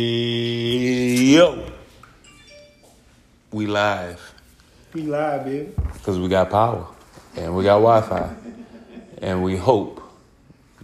Hey, 0.00 1.14
yo. 1.34 1.66
We 3.50 3.66
live 3.66 4.20
We 4.94 5.02
live, 5.02 5.44
baby. 5.44 5.72
because 5.92 6.20
we 6.20 6.28
got 6.28 6.50
power 6.50 6.86
and 7.36 7.56
we 7.56 7.64
got 7.64 7.80
Wi 7.80 8.00
Fi. 8.02 8.32
And 9.20 9.42
we 9.42 9.56
hope 9.56 10.00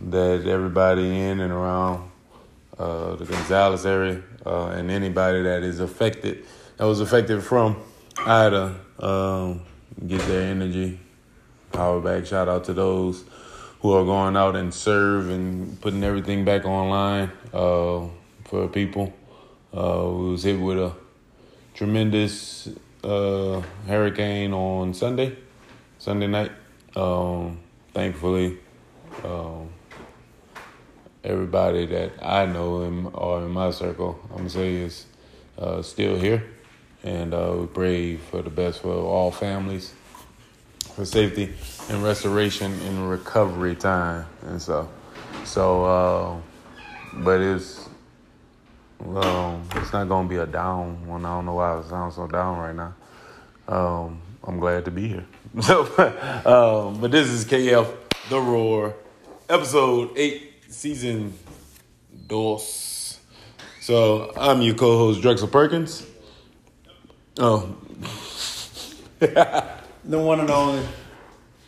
that 0.00 0.46
everybody 0.48 1.02
in 1.20 1.38
and 1.38 1.52
around 1.52 2.10
uh, 2.76 3.14
the 3.14 3.24
Gonzales 3.24 3.86
area 3.86 4.20
uh, 4.44 4.66
and 4.66 4.90
anybody 4.90 5.42
that 5.44 5.62
is 5.62 5.78
affected, 5.78 6.44
that 6.78 6.86
was 6.86 6.98
affected 6.98 7.40
from 7.40 7.76
Ida, 8.18 8.74
um, 8.98 9.62
get 10.08 10.20
their 10.22 10.50
energy, 10.50 10.98
power 11.70 12.00
back. 12.00 12.26
Shout 12.26 12.48
out 12.48 12.64
to 12.64 12.72
those 12.72 13.22
who 13.78 13.92
are 13.92 14.04
going 14.04 14.36
out 14.36 14.56
and 14.56 14.74
serve 14.74 15.30
and 15.30 15.80
putting 15.80 16.02
everything 16.02 16.44
back 16.44 16.64
online 16.64 17.30
uh, 17.52 18.06
for 18.54 18.68
people. 18.68 19.12
Uh, 19.76 20.08
we 20.08 20.30
was 20.30 20.44
hit 20.44 20.60
with 20.60 20.78
a 20.78 20.92
tremendous 21.74 22.68
uh, 23.02 23.60
hurricane 23.88 24.52
on 24.52 24.94
Sunday, 24.94 25.36
Sunday 25.98 26.28
night. 26.28 26.52
Um, 26.94 27.58
thankfully, 27.92 28.58
um, 29.24 29.70
everybody 31.24 31.86
that 31.86 32.12
I 32.22 32.46
know 32.46 32.82
in, 32.82 33.06
or 33.06 33.40
in 33.40 33.50
my 33.50 33.72
circle, 33.72 34.20
I'm 34.30 34.36
gonna 34.36 34.50
say 34.50 34.74
is 34.76 35.06
uh, 35.58 35.82
still 35.82 36.16
here, 36.16 36.44
and 37.02 37.34
uh, 37.34 37.56
we 37.58 37.66
pray 37.66 38.16
for 38.18 38.40
the 38.40 38.50
best 38.50 38.82
for 38.82 38.94
all 38.94 39.32
families, 39.32 39.92
for 40.94 41.04
safety 41.04 41.52
and 41.88 42.04
restoration 42.04 42.70
and 42.86 43.10
recovery 43.10 43.74
time, 43.74 44.26
and 44.42 44.62
so, 44.62 44.88
so, 45.42 45.84
uh, 45.84 46.36
but 47.14 47.40
it's 47.40 47.88
um, 49.00 49.68
it's 49.76 49.92
not 49.92 50.08
gonna 50.08 50.28
be 50.28 50.36
a 50.36 50.46
down 50.46 51.06
one. 51.06 51.24
I 51.24 51.36
don't 51.36 51.46
know 51.46 51.54
why 51.54 51.78
it 51.78 51.88
sounds 51.88 52.16
so 52.16 52.26
down 52.26 52.58
right 52.58 52.74
now. 52.74 52.94
Um, 53.68 54.20
I'm 54.42 54.58
glad 54.58 54.84
to 54.86 54.90
be 54.90 55.08
here. 55.08 55.26
So, 55.60 55.82
um, 56.44 57.00
but 57.00 57.12
this 57.12 57.28
is 57.28 57.44
KF 57.44 57.86
The 58.28 58.40
Roar, 58.40 58.94
episode 59.48 60.10
eight, 60.16 60.52
season 60.68 61.32
dos. 62.26 63.20
So 63.80 64.32
I'm 64.36 64.62
your 64.62 64.74
co-host 64.74 65.22
Drexel 65.22 65.46
Perkins. 65.48 66.04
Oh, 67.38 67.76
The 69.20 70.18
one 70.18 70.40
and 70.40 70.50
only 70.50 70.84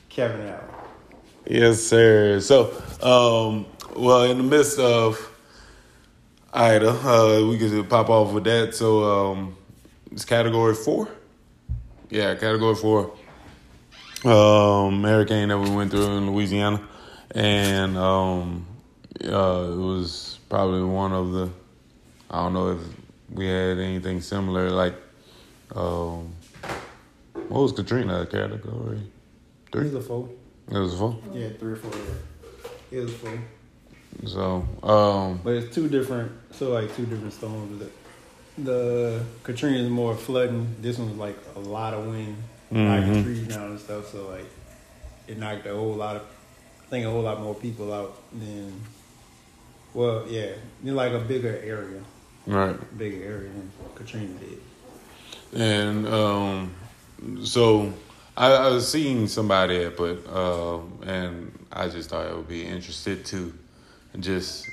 Kevin 0.09 0.47
Allen. 0.49 0.65
yes, 1.49 1.83
sir. 1.83 2.41
So, 2.41 2.71
um, 3.03 3.67
well, 3.95 4.25
in 4.25 4.39
the 4.39 4.43
midst 4.45 4.79
of 4.81 5.17
Ida, 6.57 6.89
uh, 6.91 7.47
we 7.47 7.59
could 7.59 7.89
pop 7.91 8.09
off 8.09 8.33
with 8.33 8.45
that. 8.45 8.75
So, 8.75 9.05
um, 9.05 9.57
it's 10.11 10.25
category 10.25 10.75
four. 10.75 11.09
Yeah, 12.09 12.35
category 12.35 12.75
four. 12.75 13.13
Um, 14.25 15.03
hurricane 15.05 15.49
that 15.49 15.59
we 15.59 15.69
went 15.71 15.91
through 15.91 16.17
in 16.17 16.31
Louisiana, 16.33 16.81
and 17.33 17.97
um, 17.99 18.67
uh, 19.23 19.69
it 19.71 19.77
was 19.77 20.39
probably 20.49 20.83
one 20.83 21.13
of 21.13 21.33
the. 21.33 21.51
I 22.31 22.43
don't 22.45 22.55
know 22.55 22.71
if 22.73 22.79
we 23.31 23.47
had 23.47 23.79
anything 23.79 24.23
similar. 24.23 24.71
Like, 24.71 24.95
um, 25.75 26.33
what 27.49 27.61
was 27.61 27.73
Katrina 27.73 28.25
category? 28.27 28.97
It 28.97 29.73
Three. 29.73 29.85
was 29.85 29.95
a 29.95 30.01
four. 30.01 30.29
It 30.71 30.79
was 30.79 30.95
four. 30.95 31.19
Yeah, 31.35 31.51
three 31.51 31.73
or 31.75 31.77
four. 31.77 31.93
Yeah. 32.91 32.99
It 32.99 33.03
was 33.03 33.15
four. 33.15 33.39
So, 34.25 34.67
um, 34.83 35.41
But 35.45 35.55
it's 35.55 35.75
two 35.75 35.89
different, 35.89 36.33
so 36.53 36.73
like 36.73 36.95
two 36.97 37.07
different 37.07 37.33
storms. 37.33 37.79
The, 37.79 37.91
the 38.63 39.25
Katrina 39.43 39.79
is 39.79 39.91
more 39.91 40.15
flooding. 40.17 40.75
This 40.81 40.99
one's 40.99 41.19
like 41.19 41.37
a 41.55 41.59
lot 41.61 41.95
of 41.95 42.07
wind, 42.07 42.37
knocking 42.71 43.13
Mhm. 43.15 43.23
trees 43.25 43.47
down 43.49 43.71
and 43.73 43.81
stuff. 43.81 44.11
So 44.11 44.29
like, 44.29 44.47
it 45.29 45.39
knocked 45.39 45.67
a 45.67 45.75
whole 45.75 45.95
lot 45.95 46.17
of, 46.17 46.23
I 46.23 46.91
think 46.91 47.07
a 47.07 47.11
whole 47.11 47.23
lot 47.23 47.41
more 47.41 47.55
people 47.55 47.93
out 47.93 48.17
than, 48.33 48.81
well, 49.93 50.25
yeah, 50.29 50.53
in 50.85 50.95
like 50.95 51.13
a 51.13 51.19
bigger 51.21 51.61
area, 51.63 52.01
right. 52.47 52.99
bigger 52.99 53.23
area 53.25 53.49
than 53.51 53.71
Katrina 53.95 54.29
did. 54.41 54.61
And 55.61 56.07
um, 56.09 56.75
so 57.45 57.93
I, 58.37 58.53
I 58.53 58.69
was 58.69 58.89
seeing 58.91 59.29
somebody 59.29 59.83
had 59.83 59.97
put, 59.97 60.27
uh, 60.29 60.79
and 61.05 61.53
I 61.73 61.89
just 61.89 62.11
thought 62.11 62.27
it 62.27 62.37
would 62.37 62.49
be 62.49 62.65
interested 62.65 63.25
to 63.27 63.53
just 64.21 64.69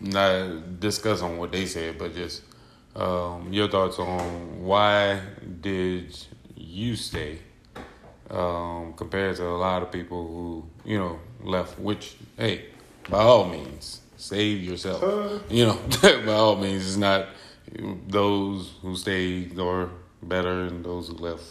not 0.00 0.80
discuss 0.80 1.22
on 1.22 1.38
what 1.38 1.52
they 1.52 1.66
said, 1.66 1.98
but 1.98 2.14
just 2.14 2.42
um, 2.96 3.52
your 3.52 3.68
thoughts 3.68 3.98
on 3.98 4.62
why 4.62 5.20
did 5.60 6.16
you 6.56 6.96
stay 6.96 7.38
um, 8.32 8.94
compared 8.94 9.36
to 9.36 9.46
a 9.46 9.58
lot 9.58 9.82
of 9.82 9.92
people 9.92 10.26
who 10.26 10.90
you 10.90 10.98
know 10.98 11.20
left. 11.42 11.78
Which 11.78 12.16
hey, 12.36 12.66
by 13.08 13.18
all 13.18 13.46
means, 13.46 14.00
save 14.16 14.62
yourself. 14.62 15.02
Uh. 15.02 15.38
You 15.48 15.66
know, 15.66 15.78
by 16.02 16.32
all 16.32 16.56
means, 16.56 16.86
it's 16.86 16.96
not 16.96 17.28
those 18.08 18.72
who 18.82 18.96
stayed 18.96 19.58
or 19.58 19.90
better 20.22 20.64
and 20.64 20.84
those 20.84 21.08
who 21.08 21.14
left. 21.14 21.44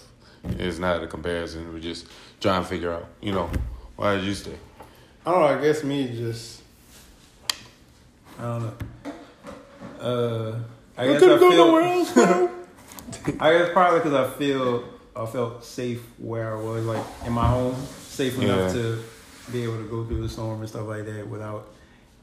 It's 0.44 0.80
not 0.80 1.04
a 1.04 1.08
comparison. 1.08 1.72
We're 1.72 1.80
just 1.80 2.08
trying 2.40 2.64
to 2.64 2.68
figure 2.68 2.92
out, 2.92 3.06
you 3.22 3.32
know, 3.32 3.50
why 3.96 4.16
did 4.16 4.24
you 4.24 4.34
stay? 4.34 4.58
I 5.26 5.32
don't 5.32 5.40
know. 5.40 5.48
I 5.48 5.62
guess 5.62 5.84
me 5.84 6.08
just. 6.08 6.61
I 8.40 8.42
don't 8.44 8.62
know. 8.64 8.74
Uh, 10.00 10.60
I 10.98 11.08
guess 11.08 11.18
I 11.18 11.20
couldn't 11.20 11.40
go 11.40 11.50
feel. 11.52 11.66
nowhere 11.68 11.84
else, 11.84 12.14
bro. 12.14 12.50
I 13.40 13.52
guess 13.58 13.70
probably 13.74 14.00
because 14.00 14.14
I 14.14 14.30
feel 14.38 14.84
I 15.16 15.26
felt 15.26 15.64
safe 15.64 16.02
where 16.18 16.56
I 16.58 16.62
was, 16.62 16.86
like 16.86 17.04
in 17.26 17.34
my 17.34 17.48
home, 17.48 17.76
safe 18.00 18.38
enough 18.40 18.74
Yeah. 18.76 18.82
to 18.82 19.04
be 19.52 19.64
able 19.64 19.78
to 19.78 19.90
go 19.90 20.06
through 20.06 20.22
the 20.22 20.30
storm 20.30 20.60
and 20.62 20.70
stuff 20.70 20.88
like 20.88 21.06
that 21.06 21.28
without 21.28 21.70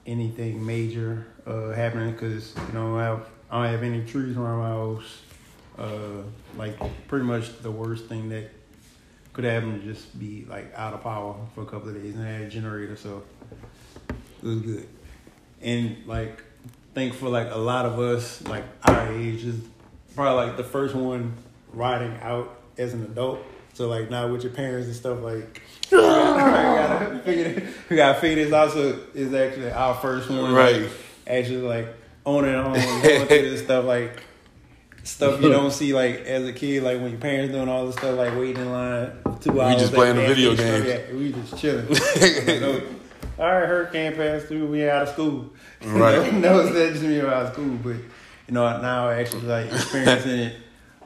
anything 0.06 0.64
major 0.64 1.26
uh, 1.46 1.70
happening. 1.70 2.12
Because 2.12 2.54
you 2.56 2.72
know 2.74 2.96
I, 2.98 3.04
have, 3.04 3.26
I 3.50 3.62
don't 3.62 3.72
have 3.72 3.82
any 3.82 4.04
trees 4.04 4.36
around 4.36 4.58
my 4.58 4.68
house. 4.68 5.18
Uh, 5.78 6.22
like 6.56 6.76
pretty 7.06 7.24
much 7.24 7.56
the 7.62 7.70
worst 7.70 8.06
thing 8.06 8.28
that 8.30 8.50
could 9.32 9.44
happen 9.44 9.74
would 9.74 9.84
just 9.84 10.18
be 10.18 10.44
like 10.50 10.72
out 10.74 10.92
of 10.94 11.02
power 11.04 11.36
for 11.54 11.62
a 11.62 11.66
couple 11.66 11.88
of 11.90 11.94
days, 12.02 12.16
and 12.16 12.24
I 12.24 12.30
had 12.32 12.42
a 12.42 12.48
generator, 12.48 12.96
so 12.96 13.22
it 14.10 14.46
was 14.46 14.60
good. 14.62 14.88
And 15.62 15.96
like, 16.06 16.42
think 16.94 17.14
for 17.14 17.28
like 17.28 17.50
a 17.50 17.58
lot 17.58 17.86
of 17.86 17.98
us, 17.98 18.42
like 18.42 18.64
our 18.82 19.12
age, 19.12 19.44
is 19.44 19.60
probably 20.14 20.46
like 20.46 20.56
the 20.56 20.64
first 20.64 20.94
one 20.94 21.34
riding 21.72 22.16
out 22.22 22.60
as 22.76 22.94
an 22.94 23.04
adult. 23.04 23.40
So 23.74 23.88
like 23.88 24.10
now 24.10 24.26
with 24.28 24.42
your 24.42 24.52
parents 24.52 24.86
and 24.86 24.96
stuff, 24.96 25.20
like 25.22 25.62
we 25.90 25.98
gotta 25.98 27.20
figure, 27.24 27.68
we 27.88 27.96
gotta 27.96 28.20
figure 28.20 28.44
this 28.44 28.52
out. 28.52 28.72
So 28.72 29.00
it's 29.14 29.32
actually 29.32 29.70
our 29.70 29.94
first 29.94 30.28
one, 30.28 30.52
Right. 30.52 30.88
Actually, 31.26 31.58
like 31.58 31.94
owning 32.24 32.54
a 32.54 32.62
home, 32.62 32.74
going 32.74 33.26
through 33.26 33.50
this 33.50 33.62
stuff, 33.64 33.84
like 33.84 34.22
stuff 35.04 35.40
you 35.40 35.48
don't 35.48 35.70
see 35.70 35.94
like 35.94 36.16
as 36.20 36.46
a 36.46 36.52
kid, 36.52 36.82
like 36.82 37.00
when 37.00 37.10
your 37.12 37.20
parents 37.20 37.52
doing 37.52 37.68
all 37.68 37.86
this 37.86 37.96
stuff, 37.96 38.16
like 38.16 38.34
waiting 38.34 38.62
in 38.62 38.72
line 38.72 39.12
two 39.40 39.60
hours. 39.60 39.74
We 39.74 39.80
just 39.80 39.92
playing 39.92 40.16
the 40.16 40.26
video 40.26 40.54
games. 40.54 40.86
Yeah, 40.86 41.14
we 41.14 41.32
just 41.32 41.58
chilling. 41.58 42.94
all 43.38 43.46
right, 43.46 43.68
hurricane 43.68 44.14
passed 44.14 44.46
through. 44.46 44.66
We 44.66 44.88
out 44.88 45.02
of 45.02 45.08
school. 45.10 45.50
Right. 45.84 46.32
no, 46.34 46.60
it's 46.60 46.74
not 46.74 46.92
just 46.92 47.02
me 47.02 47.20
out 47.20 47.46
of 47.46 47.52
school, 47.52 47.78
but 47.82 47.96
you 47.96 48.54
know 48.54 48.80
now 48.80 49.08
I 49.08 49.20
actually 49.20 49.42
like 49.42 49.72
experiencing 49.72 50.38
it 50.40 50.56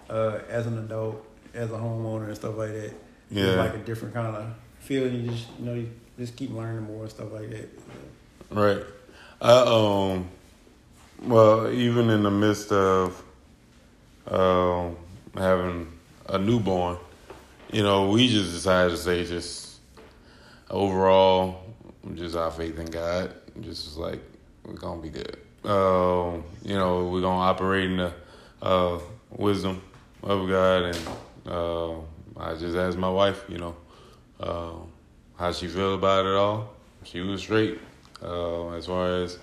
uh, 0.09 0.39
as 0.49 0.67
an 0.67 0.79
adult, 0.79 1.25
as 1.55 1.71
a 1.71 1.75
homeowner 1.75 2.27
and 2.29 2.37
stuff 2.37 2.57
like 2.57 2.71
that. 2.71 2.95
Yeah. 3.31 3.45
It's 3.45 3.57
like 3.57 3.75
a 3.75 3.85
different 3.85 4.15
kind 4.15 4.35
of 4.35 4.55
feeling. 4.81 5.25
You 5.25 5.31
just 5.31 5.47
you 5.59 5.67
know 5.67 5.75
you 5.75 5.91
just 6.19 6.37
keep 6.37 6.51
learning 6.53 6.85
more 6.85 7.03
and 7.03 7.11
stuff 7.11 7.33
like 7.33 7.51
that. 7.51 7.69
Right. 8.51 8.85
I 9.41 9.53
um 9.53 10.29
well, 11.23 11.71
even 11.71 12.11
in 12.11 12.23
the 12.23 12.31
midst 12.31 12.73
of 12.73 13.23
um 14.27 14.97
having 15.35 15.93
a 16.29 16.39
newborn, 16.39 16.97
you 17.71 17.83
know, 17.83 18.11
we 18.11 18.29
just 18.29 18.53
decided 18.53 18.91
to 18.91 18.97
say 18.97 19.25
just 19.25 19.81
overall 20.71 21.62
just 22.15 22.37
our 22.37 22.51
faith 22.51 22.79
in 22.79 22.87
God. 22.87 23.35
Just 23.61 23.97
like 23.97 24.21
we're 24.65 24.75
gonna 24.75 25.03
be 25.03 25.11
good. 25.11 25.37
Um, 25.65 26.45
you 26.65 26.75
know, 26.75 27.09
we're 27.09 27.21
gonna 27.21 27.43
operate 27.43 27.91
in 27.91 27.97
the 27.99 28.13
uh 28.61 28.99
wisdom 29.31 29.83
of 30.23 30.49
God 30.49 30.83
and 30.85 31.09
uh 31.47 31.95
I 32.37 32.55
just 32.55 32.77
asked 32.77 32.99
my 32.99 33.11
wife, 33.11 33.45
you 33.49 33.59
know, 33.59 33.77
uh, 34.41 34.73
how 35.37 35.53
she 35.53 35.69
feel 35.69 35.95
about 35.95 36.25
it 36.27 36.35
all. 36.35 36.73
She 37.05 37.21
was 37.21 37.41
straight 37.41 37.79
uh, 38.23 38.71
as 38.71 38.87
far 38.87 39.23
as 39.23 39.39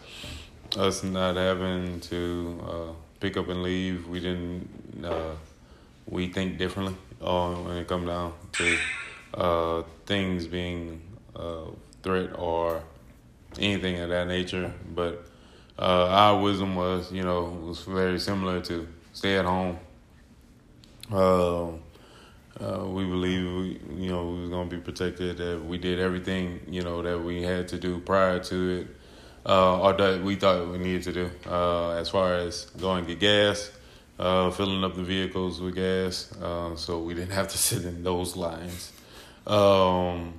us 0.76 1.04
not 1.04 1.36
having 1.36 2.00
to 2.02 2.60
uh, 2.68 2.94
pick 3.20 3.38
up 3.38 3.48
and 3.50 3.64
leave. 3.64 4.08
We 4.08 4.20
didn't. 4.20 4.68
Uh, 5.04 5.36
we 6.08 6.28
think 6.28 6.58
differently 6.58 6.96
uh, 7.22 7.54
when 7.54 7.78
it 7.78 7.88
comes 7.88 8.08
down 8.08 8.34
to 8.54 8.78
uh, 9.36 9.84
things 10.06 10.48
being 10.48 11.02
threat 12.04 12.32
or 12.38 12.84
anything 13.58 14.00
of 14.00 14.10
that 14.10 14.28
nature. 14.28 14.74
But 14.94 15.26
uh, 15.78 16.08
our 16.08 16.42
wisdom 16.42 16.76
was, 16.76 17.12
you 17.12 17.24
know, 17.24 17.46
was 17.66 17.82
very 17.82 18.20
similar 18.20 18.62
to 18.62 18.88
stay 19.14 19.38
at 19.38 19.46
home. 19.46 19.80
Uh, 21.12 21.70
uh, 22.60 22.86
we 22.86 23.06
believe, 23.06 23.54
we, 23.54 24.04
you 24.04 24.10
know, 24.10 24.30
we 24.30 24.42
was 24.42 24.50
gonna 24.50 24.70
be 24.70 24.78
protected. 24.78 25.38
That 25.38 25.64
we 25.64 25.78
did 25.78 26.00
everything, 26.00 26.60
you 26.68 26.82
know, 26.82 27.02
that 27.02 27.24
we 27.24 27.42
had 27.42 27.70
to 27.70 27.78
do 27.78 28.00
prior 28.00 28.40
to 28.40 28.70
it, 28.82 28.88
uh, 29.46 29.80
or 29.80 29.94
that 29.94 30.22
we 30.22 30.36
thought 30.36 30.70
we 30.70 30.78
needed 30.78 31.04
to 31.04 31.14
do, 31.14 31.32
uh, 31.48 31.92
as 31.92 32.10
far 32.10 32.36
as 32.36 32.66
going 32.78 33.06
get 33.06 33.20
gas, 33.20 33.72
uh, 34.20 34.52
filling 34.52 34.84
up 34.84 34.96
the 34.96 35.04
vehicles 35.04 35.62
with 35.62 35.76
gas, 35.76 36.34
so 36.76 37.00
we 37.00 37.14
didn't 37.14 37.32
have 37.32 37.48
to 37.48 37.58
sit 37.70 37.86
in 37.86 38.04
those 38.04 38.36
lines. 38.36 38.92
Um, 39.48 40.34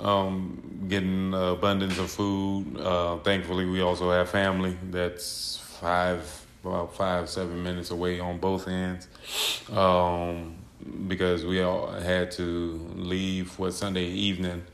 um, 0.00 0.86
getting 0.88 1.32
abundance 1.34 1.98
of 1.98 2.10
food. 2.10 2.78
Uh, 2.78 3.18
thankfully, 3.18 3.64
we 3.64 3.80
also 3.80 4.10
have 4.10 4.30
family 4.30 4.76
that's 4.90 5.58
five, 5.80 6.46
about 6.64 6.94
five, 6.94 7.28
seven 7.28 7.62
minutes 7.62 7.90
away 7.90 8.20
on 8.20 8.38
both 8.38 8.68
ends. 8.68 9.08
Um, 9.72 10.56
because 11.08 11.44
we 11.44 11.62
all 11.62 11.90
had 11.90 12.30
to 12.32 12.80
leave 12.94 13.58
what 13.58 13.72
Sunday 13.72 14.06
evening 14.06 14.64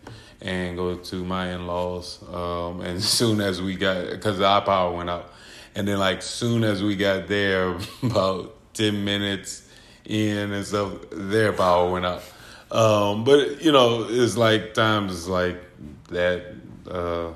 and 0.41 0.77
go 0.77 0.97
to 0.97 1.25
my 1.25 1.53
in-laws. 1.53 2.23
Um, 2.33 2.81
and 2.81 2.99
as 2.99 3.09
soon 3.09 3.41
as 3.41 3.63
we 3.63 3.77
got, 3.77 4.11
because 4.11 4.41
our 4.41 4.63
power 4.63 4.95
went 4.95 5.11
out, 5.11 5.33
and 5.75 5.89
then 5.89 5.99
like 5.99 6.23
soon 6.23 6.65
as 6.65 6.83
we 6.83 6.97
got 6.97 7.29
there, 7.29 7.77
about 8.03 8.55
ten 8.75 9.05
minutes 9.05 9.69
in 10.05 10.53
and 10.53 10.67
stuff, 10.67 10.93
their 11.11 11.53
power 11.53 11.91
went 11.91 12.05
out. 12.05 12.23
Um, 12.73 13.25
but 13.25 13.63
you 13.63 13.71
know, 13.71 14.07
it's 14.09 14.37
like 14.37 14.73
times 14.73 15.29
like 15.29 15.61
that. 16.09 16.43
Uh, 16.91 17.33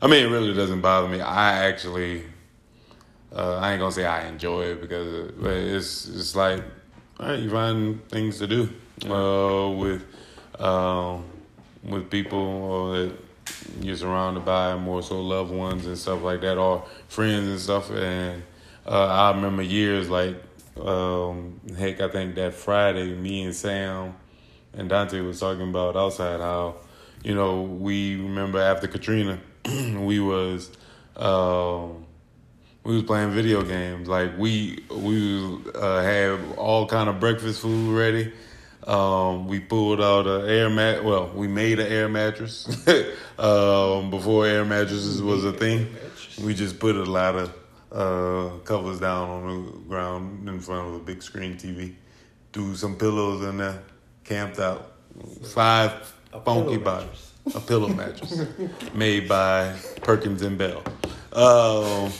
I 0.00 0.06
mean, 0.06 0.24
it 0.24 0.28
really 0.30 0.54
doesn't 0.54 0.80
bother 0.80 1.08
me. 1.08 1.20
I 1.20 1.66
actually, 1.66 2.24
uh, 3.34 3.56
I 3.56 3.72
ain't 3.72 3.80
gonna 3.80 3.92
say 3.92 4.06
I 4.06 4.26
enjoy 4.26 4.62
it 4.62 4.80
because 4.80 5.30
it's 5.42 6.08
it's 6.08 6.34
like, 6.34 6.64
all 7.20 7.28
right, 7.28 7.38
you 7.38 7.50
find 7.50 8.08
things 8.08 8.38
to 8.38 8.46
do 8.46 8.70
uh, 9.04 9.70
with 9.76 10.06
um, 10.58 11.24
with 11.84 12.10
people 12.10 12.92
that 12.92 13.12
you're 13.82 13.96
surrounded 13.96 14.46
by, 14.46 14.74
more 14.76 15.02
so 15.02 15.20
loved 15.20 15.52
ones 15.52 15.84
and 15.84 15.98
stuff 15.98 16.22
like 16.22 16.40
that, 16.40 16.56
or 16.56 16.82
friends 17.08 17.46
and 17.46 17.60
stuff. 17.60 17.90
And 17.90 18.42
uh, 18.86 19.06
I 19.06 19.32
remember 19.32 19.62
years 19.62 20.08
like, 20.08 20.36
um, 20.80 21.60
heck, 21.76 22.00
I 22.00 22.08
think 22.08 22.36
that 22.36 22.54
Friday, 22.54 23.14
me 23.14 23.42
and 23.42 23.54
Sam 23.54 24.14
and 24.78 24.88
Dante 24.88 25.20
was 25.20 25.40
talking 25.40 25.68
about 25.68 25.96
outside 25.96 26.40
how, 26.40 26.76
you 27.24 27.34
know, 27.34 27.62
we 27.62 28.14
remember 28.14 28.60
after 28.60 28.86
Katrina, 28.86 29.40
we 29.66 30.20
was 30.20 30.70
um, 31.16 32.06
we 32.84 32.94
was 32.94 33.02
playing 33.02 33.32
video 33.32 33.62
games. 33.62 34.06
Like 34.06 34.38
we 34.38 34.84
we 34.88 35.58
uh, 35.74 36.00
had 36.02 36.38
all 36.56 36.86
kind 36.86 37.08
of 37.08 37.18
breakfast 37.18 37.60
food 37.60 37.98
ready. 37.98 38.32
Um, 38.86 39.48
we 39.48 39.58
pulled 39.58 40.00
out 40.00 40.28
an 40.28 40.48
air 40.48 40.70
mat. 40.70 41.04
Well, 41.04 41.32
we 41.34 41.48
made 41.48 41.80
an 41.80 41.88
air 41.88 42.08
mattress 42.08 42.68
um, 43.38 44.10
before 44.10 44.46
air 44.46 44.64
mattresses 44.64 45.20
was 45.20 45.44
a 45.44 45.52
thing. 45.52 45.88
We 46.40 46.54
just 46.54 46.78
put 46.78 46.94
a 46.94 47.02
lot 47.02 47.34
of 47.34 47.54
uh, 47.90 48.58
covers 48.60 49.00
down 49.00 49.28
on 49.28 49.64
the 49.66 49.72
ground 49.88 50.48
in 50.48 50.60
front 50.60 50.86
of 50.86 50.94
a 50.94 51.00
big 51.00 51.20
screen 51.20 51.56
TV. 51.56 51.96
Threw 52.52 52.76
some 52.76 52.96
pillows 52.96 53.42
in 53.42 53.58
there 53.58 53.82
camped 54.28 54.58
out. 54.58 54.92
Five 55.52 56.14
a 56.32 56.40
funky 56.40 56.76
bodies. 56.76 57.32
A 57.54 57.60
pillow 57.60 57.88
mattress 57.88 58.42
made 58.94 59.26
by 59.26 59.74
Perkins 60.02 60.42
and 60.42 60.58
Bell. 60.58 60.82
Um, 61.32 62.12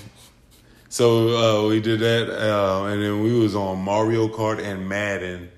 so 0.88 1.64
uh, 1.64 1.68
we 1.68 1.80
did 1.80 2.00
that, 2.00 2.30
uh, 2.30 2.84
and 2.86 3.02
then 3.02 3.22
we 3.22 3.38
was 3.38 3.54
on 3.54 3.78
Mario 3.78 4.28
Kart 4.28 4.58
and 4.58 4.88
Madden 4.88 5.50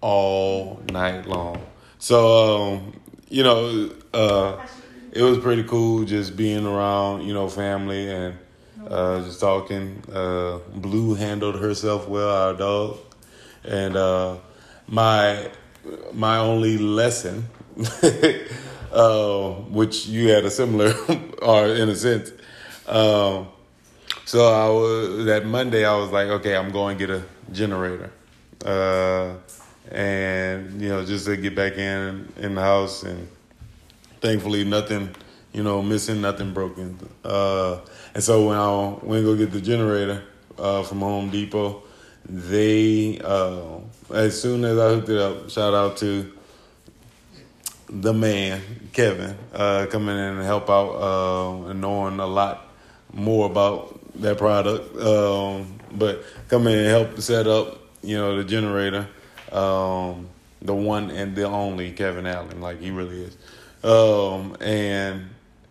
all 0.00 0.80
night 0.90 1.26
long. 1.26 1.60
So 1.98 2.72
um, 2.72 3.00
you 3.28 3.42
know, 3.42 3.90
uh, 4.14 4.64
it 5.12 5.22
was 5.22 5.38
pretty 5.38 5.64
cool 5.64 6.04
just 6.04 6.34
being 6.34 6.64
around, 6.64 7.26
you 7.26 7.34
know, 7.34 7.46
family 7.48 8.10
and 8.10 8.38
uh, 8.88 9.22
just 9.22 9.38
talking. 9.38 10.02
Uh, 10.10 10.60
Blue 10.76 11.14
handled 11.14 11.60
herself 11.60 12.08
well, 12.08 12.30
our 12.30 12.54
dog, 12.54 12.98
and 13.64 13.96
uh, 13.96 14.36
my 14.88 15.50
my 16.12 16.38
only 16.38 16.78
lesson, 16.78 17.48
uh, 18.92 19.50
which 19.70 20.06
you 20.06 20.28
had 20.28 20.44
a 20.44 20.50
similar, 20.50 20.94
or 21.42 21.66
in 21.74 21.88
a 21.88 21.94
sense. 21.94 22.32
Um, 22.86 23.48
so 24.24 24.46
I 24.46 24.68
was 24.68 25.24
that 25.26 25.46
Monday. 25.46 25.84
I 25.84 25.96
was 25.96 26.10
like, 26.10 26.28
okay, 26.28 26.56
I'm 26.56 26.70
going 26.70 26.98
to 26.98 27.06
get 27.06 27.16
a 27.16 27.22
generator, 27.52 28.10
uh, 28.64 29.34
and 29.90 30.80
you 30.80 30.88
know, 30.88 31.04
just 31.04 31.26
to 31.26 31.36
get 31.36 31.54
back 31.54 31.74
in 31.74 32.32
in 32.36 32.54
the 32.54 32.60
house, 32.60 33.02
and 33.02 33.28
thankfully 34.20 34.64
nothing, 34.64 35.14
you 35.52 35.62
know, 35.62 35.82
missing, 35.82 36.20
nothing 36.20 36.52
broken. 36.52 36.98
Uh, 37.24 37.80
and 38.14 38.22
so 38.22 38.48
when 38.48 38.56
I 38.56 39.04
went 39.04 39.24
to 39.24 39.32
go 39.32 39.36
get 39.36 39.52
the 39.52 39.60
generator 39.60 40.22
uh, 40.58 40.82
from 40.82 41.00
Home 41.00 41.30
Depot, 41.30 41.82
they 42.26 43.18
uh, 43.18 43.78
as 44.14 44.40
soon 44.40 44.64
as 44.64 44.78
I 44.78 44.88
hooked 44.90 45.08
it 45.08 45.18
up, 45.18 45.50
shout 45.50 45.74
out 45.74 45.96
to 45.98 46.32
the 47.88 48.12
man 48.12 48.60
Kevin 48.92 49.36
uh, 49.52 49.86
coming 49.90 50.16
in 50.16 50.36
and 50.36 50.42
help 50.42 50.70
out 50.70 50.94
uh, 50.94 51.70
and 51.70 51.80
knowing 51.80 52.20
a 52.20 52.26
lot 52.26 52.68
more 53.12 53.46
about 53.46 53.98
that 54.20 54.38
product. 54.38 54.96
Um, 54.96 55.74
but 55.92 56.24
coming 56.48 56.74
in 56.74 56.80
and 56.80 56.88
help 56.88 57.20
set 57.20 57.46
up, 57.46 57.78
you 58.02 58.16
know, 58.16 58.36
the 58.36 58.44
generator. 58.44 59.08
Um, 59.50 60.28
the 60.62 60.74
one 60.74 61.10
and 61.10 61.34
the 61.34 61.44
only 61.44 61.92
Kevin 61.92 62.26
Allen, 62.26 62.60
like 62.60 62.80
he 62.80 62.90
really 62.90 63.24
is. 63.24 63.36
Um, 63.82 64.56
and 64.60 65.30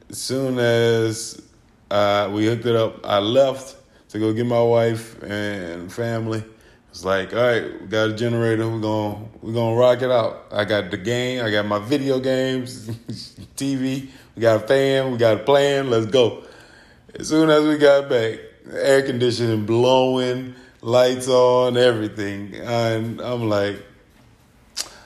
as 0.10 0.18
soon 0.18 0.57
as 0.57 1.42
uh, 1.92 2.30
we 2.34 2.48
hooked 2.48 2.66
it 2.66 2.75
up, 2.75 3.06
I 3.06 3.19
left 3.19 3.75
to 4.09 4.19
go 4.19 4.33
get 4.33 4.45
my 4.45 4.61
wife 4.61 5.21
and 5.23 5.91
family. 5.91 6.44
It's 6.89 7.06
like, 7.06 7.33
all 7.33 7.41
right, 7.41 7.81
we 7.81 7.88
got 7.88 8.09
a 8.09 8.13
generator. 8.13 8.67
We're 8.67 8.79
gonna 8.79 9.25
we're 9.41 9.53
gonna 9.53 9.75
rock 9.75 10.01
it 10.01 10.09
out. 10.09 10.47
I 10.51 10.65
got 10.65 10.89
the 10.89 10.97
game. 10.97 11.45
I 11.45 11.51
got 11.51 11.65
my 11.67 11.79
video 11.79 12.19
games, 12.19 12.88
TV. 13.56 14.09
We 14.35 14.41
got 14.41 14.63
a 14.63 14.67
fan. 14.67 15.12
We 15.12 15.17
got 15.17 15.36
a 15.38 15.43
plan. 15.43 15.91
Let's 15.91 16.07
go. 16.07 16.43
As 17.13 17.29
soon 17.29 17.50
as 17.51 17.67
we 17.67 17.77
got 17.77 18.10
back, 18.10 18.39
air 18.72 19.03
conditioning 19.03 19.67
blowing, 19.67 20.55
lights 20.81 21.27
on, 21.27 21.77
everything, 21.77 22.55
and 22.55 23.22
I'm 23.22 23.48
like, 23.48 23.84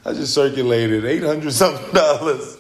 I 0.05 0.13
just 0.13 0.33
circulated 0.33 1.03
eight 1.03 1.23
hundred 1.23 1.51
something 1.63 1.93
dollars 1.93 2.57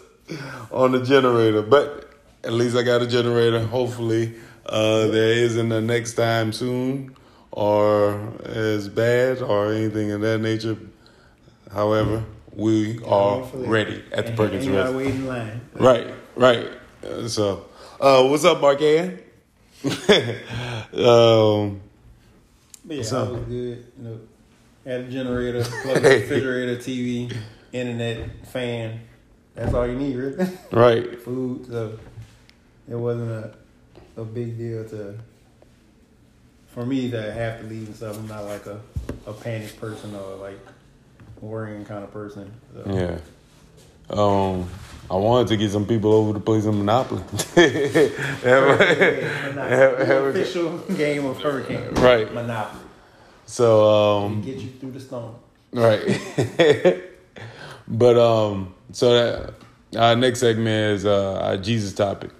on 0.69 0.91
the 0.91 1.03
generator, 1.03 1.61
but 1.61 2.09
at 2.43 2.51
least 2.51 2.75
I 2.75 2.83
got 2.83 3.01
a 3.01 3.07
generator. 3.07 3.65
Hopefully, 3.65 4.35
uh, 4.65 5.07
there 5.07 5.33
isn't 5.33 5.71
a 5.71 5.81
next 5.81 6.13
time 6.13 6.53
soon 6.53 7.15
or 7.51 8.33
as 8.45 8.89
bad 8.89 9.41
or 9.41 9.71
anything 9.71 10.11
of 10.11 10.21
that 10.21 10.39
nature. 10.39 10.77
However, 11.71 12.23
we 12.55 13.03
are 13.03 13.41
ready 13.53 14.03
at 14.11 14.25
the 14.25 14.29
and 14.29 14.37
Perkins 14.37 14.69
Rest. 14.69 14.93
Wait 14.93 15.07
in 15.07 15.27
line. 15.27 15.61
Right, 15.73 16.13
right. 16.35 16.71
Uh, 17.03 17.27
so, 17.27 17.65
uh, 17.99 18.27
what's 18.27 18.45
up, 18.45 18.61
Mark 18.61 18.81
Ann? 18.81 19.19
um, 19.83 21.81
but 22.85 22.97
yeah, 22.97 23.03
that 23.03 23.31
was 23.31 23.45
good. 23.47 23.85
You 23.97 24.03
know, 24.03 24.19
had 24.85 25.01
a 25.01 25.09
generator, 25.09 25.59
refrigerator, 25.85 26.77
TV, 26.77 27.35
internet, 27.71 28.47
fan. 28.47 29.01
That's 29.55 29.73
all 29.73 29.87
you 29.87 29.95
need, 29.95 30.15
really. 30.15 30.57
Right. 30.71 31.19
Food. 31.23 31.67
So 31.67 31.99
it 32.89 32.95
wasn't 32.95 33.31
a 33.31 33.55
a 34.17 34.23
big 34.23 34.57
deal 34.57 34.87
to 34.89 35.17
for 36.67 36.85
me 36.85 37.11
to 37.11 37.31
have 37.31 37.61
to 37.61 37.67
leave 37.67 37.87
and 37.87 37.95
stuff, 37.95 38.17
I'm 38.17 38.27
not 38.27 38.45
like 38.45 38.65
a, 38.65 38.79
a 39.27 39.33
panic 39.33 39.79
person 39.79 40.15
or 40.15 40.35
like 40.37 40.59
worrying 41.39 41.85
kind 41.85 42.03
of 42.03 42.11
person. 42.11 42.51
So. 42.73 42.91
Yeah. 42.91 43.19
Um, 44.09 44.69
I 45.09 45.15
wanted 45.15 45.47
to 45.49 45.57
get 45.57 45.71
some 45.71 45.85
people 45.85 46.13
over 46.13 46.33
to 46.33 46.39
play 46.39 46.61
some 46.61 46.79
Monopoly. 46.79 47.21
have, 48.43 48.79
have, 49.99 50.25
official 50.25 50.77
game 50.79 51.25
of 51.25 51.39
Hurricane. 51.41 51.93
Right. 51.95 52.33
Monopoly. 52.33 52.81
So 53.45 54.23
um, 54.23 54.41
get 54.41 54.57
you 54.57 54.69
through 54.71 54.91
the 54.91 54.99
storm. 54.99 55.35
Right. 55.71 56.19
but 57.87 58.17
um, 58.17 58.73
so 58.91 59.13
that 59.13 59.53
our 59.97 60.15
next 60.15 60.39
segment 60.39 60.95
is 60.95 61.05
uh, 61.05 61.39
our 61.41 61.57
Jesus 61.57 61.93
topic, 61.93 62.31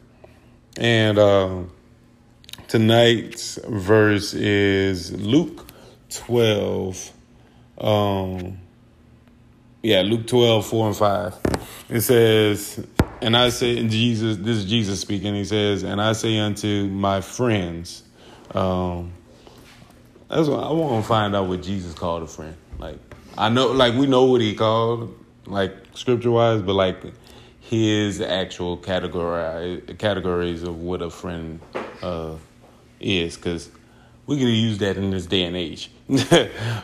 and 0.77 1.19
um 1.19 1.71
tonight's 2.67 3.59
verse 3.67 4.33
is 4.33 5.11
Luke 5.11 5.67
12. 6.09 7.11
Um, 7.77 8.59
yeah, 9.81 10.01
Luke 10.01 10.27
12, 10.27 10.65
4 10.65 10.87
and 10.87 10.95
5. 10.95 11.39
It 11.89 12.01
says, 12.01 12.87
and 13.21 13.35
I 13.35 13.49
say, 13.49 13.77
and 13.77 13.89
Jesus, 13.89 14.37
this 14.37 14.57
is 14.57 14.65
Jesus 14.65 14.99
speaking. 14.99 15.35
He 15.35 15.45
says, 15.45 15.83
and 15.83 16.01
I 16.01 16.13
say 16.13 16.39
unto 16.39 16.87
my 16.87 17.21
friends, 17.21 18.03
um, 18.51 19.11
that's 20.29 20.47
what 20.47 20.63
I 20.63 20.71
want 20.71 21.03
to 21.03 21.07
find 21.07 21.35
out 21.35 21.47
what 21.47 21.61
Jesus 21.61 21.93
called 21.93 22.23
a 22.23 22.27
friend. 22.27 22.55
Like 22.79 22.97
I 23.37 23.49
know, 23.49 23.67
like 23.67 23.93
we 23.93 24.07
know 24.07 24.25
what 24.25 24.41
he 24.41 24.55
called, 24.55 25.15
like 25.45 25.75
scripture 25.93 26.31
wise, 26.31 26.61
but 26.61 26.73
like 26.73 27.03
his 27.73 28.21
actual 28.21 28.77
category 28.77 29.81
categories 29.97 30.63
of 30.63 30.79
what 30.79 31.01
a 31.01 31.09
friend 31.09 31.59
uh, 32.01 32.35
is, 32.99 33.35
because 33.35 33.69
we 34.25 34.37
can 34.37 34.47
use 34.47 34.77
that 34.79 34.97
in 34.97 35.11
this 35.11 35.25
day 35.25 35.43
and 35.43 35.55
age. 35.55 35.91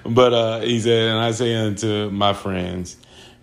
but 0.05 0.33
uh, 0.33 0.59
he 0.61 0.79
said, 0.79 1.11
and 1.11 1.19
I 1.19 1.31
say 1.31 1.55
unto 1.55 2.09
my 2.09 2.33
friends, 2.33 2.97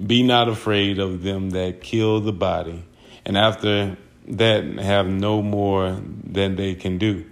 be 0.04 0.22
not 0.22 0.48
afraid 0.48 0.98
of 0.98 1.22
them 1.22 1.50
that 1.50 1.80
kill 1.80 2.20
the 2.20 2.32
body, 2.32 2.84
and 3.24 3.36
after 3.36 3.96
that 4.28 4.64
have 4.78 5.06
no 5.06 5.42
more 5.42 6.00
than 6.24 6.56
they 6.56 6.74
can 6.74 6.98
do. 6.98 7.24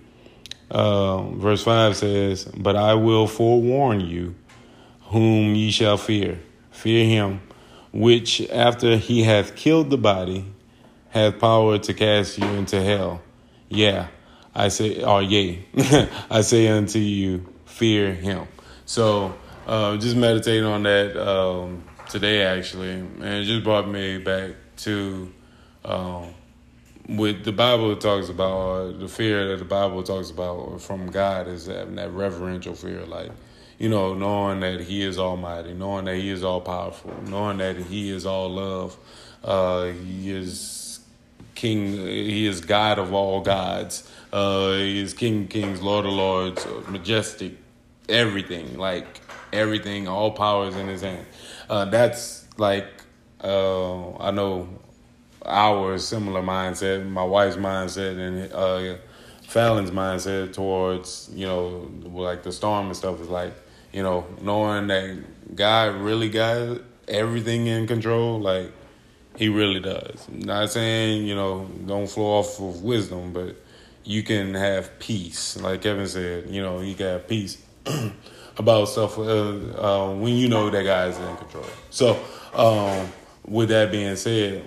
Uh, 0.70 1.22
verse 1.32 1.62
5 1.62 1.96
says, 1.96 2.44
But 2.44 2.76
I 2.76 2.94
will 2.94 3.26
forewarn 3.26 4.00
you 4.00 4.34
whom 5.02 5.54
ye 5.54 5.70
shall 5.70 5.96
fear. 5.96 6.40
Fear 6.70 7.06
him, 7.06 7.40
which 7.94 8.40
after 8.50 8.96
he 8.96 9.22
hath 9.22 9.54
killed 9.54 9.88
the 9.88 9.96
body, 9.96 10.44
hath 11.10 11.38
power 11.38 11.78
to 11.78 11.94
cast 11.94 12.36
you 12.36 12.46
into 12.48 12.82
hell. 12.82 13.22
Yeah, 13.68 14.08
I 14.52 14.68
say, 14.68 15.04
or 15.04 15.22
yea, 15.22 15.64
I 16.28 16.40
say 16.40 16.66
unto 16.66 16.98
you, 16.98 17.46
fear 17.66 18.12
him. 18.12 18.48
So 18.84 19.32
uh, 19.68 19.96
just 19.96 20.16
meditating 20.16 20.64
on 20.64 20.82
that 20.82 21.16
um, 21.16 21.84
today, 22.08 22.42
actually, 22.42 22.90
and 22.90 23.22
it 23.22 23.44
just 23.44 23.62
brought 23.62 23.88
me 23.88 24.18
back 24.18 24.50
to 24.78 25.32
um, 25.84 26.34
what 27.06 27.44
the 27.44 27.52
Bible 27.52 27.94
talks 27.94 28.28
about, 28.28 28.98
the 28.98 29.08
fear 29.08 29.50
that 29.50 29.58
the 29.58 29.64
Bible 29.64 30.02
talks 30.02 30.30
about 30.30 30.80
from 30.80 31.12
God 31.12 31.46
is 31.46 31.66
that, 31.66 31.94
that 31.94 32.10
reverential 32.10 32.74
fear, 32.74 33.06
like 33.06 33.30
you 33.78 33.88
know, 33.88 34.14
knowing 34.14 34.60
that 34.60 34.80
He 34.80 35.02
is 35.02 35.18
Almighty, 35.18 35.74
knowing 35.74 36.04
that 36.06 36.16
He 36.16 36.30
is 36.30 36.44
all 36.44 36.60
powerful, 36.60 37.14
knowing 37.26 37.58
that 37.58 37.76
He 37.76 38.10
is 38.10 38.26
all 38.26 38.50
love, 38.50 38.96
uh, 39.42 39.86
He 39.86 40.30
is 40.30 41.00
King, 41.54 41.92
He 41.92 42.46
is 42.46 42.60
God 42.60 42.98
of 42.98 43.12
all 43.12 43.40
gods, 43.40 44.08
uh, 44.32 44.74
He 44.74 45.00
is 45.00 45.14
King 45.14 45.48
Kings, 45.48 45.82
Lord 45.82 46.06
of 46.06 46.12
Lords, 46.12 46.66
majestic, 46.88 47.52
everything, 48.08 48.78
like 48.78 49.20
everything, 49.52 50.08
all 50.08 50.30
powers 50.30 50.76
in 50.76 50.88
His 50.88 51.02
hand. 51.02 51.26
Uh, 51.68 51.84
that's 51.86 52.46
like 52.58 52.86
uh, 53.42 54.16
I 54.18 54.30
know 54.30 54.68
our 55.44 55.98
similar 55.98 56.42
mindset, 56.42 57.06
my 57.08 57.24
wife's 57.24 57.56
mindset, 57.56 58.18
and 58.18 58.52
uh, 58.52 58.98
Fallon's 59.42 59.90
mindset 59.90 60.52
towards 60.52 61.30
you 61.34 61.46
know 61.46 61.90
like 62.04 62.42
the 62.42 62.52
storm 62.52 62.86
and 62.86 62.96
stuff 62.96 63.20
is 63.20 63.28
like 63.28 63.54
you 63.94 64.02
know 64.02 64.26
knowing 64.42 64.88
that 64.88 65.56
God 65.56 65.94
really 65.94 66.28
got 66.28 66.80
everything 67.06 67.68
in 67.68 67.86
control, 67.86 68.40
like 68.40 68.72
He 69.36 69.48
really 69.48 69.80
does. 69.80 70.26
Not 70.28 70.70
saying 70.70 71.26
you 71.26 71.34
know 71.34 71.66
don't 71.86 72.08
flow 72.08 72.40
off 72.40 72.60
of 72.60 72.82
wisdom, 72.82 73.32
but 73.32 73.56
you 74.02 74.22
can 74.22 74.54
have 74.54 74.98
peace, 74.98 75.56
like 75.60 75.82
Kevin 75.82 76.08
said. 76.08 76.50
You 76.50 76.60
know 76.60 76.80
you 76.80 76.94
can 76.96 77.06
have 77.06 77.28
peace 77.28 77.62
about 78.58 78.88
stuff 78.88 79.16
uh, 79.16 79.22
uh, 79.22 80.14
when 80.14 80.34
you 80.34 80.48
know 80.48 80.68
that 80.70 80.82
God 80.82 81.10
is 81.10 81.18
in 81.18 81.36
control. 81.36 81.66
So 81.90 82.20
um, 82.52 83.08
with 83.46 83.68
that 83.68 83.92
being 83.92 84.16
said 84.16 84.66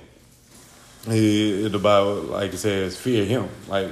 it, 1.06 1.70
the 1.72 1.80
Bible, 1.80 2.16
like 2.24 2.54
it 2.54 2.58
says, 2.58 2.98
fear 2.98 3.26
Him, 3.26 3.50
like 3.68 3.90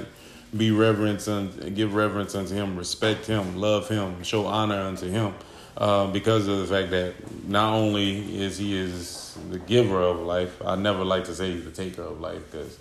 be 0.56 0.70
reverence 0.70 1.28
and 1.28 1.74
give 1.74 1.94
reverence 1.94 2.34
unto 2.34 2.54
Him, 2.54 2.76
respect 2.76 3.26
Him, 3.26 3.56
love 3.56 3.88
Him, 3.88 4.22
show 4.22 4.46
honor 4.46 4.80
unto 4.80 5.08
Him, 5.08 5.34
uh, 5.76 6.06
because 6.08 6.48
of 6.48 6.58
the 6.58 6.66
fact 6.66 6.90
that 6.90 7.14
not 7.48 7.74
only 7.74 8.40
is 8.40 8.58
He 8.58 8.76
is 8.76 9.36
the 9.50 9.58
giver 9.58 10.00
of 10.00 10.20
life. 10.20 10.60
I 10.64 10.76
never 10.76 11.04
like 11.04 11.24
to 11.24 11.34
say 11.34 11.52
He's 11.52 11.64
the 11.64 11.70
taker 11.70 12.02
of 12.02 12.20
life 12.20 12.42
because 12.50 12.78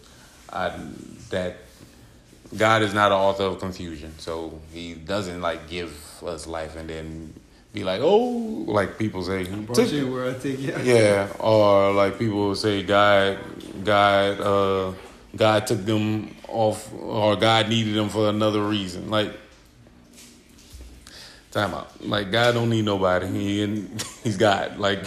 I 0.51 0.77
that 1.29 1.57
God 2.55 2.83
is 2.83 2.93
not 2.93 3.11
an 3.11 3.17
author 3.17 3.43
of 3.43 3.59
confusion, 3.59 4.13
so 4.17 4.59
He 4.71 4.93
doesn't 4.93 5.41
like 5.41 5.69
give 5.69 5.93
us 6.23 6.47
life 6.47 6.75
and 6.75 6.89
then 6.89 7.33
be 7.73 7.83
like, 7.83 7.99
oh, 8.01 8.63
like 8.67 8.97
people 8.97 9.21
say, 9.21 9.43
you 9.43 10.11
where 10.11 10.29
I 10.29 10.33
take 10.33 10.59
you. 10.59 10.73
Yeah, 10.83 11.27
or 11.39 11.91
like 11.91 12.17
people 12.17 12.55
say, 12.55 12.83
God 12.83 13.37
God 13.83 14.39
uh, 14.39 14.93
God 15.35 15.67
took 15.67 15.85
them 15.85 16.35
off 16.47 16.91
or 16.93 17.35
God 17.35 17.69
needed 17.69 17.95
them 17.95 18.09
for 18.09 18.29
another 18.29 18.61
reason. 18.61 19.09
Like 19.09 19.31
time 21.51 21.73
out. 21.73 22.05
Like 22.05 22.31
God 22.31 22.53
don't 22.53 22.69
need 22.69 22.85
nobody. 22.85 23.27
He 23.27 23.87
he's 24.23 24.37
God. 24.37 24.77
Like 24.77 25.05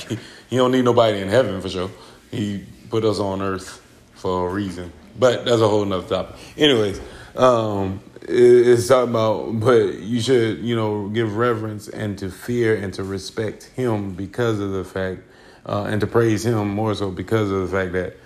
he 0.48 0.56
don't 0.56 0.72
need 0.72 0.84
nobody 0.84 1.20
in 1.20 1.28
heaven 1.28 1.60
for 1.60 1.68
sure. 1.68 1.90
He 2.30 2.64
put 2.90 3.04
us 3.04 3.18
on 3.18 3.42
earth 3.42 3.82
for 4.14 4.48
a 4.48 4.52
reason. 4.52 4.92
But 5.18 5.44
that's 5.44 5.60
a 5.60 5.68
whole 5.68 5.84
nother 5.84 6.08
topic. 6.08 6.36
Anyways, 6.56 7.00
um, 7.36 8.00
it's 8.22 8.88
talking 8.88 9.10
about 9.10 9.60
but 9.60 9.94
you 9.94 10.20
should, 10.20 10.58
you 10.58 10.76
know, 10.76 11.08
give 11.08 11.36
reverence 11.36 11.88
and 11.88 12.18
to 12.18 12.30
fear 12.30 12.74
and 12.76 12.92
to 12.94 13.04
respect 13.04 13.64
him 13.64 14.12
because 14.12 14.60
of 14.60 14.72
the 14.72 14.84
fact 14.84 15.22
uh, 15.66 15.84
and 15.84 16.00
to 16.00 16.06
praise 16.06 16.44
him 16.44 16.68
more 16.68 16.94
so 16.94 17.10
because 17.10 17.50
of 17.50 17.68
the 17.70 17.76
fact 17.76 17.92
that 17.92 18.16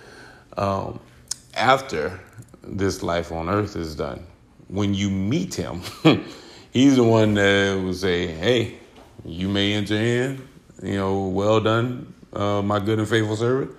um, 0.61 0.99
after 1.55 2.19
this 2.63 3.03
life 3.03 3.31
on 3.31 3.49
earth 3.49 3.75
is 3.75 3.95
done, 3.95 4.25
when 4.67 4.93
you 4.93 5.09
meet 5.09 5.53
him, 5.53 5.81
he's 6.71 6.95
the 6.95 7.03
one 7.03 7.35
that 7.35 7.75
will 7.81 7.93
say, 7.93 8.27
Hey, 8.27 8.77
you 9.25 9.47
may 9.49 9.73
enter 9.73 9.95
in, 9.95 10.47
you 10.81 10.95
know, 10.95 11.27
well 11.27 11.59
done, 11.59 12.13
uh, 12.33 12.61
my 12.61 12.79
good 12.79 12.99
and 12.99 13.07
faithful 13.07 13.35
servant. 13.35 13.71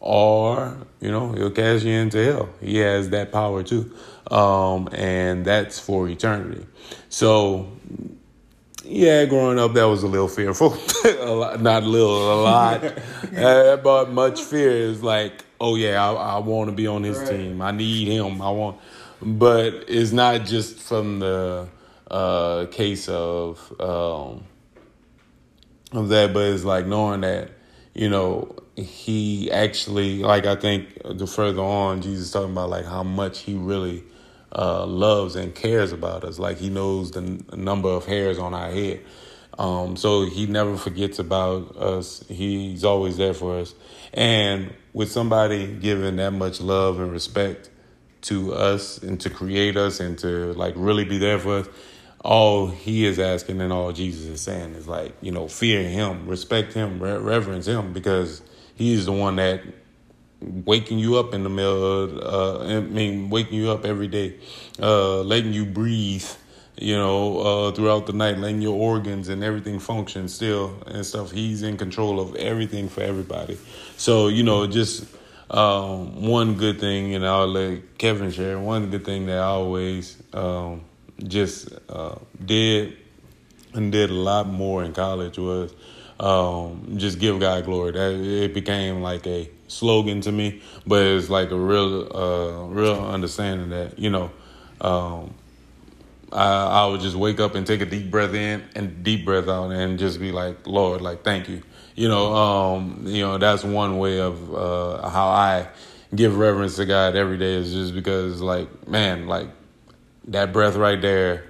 Or, 0.00 0.76
you 1.00 1.12
know, 1.12 1.32
he'll 1.32 1.52
cast 1.52 1.84
you 1.84 1.92
into 1.92 2.22
hell. 2.24 2.48
He 2.60 2.78
has 2.78 3.10
that 3.10 3.30
power 3.30 3.62
too. 3.62 3.94
Um, 4.30 4.88
and 4.92 5.44
that's 5.44 5.78
for 5.78 6.08
eternity. 6.08 6.66
So, 7.08 7.70
yeah, 8.84 9.24
growing 9.24 9.58
up, 9.58 9.74
that 9.74 9.84
was 9.84 10.02
a 10.02 10.08
little 10.08 10.28
fearful. 10.28 10.76
a 11.04 11.30
lot, 11.30 11.60
not 11.60 11.82
a 11.82 11.86
little, 11.86 12.40
a 12.40 12.42
lot. 12.42 12.80
that 13.30 13.82
brought 13.82 14.10
much 14.10 14.40
fear. 14.40 14.70
is 14.70 15.02
like, 15.02 15.44
oh 15.60 15.76
yeah, 15.76 16.04
I, 16.04 16.12
I 16.12 16.38
want 16.38 16.70
to 16.70 16.76
be 16.76 16.86
on 16.86 17.02
his 17.02 17.18
right. 17.18 17.28
team. 17.28 17.62
I 17.62 17.70
need 17.70 18.08
him. 18.08 18.42
I 18.42 18.50
want, 18.50 18.78
but 19.20 19.84
it's 19.88 20.12
not 20.12 20.44
just 20.44 20.78
from 20.78 21.20
the 21.20 21.68
uh, 22.10 22.66
case 22.66 23.08
of 23.08 23.72
um, 23.80 24.44
of 25.92 26.08
that, 26.08 26.32
but 26.32 26.46
it's 26.46 26.64
like 26.64 26.86
knowing 26.86 27.22
that 27.22 27.50
you 27.94 28.08
know 28.08 28.56
he 28.76 29.50
actually 29.50 30.22
like 30.22 30.46
I 30.46 30.56
think 30.56 30.98
the 31.04 31.26
further 31.26 31.62
on 31.62 32.02
Jesus 32.02 32.30
talking 32.30 32.52
about 32.52 32.70
like 32.70 32.86
how 32.86 33.02
much 33.02 33.40
he 33.40 33.54
really 33.54 34.04
uh, 34.54 34.86
loves 34.86 35.36
and 35.36 35.54
cares 35.54 35.92
about 35.92 36.24
us. 36.24 36.38
Like 36.38 36.58
he 36.58 36.68
knows 36.68 37.12
the 37.12 37.20
n- 37.20 37.44
number 37.54 37.88
of 37.88 38.06
hairs 38.06 38.38
on 38.38 38.54
our 38.54 38.70
head. 38.70 39.00
Um, 39.58 39.96
so 39.96 40.24
he 40.24 40.46
never 40.46 40.76
forgets 40.76 41.18
about 41.18 41.76
us. 41.76 42.24
He's 42.28 42.84
always 42.84 43.16
there 43.16 43.34
for 43.34 43.58
us. 43.58 43.74
And 44.14 44.72
with 44.92 45.10
somebody 45.10 45.66
giving 45.66 46.16
that 46.16 46.32
much 46.32 46.60
love 46.60 47.00
and 47.00 47.12
respect 47.12 47.70
to 48.22 48.54
us 48.54 48.98
and 48.98 49.20
to 49.20 49.30
create 49.30 49.76
us 49.76 50.00
and 50.00 50.18
to 50.20 50.52
like 50.54 50.74
really 50.76 51.04
be 51.04 51.18
there 51.18 51.38
for 51.38 51.58
us, 51.58 51.68
all 52.24 52.68
he 52.68 53.04
is 53.04 53.18
asking 53.18 53.60
and 53.60 53.72
all 53.72 53.92
Jesus 53.92 54.26
is 54.26 54.40
saying 54.40 54.74
is 54.74 54.86
like, 54.86 55.12
you 55.20 55.32
know, 55.32 55.48
fear 55.48 55.82
him, 55.82 56.26
respect 56.26 56.72
him, 56.72 57.02
reverence 57.02 57.66
him 57.66 57.92
because 57.92 58.42
he's 58.74 59.06
the 59.06 59.12
one 59.12 59.36
that 59.36 59.62
waking 60.42 60.98
you 60.98 61.18
up 61.18 61.34
in 61.34 61.42
the 61.42 61.48
middle 61.48 62.22
uh, 62.22 62.64
I 62.64 62.80
mean, 62.80 63.30
waking 63.30 63.58
you 63.58 63.70
up 63.70 63.84
every 63.84 64.08
day, 64.08 64.36
uh, 64.80 65.20
letting 65.22 65.52
you 65.52 65.64
breathe, 65.64 66.26
you 66.76 66.96
know, 66.96 67.38
uh, 67.38 67.72
throughout 67.72 68.06
the 68.06 68.12
night, 68.12 68.38
letting 68.38 68.60
your 68.60 68.76
organs 68.76 69.28
and 69.28 69.44
everything 69.44 69.78
function 69.78 70.28
still 70.28 70.76
and 70.86 71.04
stuff. 71.04 71.30
He's 71.30 71.62
in 71.62 71.76
control 71.76 72.20
of 72.20 72.34
everything 72.36 72.88
for 72.88 73.02
everybody. 73.02 73.58
So, 73.96 74.28
you 74.28 74.42
know, 74.42 74.66
just 74.66 75.06
um, 75.50 76.22
one 76.22 76.54
good 76.54 76.80
thing, 76.80 77.14
and 77.14 77.26
I'll 77.26 77.46
let 77.46 77.98
Kevin 77.98 78.30
share, 78.30 78.58
one 78.58 78.90
good 78.90 79.04
thing 79.04 79.26
that 79.26 79.38
I 79.38 79.44
always 79.44 80.20
um, 80.32 80.82
just 81.22 81.68
uh, 81.88 82.16
did 82.44 82.96
and 83.74 83.92
did 83.92 84.10
a 84.10 84.14
lot 84.14 84.48
more 84.48 84.84
in 84.84 84.92
college 84.92 85.38
was 85.38 85.74
um, 86.20 86.94
just 86.96 87.18
give 87.18 87.40
God 87.40 87.64
glory. 87.64 87.92
That 87.92 88.12
it 88.12 88.54
became 88.54 89.02
like 89.02 89.26
a 89.26 89.48
slogan 89.72 90.20
to 90.22 90.32
me, 90.32 90.62
but 90.86 91.02
it's 91.02 91.30
like 91.30 91.50
a 91.50 91.58
real, 91.58 92.16
uh, 92.16 92.64
real 92.66 93.04
understanding 93.04 93.70
that 93.70 93.98
you 93.98 94.10
know, 94.10 94.30
um, 94.80 95.34
I, 96.32 96.82
I 96.82 96.86
would 96.86 97.00
just 97.00 97.16
wake 97.16 97.40
up 97.40 97.54
and 97.54 97.66
take 97.66 97.80
a 97.80 97.86
deep 97.86 98.10
breath 98.10 98.34
in 98.34 98.62
and 98.74 99.02
deep 99.02 99.24
breath 99.24 99.48
out, 99.48 99.70
and 99.70 99.98
just 99.98 100.20
be 100.20 100.32
like, 100.32 100.66
Lord, 100.66 101.00
like 101.00 101.24
thank 101.24 101.48
you. 101.48 101.62
You 101.94 102.08
know, 102.08 102.34
um, 102.34 103.02
you 103.06 103.22
know 103.22 103.38
that's 103.38 103.64
one 103.64 103.98
way 103.98 104.20
of 104.20 104.54
uh, 104.54 105.08
how 105.08 105.28
I 105.28 105.68
give 106.14 106.36
reverence 106.36 106.76
to 106.76 106.86
God 106.86 107.16
every 107.16 107.38
day 107.38 107.54
is 107.54 107.72
just 107.72 107.94
because, 107.94 108.40
like, 108.40 108.86
man, 108.86 109.26
like 109.26 109.48
that 110.28 110.52
breath 110.52 110.76
right 110.76 111.00
there 111.00 111.44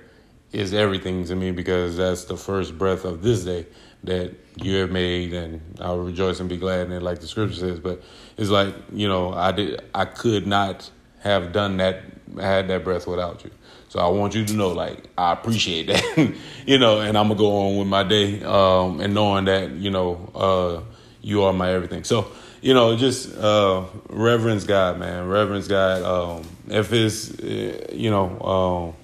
is 0.53 0.75
everything 0.75 1.25
to 1.25 1.35
me 1.35 1.51
because 1.51 1.97
that's 1.97 2.25
the 2.25 2.37
first 2.37 2.77
breath 2.79 3.05
of 3.05 3.23
this 3.23 3.45
day 3.45 3.67
that 4.05 4.35
you 4.57 4.77
have 4.77 4.91
made, 4.91 5.33
and 5.33 5.61
I'll 5.81 5.99
rejoice 5.99 6.41
and 6.41 6.49
be 6.49 6.57
glad 6.57 6.87
in 6.87 6.93
it, 6.93 7.03
like 7.03 7.21
the 7.21 7.27
scripture 7.27 7.57
says. 7.57 7.81
But 7.81 8.03
it's 8.37 8.51
like 8.51 8.75
you 8.93 9.09
know, 9.09 9.33
I 9.33 9.53
did, 9.53 9.81
I 9.95 10.05
could 10.05 10.47
not 10.47 10.91
have 11.21 11.53
done 11.53 11.79
that, 11.79 12.03
had 12.39 12.69
that 12.69 12.85
breath 12.85 13.07
without 13.07 13.45
you. 13.45 13.51
So 13.89 14.01
I 14.01 14.09
want 14.09 14.35
you 14.35 14.45
to 14.47 14.55
know, 14.55 14.71
like, 14.71 15.05
I 15.19 15.33
appreciate 15.33 15.89
that, 15.89 16.35
you 16.67 16.79
know, 16.79 17.01
and 17.01 17.17
I'm 17.19 17.29
gonna 17.29 17.39
go 17.39 17.69
on 17.69 17.77
with 17.77 17.89
my 17.89 18.03
day, 18.03 18.43
um, 18.43 19.01
and 19.01 19.13
knowing 19.13 19.45
that, 19.45 19.71
you 19.73 19.91
know, 19.91 20.31
uh, 20.35 20.81
you 21.21 21.43
are 21.43 21.53
my 21.53 21.71
everything. 21.73 22.05
So, 22.05 22.29
you 22.63 22.73
know, 22.73 22.97
just 22.97 23.37
uh, 23.37 23.85
reverence 24.09 24.65
God, 24.65 24.99
man, 24.99 25.29
reverence 25.29 25.69
God. 25.69 26.03
Um, 26.03 26.49
if 26.69 26.93
it's, 26.93 27.39
uh, 27.39 27.89
you 27.93 28.11
know, 28.11 28.41
um, 28.41 28.95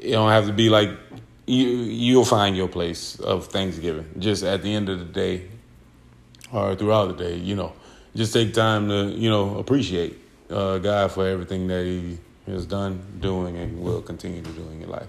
you 0.00 0.12
don't 0.12 0.30
have 0.30 0.46
to 0.46 0.52
be 0.52 0.70
like 0.70 0.90
you. 1.46 1.68
You'll 1.68 2.24
find 2.24 2.56
your 2.56 2.68
place 2.68 3.18
of 3.20 3.46
Thanksgiving. 3.46 4.06
Just 4.18 4.42
at 4.42 4.62
the 4.62 4.74
end 4.74 4.88
of 4.88 4.98
the 4.98 5.04
day, 5.04 5.48
or 6.52 6.74
throughout 6.74 7.16
the 7.16 7.24
day, 7.24 7.36
you 7.36 7.54
know, 7.54 7.72
just 8.14 8.32
take 8.32 8.54
time 8.54 8.88
to, 8.88 9.06
you 9.08 9.30
know, 9.30 9.58
appreciate 9.58 10.18
uh, 10.50 10.78
God 10.78 11.12
for 11.12 11.26
everything 11.26 11.66
that 11.68 11.84
He 11.84 12.18
has 12.46 12.66
done, 12.66 13.02
doing, 13.20 13.56
and 13.56 13.82
will 13.82 14.02
continue 14.02 14.42
to 14.42 14.50
do 14.50 14.62
in 14.68 14.80
your 14.80 14.90
life. 14.90 15.08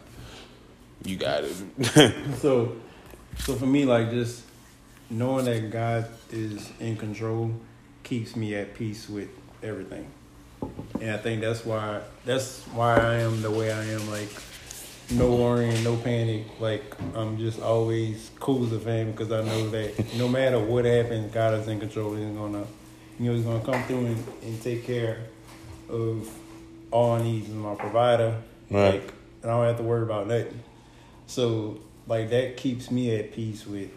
You 1.03 1.15
got 1.15 1.44
it. 1.44 2.36
so, 2.39 2.75
so 3.39 3.56
for 3.56 3.65
me, 3.65 3.86
like 3.86 4.10
just 4.10 4.44
knowing 5.10 5.46
that 5.46 5.72
God 5.72 6.08
is 6.32 6.70
in 6.79 6.98
control 6.98 7.53
keeps 8.03 8.36
me 8.36 8.56
at 8.56 8.74
peace 8.74 9.08
with 9.08 9.29
everything, 9.63 10.10
and 11.00 11.12
I 11.12 11.17
think 11.17 11.41
that's 11.41 11.63
why 11.65 12.01
that's 12.25 12.63
why 12.74 12.96
I 12.96 13.15
am 13.15 13.41
the 13.41 13.51
way 13.51 13.72
I 13.72 13.84
am. 13.86 14.10
Like 14.10 14.29
no 15.12 15.36
worrying, 15.36 15.84
no 15.84 15.96
panic. 15.98 16.46
Like 16.60 16.96
I'm 17.16 17.38
just 17.38 17.62
always 17.62 18.32
cool 18.40 18.66
as 18.66 18.74
a 18.74 18.80
fan 18.80 19.12
because 19.12 19.32
I 19.32 19.44
know 19.44 19.70
that 19.70 20.16
no 20.16 20.28
matter 20.28 20.60
what 20.60 20.86
happens, 20.86 21.34
God 21.34 21.54
is 21.56 21.68
in 21.68 21.80
control. 21.80 22.16
He's 22.16 22.26
gonna, 22.36 22.66
you 23.20 23.26
know, 23.26 23.36
He's 23.36 23.46
gonna 23.46 23.64
come 23.64 23.84
through 23.84 24.06
and, 24.08 24.28
and 24.44 24.62
take 24.62 24.86
care 24.86 25.20
of 25.90 26.30
all 26.92 27.18
needs 27.18 27.48
need. 27.48 27.54
He's 27.54 27.56
my 27.56 27.76
provider. 27.76 28.42
Right. 28.70 29.02
Like 29.02 29.14
I 29.44 29.48
don't 29.48 29.66
have 29.66 29.78
to 29.78 29.84
worry 29.84 30.04
about 30.04 30.28
nothing. 30.28 30.60
So 31.28 31.80
like 32.08 32.30
that 32.30 32.58
keeps 32.58 32.92
me 32.92 33.16
at 33.16 33.34
peace 33.34 33.66
with 33.66 33.92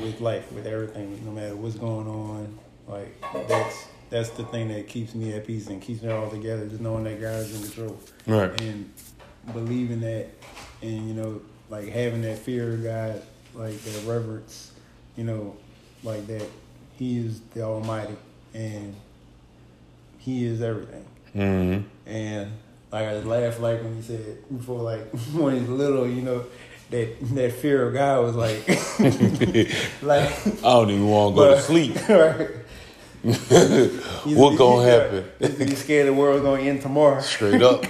with 0.00 0.20
life, 0.20 0.50
with 0.52 0.66
everything, 0.66 1.24
no 1.24 1.32
matter 1.32 1.54
what's 1.54 1.76
going 1.76 2.08
on. 2.08 2.58
Like 2.88 3.20
that's 3.48 3.86
that's 4.08 4.30
the 4.30 4.44
thing 4.44 4.68
that 4.68 4.86
keeps 4.88 5.14
me 5.14 5.32
at 5.32 5.46
peace 5.46 5.66
and 5.66 5.82
keeps 5.82 6.02
me 6.02 6.10
all 6.10 6.30
together, 6.30 6.66
just 6.66 6.80
knowing 6.80 7.04
that 7.04 7.20
God 7.20 7.40
is 7.40 7.54
in 7.54 7.62
control. 7.62 8.00
Right. 8.26 8.60
And 8.60 8.92
believing 9.52 10.00
that 10.00 10.28
and, 10.82 11.08
you 11.08 11.14
know, 11.14 11.40
like 11.68 11.88
having 11.88 12.22
that 12.22 12.38
fear 12.38 12.74
of 12.74 12.82
God, 12.82 13.22
like 13.54 13.78
that 13.80 14.04
reverence, 14.06 14.72
you 15.16 15.24
know, 15.24 15.56
like 16.02 16.26
that 16.26 16.46
he 16.96 17.18
is 17.18 17.40
the 17.54 17.62
Almighty 17.62 18.16
and 18.54 18.94
he 20.18 20.44
is 20.44 20.62
everything. 20.62 21.04
Mm-hmm. 21.34 22.08
And 22.08 22.52
like 22.92 23.08
I 23.08 23.14
just 23.14 23.26
laughed 23.26 23.60
like 23.60 23.82
when 23.82 23.96
he 23.96 24.02
said 24.02 24.48
before, 24.56 24.80
like 24.80 25.10
when 25.32 25.58
he's 25.58 25.68
little, 25.68 26.08
you 26.08 26.22
know, 26.22 26.44
that 26.90 27.16
that 27.34 27.52
fear 27.52 27.88
of 27.88 27.94
God 27.94 28.22
was 28.24 28.36
like, 28.36 28.66
like 30.02 30.46
I 30.64 30.72
don't 30.72 30.90
even 30.90 31.08
want 31.08 31.34
to 31.34 31.40
go 31.40 31.54
to 31.54 31.60
sleep. 31.60 32.08
right. 32.08 32.50
what 34.36 34.56
gonna 34.56 34.88
happen? 34.88 35.24
You 35.40 35.76
scared 35.76 36.06
the 36.06 36.14
world's 36.14 36.42
gonna 36.42 36.62
end 36.62 36.82
tomorrow. 36.82 37.20
Straight 37.20 37.62
up. 37.62 37.84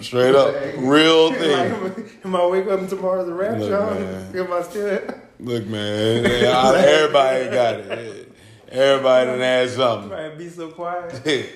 Straight 0.00 0.34
up. 0.34 0.54
Real 0.78 1.32
thing. 1.34 1.82
Like, 1.82 2.24
am 2.24 2.36
I 2.36 2.46
wake 2.46 2.66
up 2.68 2.80
and 2.80 2.88
tomorrow's 2.88 3.26
the 3.26 3.34
rapture? 3.34 3.80
Look, 3.80 3.98
man. 3.98 4.36
Am 4.46 4.52
I 4.52 4.62
still? 4.62 5.00
Look, 5.40 5.66
man. 5.66 6.24
Everybody 6.26 7.44
got 7.50 7.74
it. 7.80 8.32
Everybody 8.68 9.30
done 9.30 9.40
had 9.40 9.70
something. 9.70 10.10
Right, 10.10 10.36
be 10.36 10.48
so 10.48 10.68
quiet. 10.68 11.12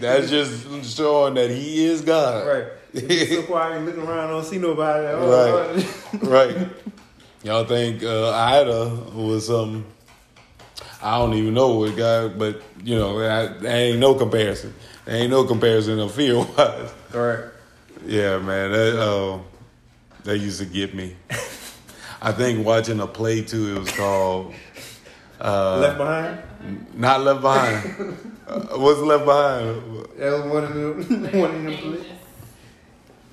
That's 0.00 0.30
just 0.30 0.96
showing 0.96 1.34
that 1.34 1.50
he 1.50 1.84
is 1.84 2.00
God. 2.02 2.46
Right, 2.46 2.66
be 2.94 3.26
so 3.26 3.42
quiet 3.42 3.76
and 3.76 3.86
looking 3.86 4.02
around, 4.02 4.28
don't 4.30 4.44
see 4.44 4.58
nobody. 4.58 5.06
Oh, 5.08 5.74
Right. 6.22 6.56
right. 6.56 6.68
Y'all 7.42 7.64
think 7.64 8.02
uh, 8.02 8.30
Ida 8.32 8.88
was 9.14 9.50
um 9.50 9.84
I 11.02 11.18
don't 11.18 11.34
even 11.34 11.54
know 11.54 11.76
what 11.76 11.96
God, 11.96 12.38
but 12.38 12.62
you 12.84 12.96
know, 12.96 13.18
that, 13.20 13.60
that 13.60 13.74
ain't 13.74 13.98
no 13.98 14.14
comparison. 14.14 14.74
There 15.10 15.18
ain't 15.18 15.30
no 15.32 15.42
comparison 15.42 15.98
of 15.98 16.14
fear 16.14 16.36
wise. 16.36 16.94
Right. 17.12 17.44
Yeah, 18.06 18.38
man, 18.38 18.70
that 18.70 18.96
uh, 18.96 19.40
that 20.22 20.38
used 20.38 20.60
to 20.60 20.66
get 20.66 20.94
me. 20.94 21.16
I 22.22 22.30
think 22.30 22.64
watching 22.64 23.00
a 23.00 23.08
play 23.08 23.42
too. 23.42 23.74
It 23.74 23.78
was 23.80 23.90
called 23.90 24.54
uh, 25.40 25.78
Left 25.80 25.98
behind. 25.98 26.86
not 26.94 27.22
Left 27.22 27.40
Behind. 27.40 28.16
uh, 28.46 28.60
what's 28.78 29.00
Left 29.00 29.24
Behind? 29.24 30.06
That 30.16 30.30
was 30.30 30.44
one 30.44 30.64
of 30.64 30.74
them. 30.74 31.22
One 31.40 31.54
of 31.56 31.62
them. 31.64 31.76
Plays. 31.76 32.06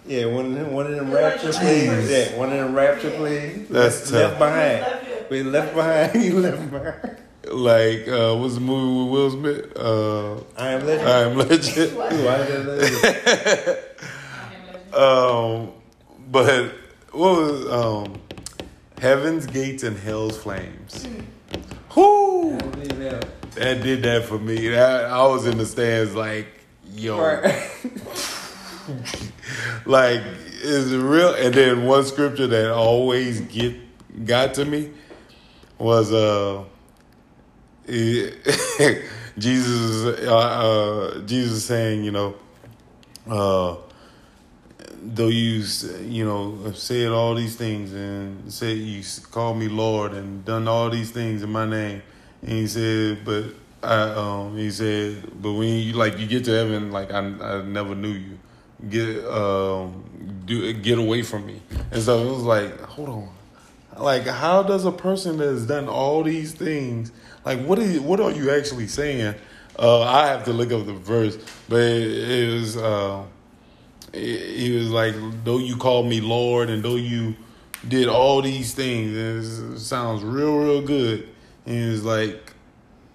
Yeah, 0.07 0.25
one 0.25 0.45
of 0.47 0.53
them. 0.55 0.73
One 0.73 0.87
of 0.87 0.95
them 0.95 1.11
rapture 1.11 1.53
plays. 1.53 2.09
Yeah, 2.09 2.39
one 2.39 2.51
of 2.51 2.57
them 2.57 2.73
rapture 2.73 3.11
plays. 3.11 3.67
That's 3.69 4.11
left, 4.11 4.39
left 4.39 4.39
tough. 4.39 5.03
behind. 5.03 5.29
We 5.29 5.43
left 5.43 5.75
behind. 5.75 6.23
You 6.23 6.39
left 6.39 6.71
behind. 6.71 7.17
Like 7.51 8.07
uh, 8.07 8.35
what's 8.35 8.55
the 8.55 8.61
movie 8.61 9.03
with 9.03 9.11
Will 9.11 9.31
Smith? 9.31 9.77
Uh, 9.77 10.35
I 10.57 10.71
am 10.73 10.85
legend. 10.85 11.09
I 11.09 11.19
Am 11.21 11.37
Legend. 11.37 11.93
Ooh, 11.97 12.27
I 12.27 12.47
legend. 12.47 13.77
Um, 14.93 15.73
but 16.31 16.73
what 17.11 17.37
was 17.37 17.67
um, 17.67 18.19
Heaven's 18.99 19.45
Gates 19.45 19.83
and 19.83 19.95
Hell's 19.95 20.37
Flames? 20.37 21.07
Whoo! 21.95 22.57
That. 22.57 23.27
That 23.51 23.83
did 23.83 24.03
that 24.03 24.25
for 24.25 24.39
me. 24.39 24.69
That, 24.69 25.05
I 25.05 25.25
was 25.27 25.45
in 25.45 25.57
the 25.57 25.65
stands 25.65 26.15
like, 26.15 26.47
yo, 26.93 27.17
like 29.85 30.21
is 30.61 30.91
it 30.91 30.97
real? 30.97 31.33
And 31.33 31.53
then 31.53 31.85
one 31.85 32.05
scripture 32.05 32.47
that 32.47 32.71
always 32.71 33.41
get 33.41 33.75
got 34.25 34.55
to 34.55 34.65
me 34.65 34.91
was 35.77 36.11
uh, 36.11 36.63
Jesus 39.37 40.27
uh, 40.27 40.35
uh, 40.35 41.19
Jesus 41.21 41.63
saying, 41.63 42.03
you 42.03 42.11
know, 42.11 42.35
uh, 43.29 43.77
though 45.01 45.29
you 45.29 45.63
you 46.01 46.25
know 46.25 46.57
have 46.65 46.77
said 46.77 47.13
all 47.13 47.33
these 47.33 47.55
things 47.55 47.93
and 47.93 48.51
said 48.51 48.77
you 48.77 49.01
called 49.31 49.57
me 49.57 49.69
Lord 49.69 50.11
and 50.11 50.43
done 50.43 50.67
all 50.67 50.89
these 50.89 51.11
things 51.11 51.43
in 51.43 51.49
my 51.49 51.65
name, 51.65 52.01
and 52.41 52.51
he 52.51 52.67
said, 52.67 53.23
but 53.23 53.45
I 53.81 54.01
um 54.09 54.57
he 54.57 54.69
said, 54.69 55.23
but 55.41 55.53
when 55.53 55.75
you 55.75 55.93
like 55.93 56.19
you 56.19 56.27
get 56.27 56.43
to 56.45 56.51
heaven, 56.51 56.91
like 56.91 57.13
I 57.13 57.19
I 57.19 57.61
never 57.61 57.95
knew 57.95 58.11
you, 58.11 58.37
get 58.89 59.23
um 59.27 60.43
do 60.45 60.73
get 60.73 60.97
away 60.99 61.21
from 61.21 61.45
me, 61.45 61.61
and 61.91 62.01
so 62.03 62.21
it 62.27 62.29
was 62.29 62.43
like 62.43 62.81
hold 62.81 63.07
on, 63.07 63.29
like 63.97 64.27
how 64.27 64.61
does 64.61 64.83
a 64.83 64.91
person 64.91 65.37
that 65.37 65.47
has 65.47 65.65
done 65.65 65.87
all 65.87 66.21
these 66.23 66.51
things 66.51 67.13
like 67.47 67.65
what 67.65 67.79
are 67.79 67.85
you, 67.85 68.01
what 68.01 68.19
are 68.19 68.31
you 68.31 68.51
actually 68.51 68.87
saying? 68.87 69.35
Uh, 69.79 70.01
I 70.01 70.27
have 70.27 70.43
to 70.45 70.53
look 70.53 70.71
up 70.71 70.85
the 70.85 70.93
verse, 70.93 71.37
but 71.69 71.79
it, 71.79 72.29
it 72.29 72.53
was. 72.53 72.77
Uh, 72.77 73.23
he 74.13 74.75
was 74.75 74.89
like, 74.89 75.13
though 75.43 75.59
you 75.59 75.77
called 75.77 76.07
me 76.07 76.21
Lord 76.21 76.69
and 76.69 76.81
though 76.81 76.95
you 76.95 77.35
did 77.87 78.07
all 78.07 78.41
these 78.41 78.73
things, 78.73 79.15
it 79.15 79.79
sounds 79.79 80.23
real, 80.23 80.57
real 80.57 80.81
good. 80.81 81.29
And 81.65 81.93
it's 81.93 82.03
like, 82.03 82.53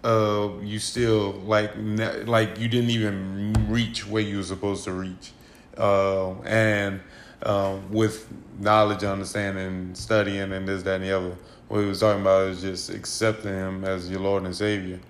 uh, 0.05 0.51
you 0.62 0.79
still 0.79 1.33
like, 1.45 1.73
like 1.77 2.59
you 2.59 2.68
didn't 2.68 2.90
even 2.90 3.66
reach 3.68 4.07
where 4.07 4.23
you 4.23 4.37
were 4.37 4.42
supposed 4.42 4.85
to 4.85 4.92
reach. 4.92 5.33
Uh, 5.77 6.35
and 6.42 7.01
um, 7.42 7.90
with 7.90 8.29
knowledge, 8.61 9.03
understanding, 9.03 9.95
studying, 9.95 10.53
and 10.53 10.68
this, 10.68 10.83
that, 10.83 10.97
and 10.97 11.05
the 11.05 11.16
other, 11.16 11.37
what 11.72 11.80
he 11.80 11.87
was 11.87 12.00
talking 12.00 12.20
about 12.20 12.48
is 12.48 12.61
just 12.61 12.90
accepting 12.90 13.50
him 13.50 13.82
as 13.82 14.11
your 14.11 14.20
Lord 14.20 14.42
and 14.42 14.54
Savior. 14.54 15.00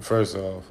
First 0.00 0.36
off, 0.36 0.64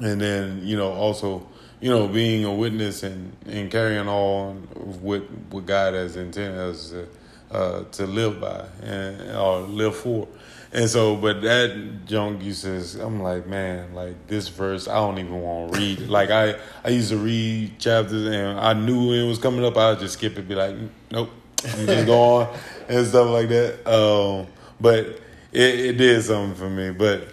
and 0.00 0.20
then 0.20 0.60
you 0.64 0.76
know 0.76 0.92
also 0.92 1.46
you 1.80 1.88
know 1.90 2.08
being 2.08 2.44
a 2.44 2.52
witness 2.52 3.04
and, 3.04 3.36
and 3.46 3.70
carrying 3.70 4.08
on 4.08 4.56
what 5.00 5.22
what 5.50 5.64
God 5.64 5.94
has 5.94 6.16
intended 6.16 6.58
us 6.58 6.90
to, 6.90 7.08
uh, 7.52 7.84
to 7.84 8.06
live 8.06 8.40
by 8.40 8.66
and 8.82 9.36
or 9.36 9.60
live 9.60 9.94
for. 9.94 10.26
And 10.72 10.90
so, 10.90 11.14
but 11.16 11.40
that 11.42 12.04
junk 12.04 12.42
you 12.42 12.52
says, 12.52 12.96
I'm 12.96 13.22
like, 13.22 13.46
man, 13.46 13.94
like 13.94 14.26
this 14.26 14.48
verse, 14.48 14.86
I 14.86 14.96
don't 14.96 15.18
even 15.18 15.40
want 15.40 15.72
to 15.72 15.78
read. 15.78 16.00
like 16.08 16.30
I, 16.30 16.56
I 16.84 16.88
used 16.90 17.10
to 17.10 17.16
read 17.16 17.78
chapters, 17.78 18.26
and 18.26 18.58
I 18.58 18.72
knew 18.72 19.12
it 19.12 19.26
was 19.26 19.38
coming 19.38 19.64
up, 19.64 19.76
I'd 19.76 20.00
just 20.00 20.14
skip 20.14 20.36
it, 20.36 20.46
be 20.46 20.54
like, 20.54 20.76
nope, 21.10 21.30
you 21.64 21.86
just 21.86 22.06
go 22.06 22.20
on 22.20 22.58
and 22.88 23.06
stuff 23.06 23.28
like 23.28 23.48
that. 23.48 23.86
Um, 23.86 24.46
but 24.80 25.06
it, 25.52 25.80
it 25.80 25.92
did 25.98 26.22
something 26.22 26.54
for 26.54 26.70
me. 26.70 26.90
But 26.90 27.28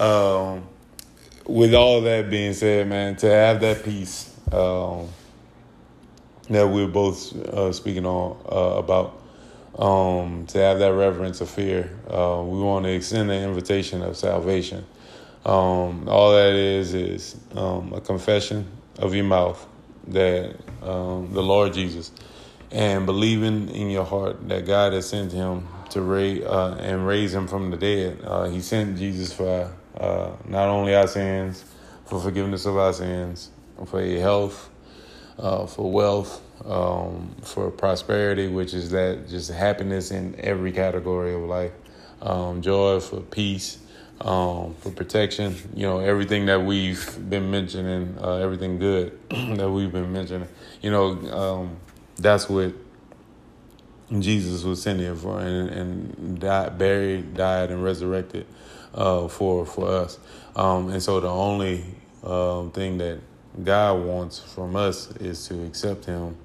um, 0.00 0.66
with 1.46 1.74
all 1.74 2.00
that 2.02 2.30
being 2.30 2.54
said, 2.54 2.88
man, 2.88 3.16
to 3.16 3.30
have 3.30 3.60
that 3.60 3.84
peace 3.84 4.34
um, 4.52 5.08
that 6.48 6.68
we're 6.68 6.86
both 6.86 7.34
uh, 7.34 7.72
speaking 7.72 8.06
on 8.06 8.36
uh, 8.50 8.78
about, 8.78 9.22
um, 9.78 10.46
to 10.46 10.58
have 10.58 10.78
that 10.78 10.92
reverence 10.92 11.40
of 11.40 11.50
fear, 11.50 11.90
uh, 12.08 12.42
we 12.44 12.60
want 12.60 12.84
to 12.84 12.92
extend 12.92 13.30
the 13.30 13.34
invitation 13.34 14.02
of 14.02 14.16
salvation. 14.16 14.84
Um, 15.44 16.08
all 16.08 16.32
that 16.32 16.54
is 16.54 16.94
is 16.94 17.36
um, 17.54 17.92
a 17.92 18.00
confession 18.00 18.66
of 18.98 19.14
your 19.14 19.24
mouth 19.24 19.64
that 20.08 20.56
um, 20.82 21.32
the 21.32 21.42
Lord 21.42 21.72
Jesus, 21.74 22.10
and 22.70 23.06
believing 23.06 23.68
in 23.70 23.90
your 23.90 24.04
heart 24.04 24.48
that 24.48 24.66
God 24.66 24.92
has 24.92 25.08
sent 25.08 25.32
Him 25.32 25.66
to 25.90 26.02
raise 26.02 26.44
uh, 26.44 26.78
and 26.80 27.06
raise 27.06 27.34
Him 27.34 27.46
from 27.46 27.70
the 27.70 27.76
dead. 27.76 28.20
Uh, 28.24 28.44
he 28.44 28.60
sent 28.60 28.98
Jesus 28.98 29.32
for 29.32 29.72
uh, 29.98 30.32
not 30.46 30.68
only 30.68 30.94
our 30.94 31.06
sins, 31.06 31.64
for 32.06 32.20
forgiveness 32.20 32.66
of 32.66 32.76
our 32.76 32.92
sins, 32.92 33.50
for 33.86 34.02
your 34.02 34.20
health, 34.20 34.70
uh, 35.38 35.66
for 35.66 35.90
wealth, 35.90 36.42
um, 36.64 37.34
for 37.42 37.70
prosperity, 37.70 38.48
which 38.48 38.74
is 38.74 38.90
that 38.90 39.28
just 39.28 39.50
happiness 39.50 40.10
in 40.10 40.34
every 40.38 40.72
category 40.72 41.34
of 41.34 41.42
life, 41.42 41.72
um, 42.22 42.62
joy, 42.62 43.00
for 43.00 43.20
peace, 43.20 43.78
um, 44.20 44.74
for 44.80 44.90
protection. 44.90 45.54
You 45.74 45.86
know, 45.86 45.98
everything 45.98 46.46
that 46.46 46.62
we've 46.62 47.18
been 47.28 47.50
mentioning, 47.50 48.16
uh, 48.20 48.36
everything 48.36 48.78
good 48.78 49.18
that 49.30 49.70
we've 49.70 49.92
been 49.92 50.12
mentioning. 50.12 50.48
You 50.80 50.90
know, 50.90 51.10
um, 51.32 51.76
that's 52.18 52.48
what 52.48 52.72
Jesus 54.20 54.62
was 54.64 54.82
sent 54.82 55.00
here 55.00 55.16
for, 55.16 55.40
and, 55.40 55.68
and 55.68 56.40
died, 56.40 56.78
buried, 56.78 57.34
died, 57.34 57.70
and 57.70 57.82
resurrected 57.82 58.46
uh, 58.94 59.28
for 59.28 59.66
for 59.66 59.88
us. 59.88 60.18
Um, 60.54 60.90
and 60.90 61.02
so 61.02 61.20
the 61.20 61.28
only 61.28 61.84
um, 62.22 62.70
thing 62.70 62.98
that 62.98 63.18
God 63.62 64.04
wants 64.04 64.38
from 64.38 64.76
us 64.76 65.10
is 65.16 65.46
to 65.48 65.64
accept 65.64 66.04
Him, 66.04 66.36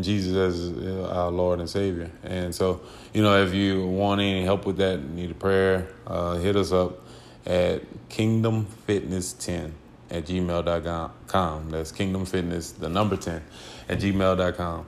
Jesus 0.00 0.34
as 0.36 0.76
uh, 0.76 1.08
our 1.12 1.30
Lord 1.30 1.60
and 1.60 1.70
Savior. 1.70 2.10
And 2.24 2.54
so, 2.54 2.80
you 3.14 3.22
know, 3.22 3.42
if 3.42 3.54
you 3.54 3.86
want 3.86 4.20
any 4.20 4.44
help 4.44 4.66
with 4.66 4.78
that, 4.78 5.02
need 5.02 5.30
a 5.30 5.34
prayer, 5.34 5.88
uh, 6.06 6.36
hit 6.36 6.56
us 6.56 6.72
up 6.72 7.06
at 7.46 7.82
kingdomfitness10 8.08 9.70
at 10.10 10.24
gmail.com. 10.24 11.70
That's 11.70 11.92
Kingdom 11.92 12.24
Fitness, 12.26 12.72
the 12.72 12.88
number 12.88 13.16
10 13.16 13.42
at 13.88 13.98
gmail.com 13.98 14.86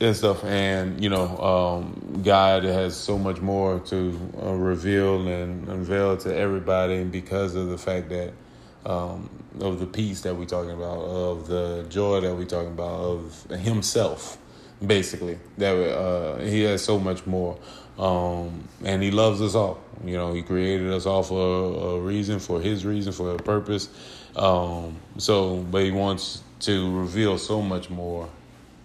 and 0.00 0.16
stuff. 0.16 0.44
And 0.44 1.02
you 1.02 1.10
know, 1.10 1.36
um, 1.38 2.22
God 2.22 2.64
has 2.64 2.96
so 2.96 3.18
much 3.18 3.40
more 3.40 3.80
to 3.80 4.32
uh, 4.42 4.52
reveal 4.52 5.26
and 5.28 5.68
unveil 5.68 6.16
to 6.18 6.34
everybody 6.34 6.96
and 6.96 7.12
because 7.12 7.54
of 7.54 7.68
the 7.68 7.78
fact 7.78 8.08
that 8.10 8.32
um, 8.86 9.28
of 9.60 9.80
the 9.80 9.86
peace 9.86 10.22
that 10.22 10.34
we're 10.34 10.44
talking 10.44 10.72
about, 10.72 10.98
of 10.98 11.46
the 11.46 11.86
joy 11.88 12.20
that 12.20 12.34
we're 12.34 12.44
talking 12.44 12.72
about, 12.72 13.00
of 13.00 13.42
Himself, 13.50 14.38
basically. 14.84 15.38
That 15.58 15.74
uh, 15.74 16.38
He 16.38 16.62
has 16.62 16.84
so 16.84 16.98
much 16.98 17.26
more, 17.26 17.58
um, 17.98 18.68
and 18.84 19.02
He 19.02 19.10
loves 19.10 19.40
us 19.40 19.54
all. 19.54 19.80
You 20.04 20.16
know, 20.16 20.32
He 20.32 20.42
created 20.42 20.90
us 20.92 21.06
all 21.06 21.22
for 21.22 21.96
a, 21.96 22.00
reason, 22.00 22.38
for 22.40 22.60
His 22.60 22.84
reason, 22.84 23.12
for 23.12 23.34
a 23.34 23.38
purpose. 23.38 23.88
Um, 24.36 24.96
so, 25.16 25.56
but 25.56 25.82
He 25.84 25.90
wants 25.90 26.42
to 26.60 26.96
reveal 26.98 27.38
so 27.38 27.62
much 27.62 27.90
more 27.90 28.28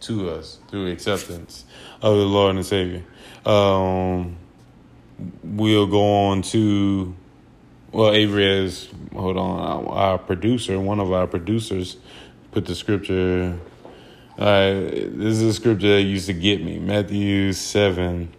to 0.02 0.30
us 0.30 0.60
through 0.70 0.92
acceptance 0.92 1.66
of 2.02 2.16
the 2.16 2.26
Lord 2.26 2.56
and 2.56 2.66
Savior. 2.66 3.04
Um, 3.46 4.38
we'll 5.44 5.88
go 5.88 6.28
on 6.28 6.42
to, 6.44 7.16
well, 7.92 8.12
Avery 8.12 8.64
has, 8.64 8.90
hold 9.14 9.38
on, 9.38 9.86
our 9.88 10.18
producer, 10.18 10.80
one 10.80 11.00
of 11.00 11.12
our 11.12 11.28
producers, 11.28 11.98
put 12.52 12.66
the 12.66 12.76
scripture. 12.76 13.58
Uh, 14.38 14.72
this 14.72 15.38
is 15.38 15.44
a 15.44 15.54
scripture 15.54 15.96
that 15.96 16.04
used 16.04 16.28
to 16.28 16.34
get 16.34 16.64
me 16.64 16.80
Matthew 16.80 17.52
7, 17.52 18.30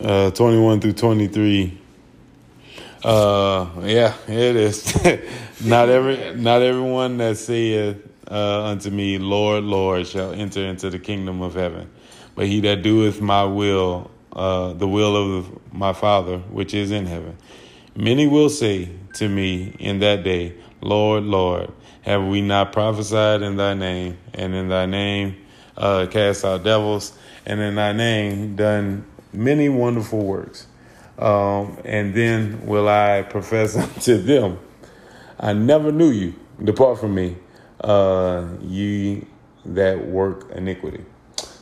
uh, 0.00 0.30
21 0.30 0.80
through 0.80 0.92
23. 0.92 1.80
Uh, 3.04 3.68
yeah, 3.82 4.14
it 4.26 4.56
is. 4.56 4.94
not 5.64 5.90
every, 5.90 6.34
not 6.34 6.62
everyone 6.62 7.18
that 7.18 7.36
saith 7.36 7.98
uh, 8.30 8.64
unto 8.64 8.90
me, 8.90 9.18
Lord, 9.18 9.64
Lord, 9.64 10.06
shall 10.06 10.32
enter 10.32 10.60
into 10.64 10.90
the 10.90 10.98
kingdom 10.98 11.42
of 11.42 11.54
heaven. 11.54 11.90
But 12.34 12.46
he 12.46 12.60
that 12.60 12.82
doeth 12.82 13.20
my 13.20 13.44
will, 13.44 14.10
uh, 14.32 14.72
the 14.72 14.88
will 14.88 15.38
of 15.38 15.72
my 15.72 15.92
Father, 15.92 16.38
which 16.38 16.74
is 16.74 16.90
in 16.90 17.06
heaven. 17.06 17.36
Many 17.96 18.26
will 18.26 18.48
say 18.48 18.88
to 19.14 19.28
me 19.28 19.74
in 19.78 20.00
that 20.00 20.24
day, 20.24 20.54
Lord, 20.80 21.24
Lord, 21.24 21.72
have 22.02 22.24
we 22.24 22.42
not 22.42 22.72
prophesied 22.72 23.42
in 23.42 23.56
thy 23.56 23.74
name, 23.74 24.18
and 24.34 24.54
in 24.54 24.68
thy 24.68 24.86
name 24.86 25.36
uh, 25.76 26.06
cast 26.10 26.44
out 26.44 26.64
devils, 26.64 27.16
and 27.46 27.60
in 27.60 27.76
thy 27.76 27.92
name 27.92 28.56
done 28.56 29.06
many 29.32 29.68
wonderful 29.68 30.24
works? 30.24 30.66
Um, 31.18 31.78
and 31.84 32.12
then 32.12 32.66
will 32.66 32.88
I 32.88 33.22
profess 33.22 33.76
unto 33.76 34.18
them, 34.18 34.58
I 35.38 35.52
never 35.52 35.92
knew 35.92 36.10
you. 36.10 36.34
Depart 36.62 37.00
from 37.00 37.14
me, 37.14 37.36
uh, 37.84 38.48
ye 38.62 39.26
that 39.66 40.06
work 40.06 40.50
iniquity. 40.52 41.04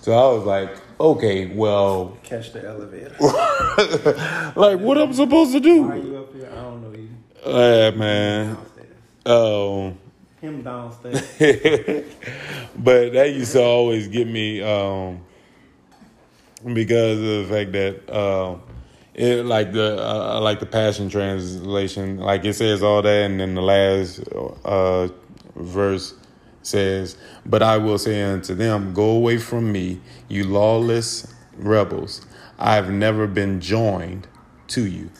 So 0.00 0.12
I 0.12 0.36
was 0.36 0.44
like, 0.44 0.76
okay, 0.98 1.46
well, 1.46 2.16
catch 2.22 2.52
the 2.52 2.66
elevator. 2.66 3.14
like, 4.56 4.80
what 4.80 4.98
I'm 4.98 5.12
supposed 5.12 5.52
to 5.52 5.60
do? 5.60 5.82
Why 5.82 5.94
are 5.94 5.96
you 5.98 6.16
up 6.18 6.34
here? 6.34 6.48
I 6.50 6.54
don't 6.56 6.82
know 6.82 6.98
you. 6.98 7.08
Yeah, 7.46 7.90
man. 7.90 8.56
Um, 9.24 9.98
him 10.40 10.62
downstairs. 10.62 11.20
but 12.76 13.12
that 13.12 13.32
used 13.32 13.52
to 13.52 13.62
always 13.62 14.08
get 14.08 14.26
me 14.26 14.60
um, 14.60 15.20
because 16.72 17.18
of 17.18 17.24
the 17.24 17.46
fact 17.48 17.72
that 17.72 18.16
um, 18.16 18.62
it 19.14 19.44
like 19.44 19.72
the 19.72 20.04
uh, 20.04 20.40
like 20.40 20.58
the 20.58 20.66
Passion 20.66 21.08
translation, 21.08 22.18
like 22.18 22.44
it 22.44 22.54
says 22.54 22.82
all 22.82 23.02
that, 23.02 23.30
and 23.30 23.38
then 23.38 23.54
the 23.54 23.62
last 23.62 24.20
uh, 24.64 25.08
verse 25.56 26.14
says, 26.62 27.16
But 27.44 27.62
I 27.62 27.78
will 27.78 27.98
say 27.98 28.22
unto 28.22 28.54
them, 28.54 28.94
Go 28.94 29.10
away 29.10 29.38
from 29.38 29.72
me, 29.72 30.00
you 30.28 30.44
lawless 30.44 31.32
rebels. 31.56 32.24
I've 32.58 32.90
never 32.90 33.26
been 33.26 33.60
joined 33.60 34.28
to 34.68 34.86
you. 34.86 35.10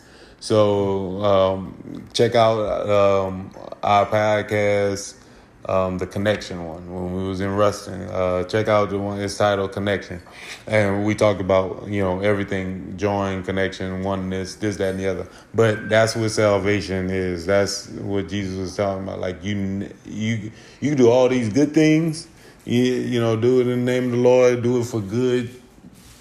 So 0.41 1.23
um, 1.25 2.05
check 2.13 2.35
out 2.35 2.89
um, 2.89 3.55
our 3.83 4.07
podcast 4.07 5.22
um, 5.67 5.99
the 5.99 6.07
connection 6.07 6.65
one 6.65 6.93
when 6.93 7.15
we 7.15 7.29
was 7.29 7.41
in 7.41 7.55
Ruston. 7.55 8.03
Uh, 8.03 8.45
check 8.45 8.69
out 8.69 8.91
the 8.91 8.99
one. 8.99 9.21
It's 9.21 9.37
titled 9.37 9.73
Connection, 9.73 10.21
and 10.67 11.05
we 11.05 11.15
talk 11.15 11.39
about 11.41 11.87
you 11.87 12.03
know 12.03 12.21
everything, 12.21 12.97
join, 12.97 13.45
connection, 13.45 14.03
oneness, 14.03 14.57
this, 14.57 14.77
that, 14.79 14.91
and 14.91 15.01
the 15.01 15.07
other. 15.07 15.29
But 15.55 15.89
that's 15.89 16.17
what 16.17 16.31
salvation 16.31 17.11
is. 17.11 17.47
That's 17.47 17.89
what 17.91 18.29
Jesus 18.29 18.59
was 18.59 18.77
talking 18.77 19.05
about. 19.05 19.21
Like 19.21 19.43
you, 19.45 19.89
you, 20.05 20.51
you 20.81 20.95
do 20.95 21.11
all 21.11 21.29
these 21.29 21.49
good 21.49 21.73
things. 21.73 22.27
You, 22.65 22.83
you 22.83 23.21
know, 23.21 23.37
do 23.37 23.61
it 23.61 23.69
in 23.69 23.85
the 23.85 23.93
name 23.93 24.07
of 24.07 24.11
the 24.13 24.17
Lord. 24.17 24.63
Do 24.63 24.81
it 24.81 24.85
for 24.85 25.01
good. 25.01 25.59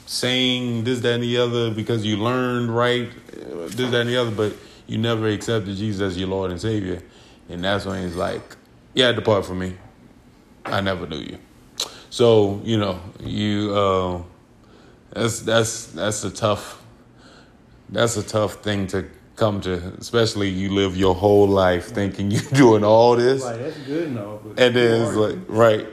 Saying 0.06 0.84
this, 0.84 1.00
that, 1.02 1.14
and 1.14 1.24
the 1.24 1.38
other 1.38 1.72
because 1.72 2.06
you 2.06 2.18
learned 2.18 2.76
right, 2.76 3.10
this, 3.32 3.76
that, 3.76 4.02
and 4.02 4.10
the 4.10 4.18
other, 4.18 4.32
but 4.32 4.54
you 4.86 4.98
never 4.98 5.30
accepted 5.30 5.78
Jesus 5.78 6.02
as 6.02 6.18
your 6.18 6.28
Lord 6.28 6.52
and 6.52 6.60
Savior. 6.60 7.02
And 7.48 7.64
that's 7.64 7.86
when 7.86 8.04
he's 8.04 8.18
like, 8.18 8.58
yeah, 8.94 9.12
depart 9.12 9.46
from 9.46 9.60
me. 9.60 9.78
I 10.66 10.82
never 10.82 11.08
knew 11.08 11.18
you. 11.20 11.38
So 12.10 12.62
you 12.64 12.78
know, 12.78 13.00
you 13.20 13.74
uh, 13.76 14.22
that's 15.12 15.42
that's 15.42 15.88
that's 15.88 16.24
a 16.24 16.32
tough 16.32 16.82
that's 17.90 18.18
a 18.18 18.24
tough 18.24 18.56
thing 18.56 18.88
to 18.88 19.06
come 19.36 19.60
to, 19.62 19.74
especially 19.98 20.50
you 20.50 20.74
live 20.74 20.96
your 20.96 21.16
whole 21.16 21.48
life 21.48 21.88
thinking 21.88 22.32
you're 22.32 22.42
doing 22.54 22.84
all 22.84 23.16
this. 23.16 23.44
Like 23.44 23.60
that's 23.60 23.78
good 23.80 24.08
enough. 24.10 24.42
And 24.58 24.76
then 24.76 25.08
it's 25.08 25.16
like 25.16 25.38
right, 25.48 25.88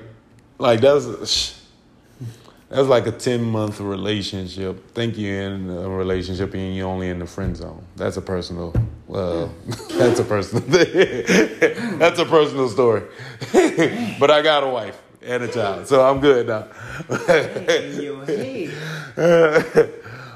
like 0.58 0.80
that's 0.80 1.57
that's 2.68 2.88
like 2.88 3.06
a 3.06 3.12
10 3.12 3.42
month 3.42 3.80
relationship. 3.80 4.90
Think 4.90 5.16
you're 5.16 5.42
in 5.42 5.70
a 5.70 5.88
relationship 5.88 6.52
and 6.54 6.76
you're 6.76 6.86
only 6.86 7.08
in 7.08 7.18
the 7.18 7.26
friend 7.26 7.56
zone. 7.56 7.82
That's 7.96 8.18
a 8.18 8.22
personal, 8.22 8.74
uh, 9.12 9.48
that's 9.92 10.20
a 10.20 10.24
personal, 10.24 10.64
that's 11.98 12.18
a 12.18 12.26
personal 12.26 12.68
story. 12.68 13.04
but 14.20 14.30
I 14.30 14.42
got 14.42 14.64
a 14.64 14.68
wife 14.68 15.00
and 15.22 15.44
a 15.44 15.48
child, 15.48 15.86
so 15.86 16.06
I'm 16.06 16.20
good 16.20 16.46
now. 16.46 16.68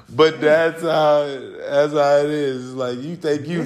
but 0.09 0.41
that's 0.41 0.83
how, 0.83 1.25
that's 1.27 1.93
how 1.93 2.17
it 2.17 2.31
is. 2.31 2.75
Like 2.75 2.99
you 2.99 3.17
think 3.17 3.47
you, 3.47 3.63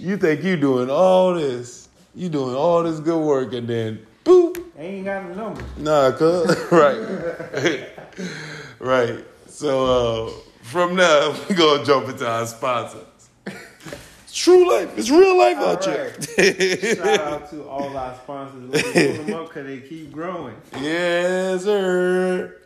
you 0.00 0.16
think 0.16 0.42
you 0.42 0.56
doing 0.56 0.90
all 0.90 1.34
this, 1.34 1.88
you 2.16 2.28
doing 2.28 2.56
all 2.56 2.82
this 2.82 2.98
good 2.98 3.20
work 3.20 3.52
and 3.52 3.68
then 3.68 4.04
boop 4.24 4.65
ain't 4.78 5.04
got 5.04 5.24
a 5.30 5.34
number. 5.34 5.62
Nah, 5.78 6.12
cuz. 6.12 6.56
right. 6.70 7.88
right. 8.78 9.24
So 9.48 10.26
uh, 10.26 10.30
from 10.62 10.96
now, 10.96 11.34
we're 11.48 11.56
going 11.56 11.80
to 11.80 11.86
jump 11.86 12.08
into 12.08 12.28
our 12.28 12.46
sponsors. 12.46 13.02
It's 13.46 14.34
true 14.34 14.68
life. 14.70 14.98
It's 14.98 15.08
real 15.08 15.38
life 15.38 15.56
All 15.58 15.66
out 15.68 15.86
right. 15.86 16.26
here. 16.36 16.94
Shout 16.96 17.20
out 17.20 17.50
to 17.50 17.66
all 17.68 17.96
our 17.96 18.14
sponsors. 18.16 18.68
Let's 18.70 18.92
pull 18.92 19.24
them 19.24 19.34
up 19.34 19.48
because 19.48 19.66
they 19.66 19.80
keep 19.80 20.12
growing. 20.12 20.56
yes, 20.80 21.64
sir. 21.64 22.56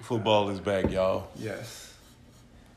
Football 0.00 0.48
is 0.50 0.58
back, 0.58 0.90
y'all. 0.90 1.28
Yes. 1.36 1.94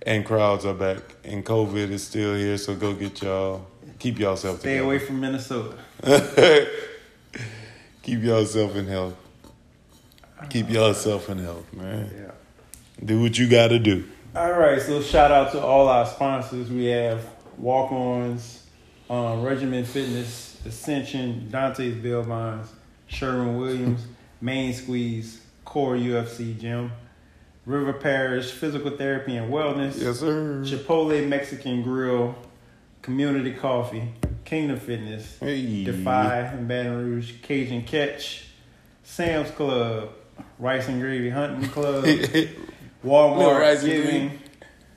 And 0.05 0.23
crowds 0.25 0.65
are 0.65 0.73
back. 0.75 0.99
And 1.23 1.43
COVID 1.43 1.89
is 1.89 2.03
still 2.05 2.35
here, 2.35 2.57
so 2.57 2.75
go 2.75 2.93
get 2.93 3.21
y'all. 3.21 3.65
Keep 3.97 4.19
yourself 4.19 4.59
Stay 4.59 4.73
together. 4.73 4.85
away 4.85 4.99
from 4.99 5.19
Minnesota. 5.21 5.77
Keep 8.03 8.21
yourself 8.23 8.75
in 8.75 8.87
health. 8.87 9.15
Keep 10.49 10.69
yourself 10.69 11.29
in 11.29 11.37
health, 11.39 11.71
man. 11.73 12.11
Yeah. 12.13 12.31
Do 13.05 13.21
what 13.21 13.37
you 13.37 13.47
got 13.49 13.69
to 13.69 13.79
do. 13.79 14.03
All 14.35 14.51
right, 14.51 14.81
so 14.81 15.01
shout 15.01 15.31
out 15.31 15.51
to 15.53 15.61
all 15.61 15.87
our 15.87 16.05
sponsors. 16.05 16.69
We 16.69 16.85
have 16.85 17.25
Walk 17.57 17.91
Ons, 17.91 18.65
um, 19.09 19.43
Regimen 19.43 19.85
Fitness, 19.85 20.59
Ascension, 20.65 21.47
Dante's 21.49 21.95
Bail 21.95 22.23
Bonds, 22.23 22.69
Sherwin 23.07 23.57
Williams, 23.57 24.05
Main 24.41 24.73
Squeeze, 24.73 25.39
Core 25.63 25.95
UFC 25.95 26.59
Gym, 26.59 26.91
River 27.65 27.93
Parish 27.93 28.51
Physical 28.51 28.91
Therapy 28.91 29.37
and 29.37 29.53
Wellness, 29.53 30.01
Yes, 30.01 30.19
sir. 30.19 30.63
Chipotle 30.65 31.25
Mexican 31.27 31.81
Grill, 31.83 32.35
Community 33.01 33.53
Coffee, 33.53 34.11
Kingdom 34.53 34.79
Fitness, 34.79 35.37
Hey. 35.39 35.83
Defy 35.83 36.41
and 36.41 36.67
Baton 36.67 36.95
Rouge, 36.95 37.31
Cajun 37.41 37.81
Catch, 37.85 38.45
Sam's 39.03 39.49
Club, 39.49 40.09
Rice 40.59 40.87
and 40.89 41.01
Gravy 41.01 41.31
Hunting 41.31 41.67
Club, 41.71 42.05
Walmart 43.03 43.83
Giving, 43.83 44.39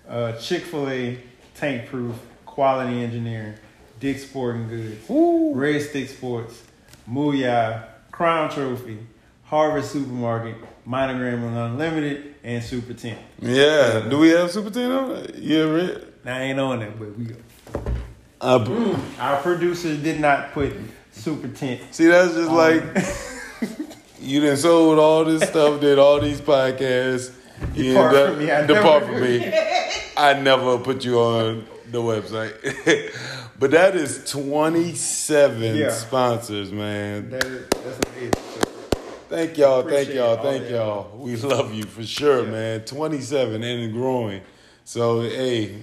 uh, 0.07 0.33
Chick 0.33 0.65
Fil 0.65 0.91
A, 0.91 1.19
Tank 1.55 1.89
Proof, 1.89 2.15
Quality 2.45 3.03
Engineering, 3.03 3.55
Dick 3.99 4.19
Sporting 4.19 4.69
Goods, 4.69 5.09
Woo. 5.09 5.55
Red 5.55 5.81
Stick 5.81 6.11
Sports, 6.11 6.63
Mooyah, 7.11 7.85
Crown 8.11 8.51
Trophy, 8.51 8.99
Harvest 9.45 9.91
Supermarket, 9.91 10.57
Monogram 10.85 11.43
Unlimited, 11.45 12.35
and 12.45 12.63
Super 12.63 12.93
10. 12.93 13.17
Yeah. 13.41 14.07
Do 14.07 14.19
we 14.19 14.29
have 14.29 14.51
Super 14.51 14.69
10 14.69 14.91
on 14.91 15.11
it? 15.13 15.37
Yeah. 15.37 15.97
Now 16.27 16.37
I 16.37 16.41
ain't 16.43 16.61
on 16.61 16.83
it, 16.83 16.99
but 16.99 17.17
we 17.17 17.29
Uh, 18.47 18.97
our 19.19 19.39
producers 19.43 19.99
did 20.03 20.21
not 20.21 20.53
put 20.53 20.73
Super 21.11 21.49
10. 21.49 21.81
see, 21.91 22.07
that's 22.07 22.33
just 22.35 22.49
on 22.49 22.57
like 22.57 22.83
it. 22.95 23.97
you 24.21 24.41
done 24.41 24.57
sold 24.57 25.01
all 25.01 25.25
this 25.25 25.43
stuff, 25.49 25.81
did 25.87 25.99
all 25.99 26.21
these 26.21 26.41
podcasts. 26.41 27.33
You 27.75 27.95
Depart 27.95 28.15
end 28.15 28.17
up- 28.17 28.29
from 28.37 28.39
me, 28.45 28.51
I 28.53 28.67
depart 28.67 29.03
never- 29.03 29.13
from 29.15 29.23
me. 29.23 29.53
I 30.17 30.33
never 30.41 30.79
put 30.79 31.05
you 31.05 31.19
on 31.19 31.67
the 31.91 31.99
website. 31.99 33.13
but 33.59 33.73
that 33.73 33.97
is 33.97 34.31
27 34.31 35.75
Yeah. 35.77 35.91
sponsors, 35.91 36.71
man. 36.71 37.31
that 37.31 37.45
is, 37.45 37.67
that's 37.69 38.01
amazing. 38.11 38.33
So, 38.35 38.61
Thank 39.29 39.59
y'all, 39.59 39.83
thank 39.83 40.11
y'all, 40.15 40.37
all 40.37 40.43
thank 40.45 40.63
that. 40.65 40.71
y'all. 40.71 41.19
We 41.19 41.35
love 41.37 41.75
you 41.75 41.83
for 41.83 42.05
sure, 42.05 42.45
Yeah. 42.45 42.51
man. 42.51 42.81
27 42.83 43.63
and 43.65 43.93
growing. 43.93 44.43
So, 44.85 45.23
hey, 45.23 45.83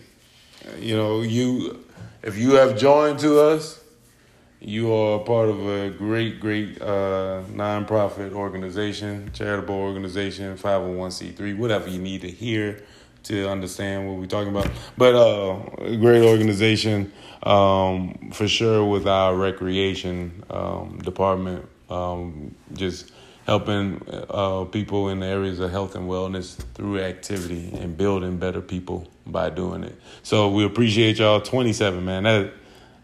you 0.79 0.95
know, 0.95 1.21
you 1.21 1.83
if 2.23 2.37
you 2.37 2.53
have 2.53 2.77
joined 2.77 3.19
to 3.19 3.39
us, 3.39 3.83
you 4.61 4.93
are 4.93 5.19
part 5.19 5.49
of 5.49 5.67
a 5.67 5.89
great, 5.89 6.39
great 6.39 6.81
uh, 6.81 7.43
nonprofit 7.51 8.31
organization, 8.31 9.29
charitable 9.33 9.75
organization, 9.75 10.57
501c3, 10.57 11.57
whatever 11.57 11.89
you 11.89 11.99
need 11.99 12.21
to 12.21 12.31
hear 12.31 12.81
to 13.23 13.49
understand 13.49 14.07
what 14.07 14.17
we're 14.17 14.25
talking 14.25 14.49
about. 14.49 14.69
But 14.97 15.15
uh, 15.15 15.59
a 15.79 15.97
great 15.97 16.23
organization 16.23 17.11
um, 17.43 18.31
for 18.33 18.47
sure 18.47 18.85
with 18.85 19.05
our 19.05 19.35
recreation 19.35 20.43
um, 20.49 20.99
department, 21.03 21.67
um, 21.89 22.55
just 22.71 23.11
helping 23.45 24.01
uh, 24.29 24.63
people 24.65 25.09
in 25.09 25.19
the 25.19 25.25
areas 25.25 25.59
of 25.59 25.71
health 25.71 25.95
and 25.95 26.09
wellness 26.09 26.55
through 26.73 26.99
activity 26.99 27.69
and 27.73 27.97
building 27.97 28.37
better 28.37 28.61
people 28.61 29.09
by 29.25 29.49
doing 29.49 29.83
it. 29.83 29.95
So 30.23 30.49
we 30.49 30.65
appreciate 30.65 31.19
y'all. 31.19 31.41
27, 31.41 32.03
man. 32.03 32.23
That, 32.23 32.53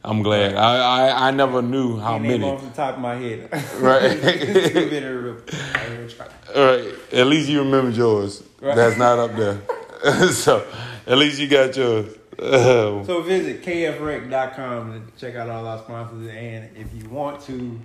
I'm 0.03 0.23
glad. 0.23 0.55
I, 0.55 0.77
I, 1.10 1.27
I 1.27 1.32
never 1.32 1.62
knew 1.62 1.97
how 1.99 2.17
many. 2.17 2.43
off 2.43 2.62
the 2.63 2.69
top 2.69 2.95
of 2.95 3.01
my 3.01 3.15
head. 3.15 3.49
Right. 3.79 4.03
It's 4.03 4.73
too 4.73 4.86
many 4.86 4.99
to- 4.99 5.43
I 5.75 5.97
will 5.97 6.10
try. 6.10 6.27
All 6.55 6.65
right. 6.65 6.93
At 7.13 7.27
least 7.27 7.49
you 7.49 7.60
remember 7.60 7.91
yours. 7.91 8.43
Right. 8.62 8.75
That's 8.75 8.97
not 8.97 9.19
up 9.19 9.36
there. 9.36 9.62
so 10.32 10.65
at 11.08 11.17
least 11.17 11.39
you 11.39 11.47
got 11.47 11.75
yours. 11.75 12.15
So 12.39 13.21
visit 13.21 13.62
kfrec.com 13.63 14.93
to 14.93 15.19
check 15.19 15.36
out 15.36 15.49
all 15.49 15.67
our 15.67 15.79
sponsors. 15.79 16.27
And 16.29 16.69
if 16.77 16.88
you 16.93 17.10
want 17.10 17.41
to, 17.43 17.79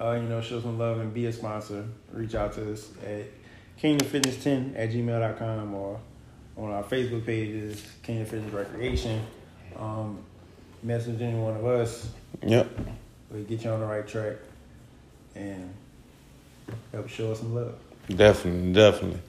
uh, 0.00 0.12
you 0.12 0.28
know, 0.28 0.40
show 0.40 0.60
some 0.60 0.78
love 0.78 1.00
and 1.00 1.12
be 1.12 1.26
a 1.26 1.32
sponsor, 1.32 1.84
reach 2.12 2.36
out 2.36 2.52
to 2.54 2.72
us 2.72 2.90
at 3.04 3.24
kingdomfitness10 3.82 4.74
at 4.78 4.90
gmail.com 4.90 5.74
or 5.74 6.00
on 6.56 6.70
our 6.70 6.82
Facebook 6.82 7.24
pages, 7.26 7.86
Kingdom 8.02 8.26
Fitness 8.26 8.52
Recreation. 8.52 9.24
Um, 9.78 10.18
message 10.82 11.20
any 11.20 11.38
one 11.38 11.56
of 11.56 11.64
us. 11.66 12.08
yep. 12.42 12.68
We 13.30 13.42
get 13.42 13.64
you 13.64 13.70
on 13.70 13.80
the 13.80 13.86
right 13.86 14.06
track 14.06 14.36
and 15.34 15.72
help 16.92 17.08
show 17.08 17.32
us 17.32 17.40
some 17.40 17.54
love. 17.54 17.74
Definitely, 18.08 18.72
definitely. 18.72 19.20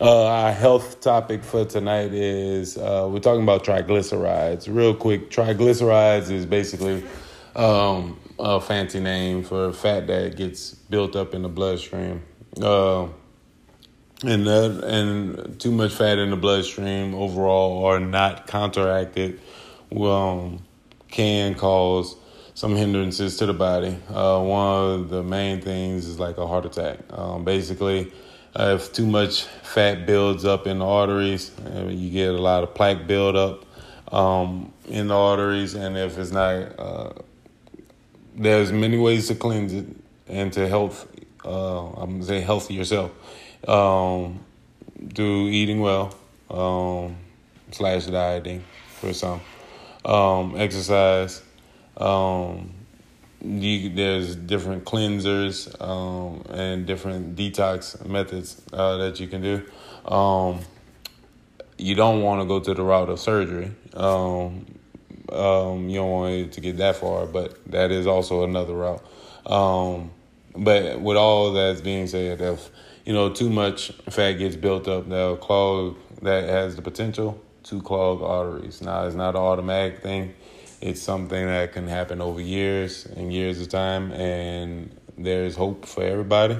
Uh, 0.00 0.26
our 0.26 0.52
health 0.52 1.00
topic 1.00 1.44
for 1.44 1.64
tonight 1.64 2.12
is 2.12 2.76
uh, 2.76 3.08
we're 3.10 3.20
talking 3.20 3.44
about 3.44 3.64
triglycerides. 3.64 4.74
Real 4.74 4.92
quick, 4.92 5.30
triglycerides 5.30 6.30
is 6.30 6.44
basically 6.44 7.04
um, 7.54 8.18
a 8.38 8.60
fancy 8.60 8.98
name 8.98 9.44
for 9.44 9.72
fat 9.72 10.08
that 10.08 10.36
gets 10.36 10.74
built 10.74 11.14
up 11.14 11.32
in 11.32 11.42
the 11.42 11.48
bloodstream. 11.48 12.22
Uh, 12.60 13.06
and 14.26 14.46
that, 14.46 14.84
and 14.84 15.60
too 15.60 15.70
much 15.70 15.92
fat 15.92 16.18
in 16.18 16.30
the 16.30 16.36
bloodstream 16.36 17.14
overall 17.14 17.72
or 17.72 18.00
not 18.00 18.46
counteracted 18.46 19.40
um, 19.94 20.62
can 21.08 21.54
cause 21.54 22.16
some 22.54 22.74
hindrances 22.74 23.36
to 23.38 23.46
the 23.46 23.52
body. 23.52 23.98
Uh, 24.08 24.40
one 24.40 24.90
of 24.90 25.08
the 25.10 25.22
main 25.22 25.60
things 25.60 26.06
is 26.06 26.18
like 26.18 26.38
a 26.38 26.46
heart 26.46 26.64
attack. 26.64 26.98
Um, 27.10 27.44
basically, 27.44 28.12
uh, 28.56 28.78
if 28.78 28.92
too 28.92 29.06
much 29.06 29.44
fat 29.62 30.06
builds 30.06 30.44
up 30.44 30.66
in 30.66 30.78
the 30.78 30.86
arteries, 30.86 31.50
uh, 31.66 31.86
you 31.88 32.10
get 32.10 32.30
a 32.30 32.40
lot 32.40 32.62
of 32.62 32.74
plaque 32.74 33.06
buildup 33.06 33.64
um, 34.12 34.72
in 34.86 35.08
the 35.08 35.16
arteries, 35.16 35.74
and 35.74 35.96
if 35.96 36.16
it's 36.16 36.30
not, 36.30 36.78
uh, 36.78 37.12
there's 38.36 38.72
many 38.72 38.96
ways 38.96 39.28
to 39.28 39.34
cleanse 39.34 39.72
it 39.72 39.86
and 40.28 40.52
to 40.52 40.68
help. 40.68 40.94
Uh, 41.44 41.90
I'm 41.90 42.22
say 42.22 42.40
healthy 42.40 42.72
yourself 42.72 43.10
um, 43.68 44.40
through 45.14 45.48
eating 45.48 45.80
well 45.80 46.14
um, 46.50 47.16
slash 47.70 48.06
dieting 48.06 48.62
for 49.00 49.12
some, 49.12 49.40
um, 50.04 50.54
exercise. 50.56 51.42
Um, 51.96 52.72
you, 53.42 53.90
there's 53.90 54.36
different 54.36 54.84
cleansers 54.84 55.68
um, 55.80 56.42
and 56.50 56.86
different 56.86 57.36
detox 57.36 58.04
methods 58.06 58.60
uh, 58.72 58.96
that 58.98 59.20
you 59.20 59.28
can 59.28 59.42
do. 59.42 59.62
Um, 60.10 60.60
you 61.76 61.94
don't 61.94 62.22
want 62.22 62.40
to 62.40 62.46
go 62.46 62.60
to 62.60 62.72
the 62.72 62.82
route 62.82 63.10
of 63.10 63.20
surgery. 63.20 63.72
You 63.94 64.00
don't 65.30 66.10
want 66.10 66.52
to 66.52 66.60
get 66.60 66.76
that 66.78 66.96
far, 66.96 67.26
but 67.26 67.58
that 67.70 67.90
is 67.90 68.06
also 68.06 68.44
another 68.44 68.74
route. 68.74 69.04
But 70.56 71.00
with 71.00 71.16
all 71.16 71.52
that's 71.52 71.80
being 71.80 72.06
said, 72.06 72.40
if 72.40 72.70
you 73.04 73.12
know 73.12 73.30
too 73.30 73.50
much 73.50 73.90
fat 74.10 74.32
gets 74.32 74.56
built 74.56 74.88
up, 74.88 75.08
that'll 75.08 75.36
clog. 75.36 75.96
That 76.22 76.44
has 76.44 76.76
the 76.76 76.82
potential 76.82 77.40
to 77.64 77.82
clog 77.82 78.22
arteries. 78.22 78.80
Now, 78.80 79.06
it's 79.06 79.16
not 79.16 79.34
an 79.34 79.42
automatic 79.42 80.02
thing. 80.02 80.34
It's 80.80 81.00
something 81.00 81.46
that 81.46 81.72
can 81.72 81.86
happen 81.86 82.20
over 82.20 82.40
years 82.40 83.06
and 83.06 83.32
years 83.32 83.60
of 83.60 83.68
time, 83.68 84.12
and 84.12 84.94
there's 85.16 85.56
hope 85.56 85.86
for 85.86 86.02
everybody. 86.02 86.58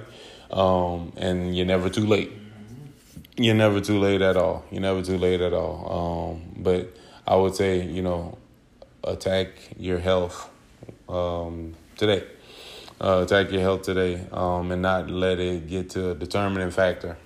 Um, 0.50 1.12
and 1.16 1.56
you're 1.56 1.66
never 1.66 1.88
too 1.88 2.06
late. 2.06 2.32
You're 3.36 3.54
never 3.54 3.80
too 3.80 3.98
late 3.98 4.22
at 4.22 4.36
all. 4.36 4.64
You're 4.70 4.82
never 4.82 5.02
too 5.02 5.18
late 5.18 5.40
at 5.40 5.52
all. 5.52 6.36
Um, 6.36 6.62
but 6.62 6.96
I 7.26 7.36
would 7.36 7.54
say, 7.54 7.82
you 7.82 8.02
know, 8.02 8.38
attack 9.02 9.48
your 9.76 9.98
health 9.98 10.48
um, 11.08 11.74
today. 11.96 12.24
Uh, 13.00 13.22
attack 13.24 13.50
your 13.50 13.60
health 13.60 13.82
today, 13.82 14.24
um, 14.32 14.70
and 14.70 14.80
not 14.80 15.10
let 15.10 15.40
it 15.40 15.68
get 15.68 15.90
to 15.90 16.10
a 16.10 16.14
determining 16.14 16.70
factor 16.70 17.16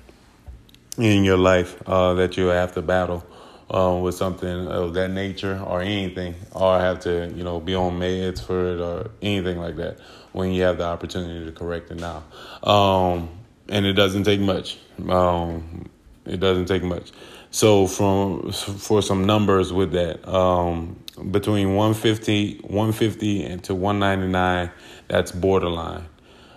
in 0.96 1.24
your 1.24 1.36
life 1.36 1.80
uh, 1.86 2.14
that 2.14 2.36
you 2.36 2.46
have 2.46 2.72
to 2.72 2.82
battle 2.82 3.24
um, 3.70 4.00
with 4.00 4.14
something 4.14 4.66
of 4.66 4.94
that 4.94 5.10
nature 5.10 5.62
or 5.64 5.82
anything, 5.82 6.34
or 6.52 6.78
have 6.78 7.00
to, 7.00 7.30
you 7.36 7.44
know, 7.44 7.60
be 7.60 7.74
on 7.74 7.98
meds 8.00 8.44
for 8.44 8.74
it 8.74 8.80
or 8.80 9.10
anything 9.20 9.58
like 9.58 9.76
that. 9.76 9.98
When 10.32 10.52
you 10.52 10.62
have 10.62 10.78
the 10.78 10.84
opportunity 10.84 11.44
to 11.44 11.52
correct 11.52 11.90
it 11.90 12.00
now, 12.00 12.24
um, 12.62 13.28
and 13.68 13.84
it 13.84 13.92
doesn't 13.92 14.24
take 14.24 14.40
much. 14.40 14.78
Um, 15.08 15.88
it 16.24 16.40
doesn't 16.40 16.66
take 16.66 16.82
much. 16.82 17.12
So 17.50 17.86
from 17.86 18.52
for 18.52 19.02
some 19.02 19.24
numbers 19.24 19.72
with 19.72 19.92
that, 19.92 20.26
um, 20.28 21.02
between 21.30 21.74
150, 21.74 22.58
150 22.58 23.44
and 23.44 23.64
to 23.64 23.74
199, 23.74 24.70
that's 25.08 25.32
borderline. 25.32 26.04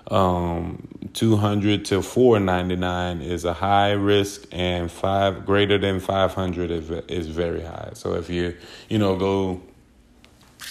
Um, 0.08 0.88
200 1.14 1.86
to 1.86 2.02
499 2.02 3.22
is 3.22 3.46
a 3.46 3.54
high 3.54 3.92
risk, 3.92 4.46
and 4.52 4.92
five 4.92 5.46
greater 5.46 5.78
than 5.78 6.02
500 6.02 6.70
is, 6.70 6.90
is 7.08 7.28
very 7.28 7.62
high. 7.62 7.92
So 7.94 8.16
if 8.16 8.30
you 8.30 8.56
you 8.90 8.98
know 8.98 9.16
go 9.16 9.62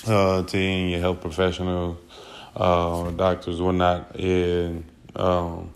uh, 0.07 0.43
to 0.43 0.59
your 0.59 1.01
health 1.01 1.23
professional, 1.23 1.99
uh, 2.55 3.11
doctors, 3.13 3.61
whatnot, 3.61 4.15
and 4.17 4.85
um, 5.17 5.71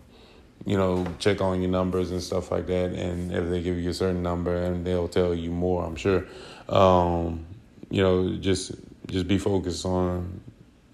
you 0.64 0.76
know 0.76 1.06
check 1.18 1.40
on 1.40 1.60
your 1.60 1.70
numbers 1.70 2.10
and 2.10 2.22
stuff 2.22 2.50
like 2.50 2.66
that, 2.66 2.92
and 2.92 3.32
if 3.32 3.48
they 3.48 3.62
give 3.62 3.78
you 3.78 3.90
a 3.90 3.94
certain 3.94 4.22
number, 4.22 4.56
and 4.56 4.84
they'll 4.84 5.08
tell 5.08 5.34
you 5.34 5.50
more, 5.50 5.84
I'm 5.84 5.96
sure. 5.96 6.24
Um, 6.68 7.44
you 7.90 8.02
know, 8.02 8.36
just 8.36 8.72
just 9.06 9.28
be 9.28 9.38
focused 9.38 9.84
on 9.84 10.40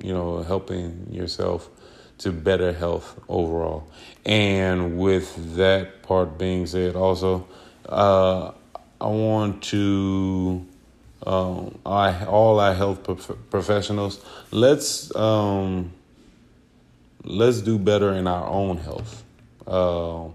you 0.03 0.13
know 0.13 0.43
helping 0.43 1.09
yourself 1.13 1.71
to 2.19 2.33
better 2.33 2.73
health 2.73 3.19
overall. 3.29 3.89
And 4.27 4.99
with 4.99 5.57
that 5.57 6.03
part 6.03 6.37
being 6.37 6.67
said, 6.67 6.95
also, 6.95 7.47
uh, 7.89 8.53
I 9.01 9.07
want 9.07 9.63
to 9.65 10.67
um, 11.27 11.79
I, 11.85 12.25
all 12.25 12.61
our 12.61 12.75
health 12.75 13.03
prof- 13.05 13.37
professionals 13.51 14.25
let's 14.51 15.15
um, 15.15 15.93
let's 17.25 17.61
do 17.61 17.79
better 17.79 18.13
in 18.13 18.27
our 18.27 18.47
own 18.47 18.79
health. 18.79 19.23
Uh, 19.71 20.29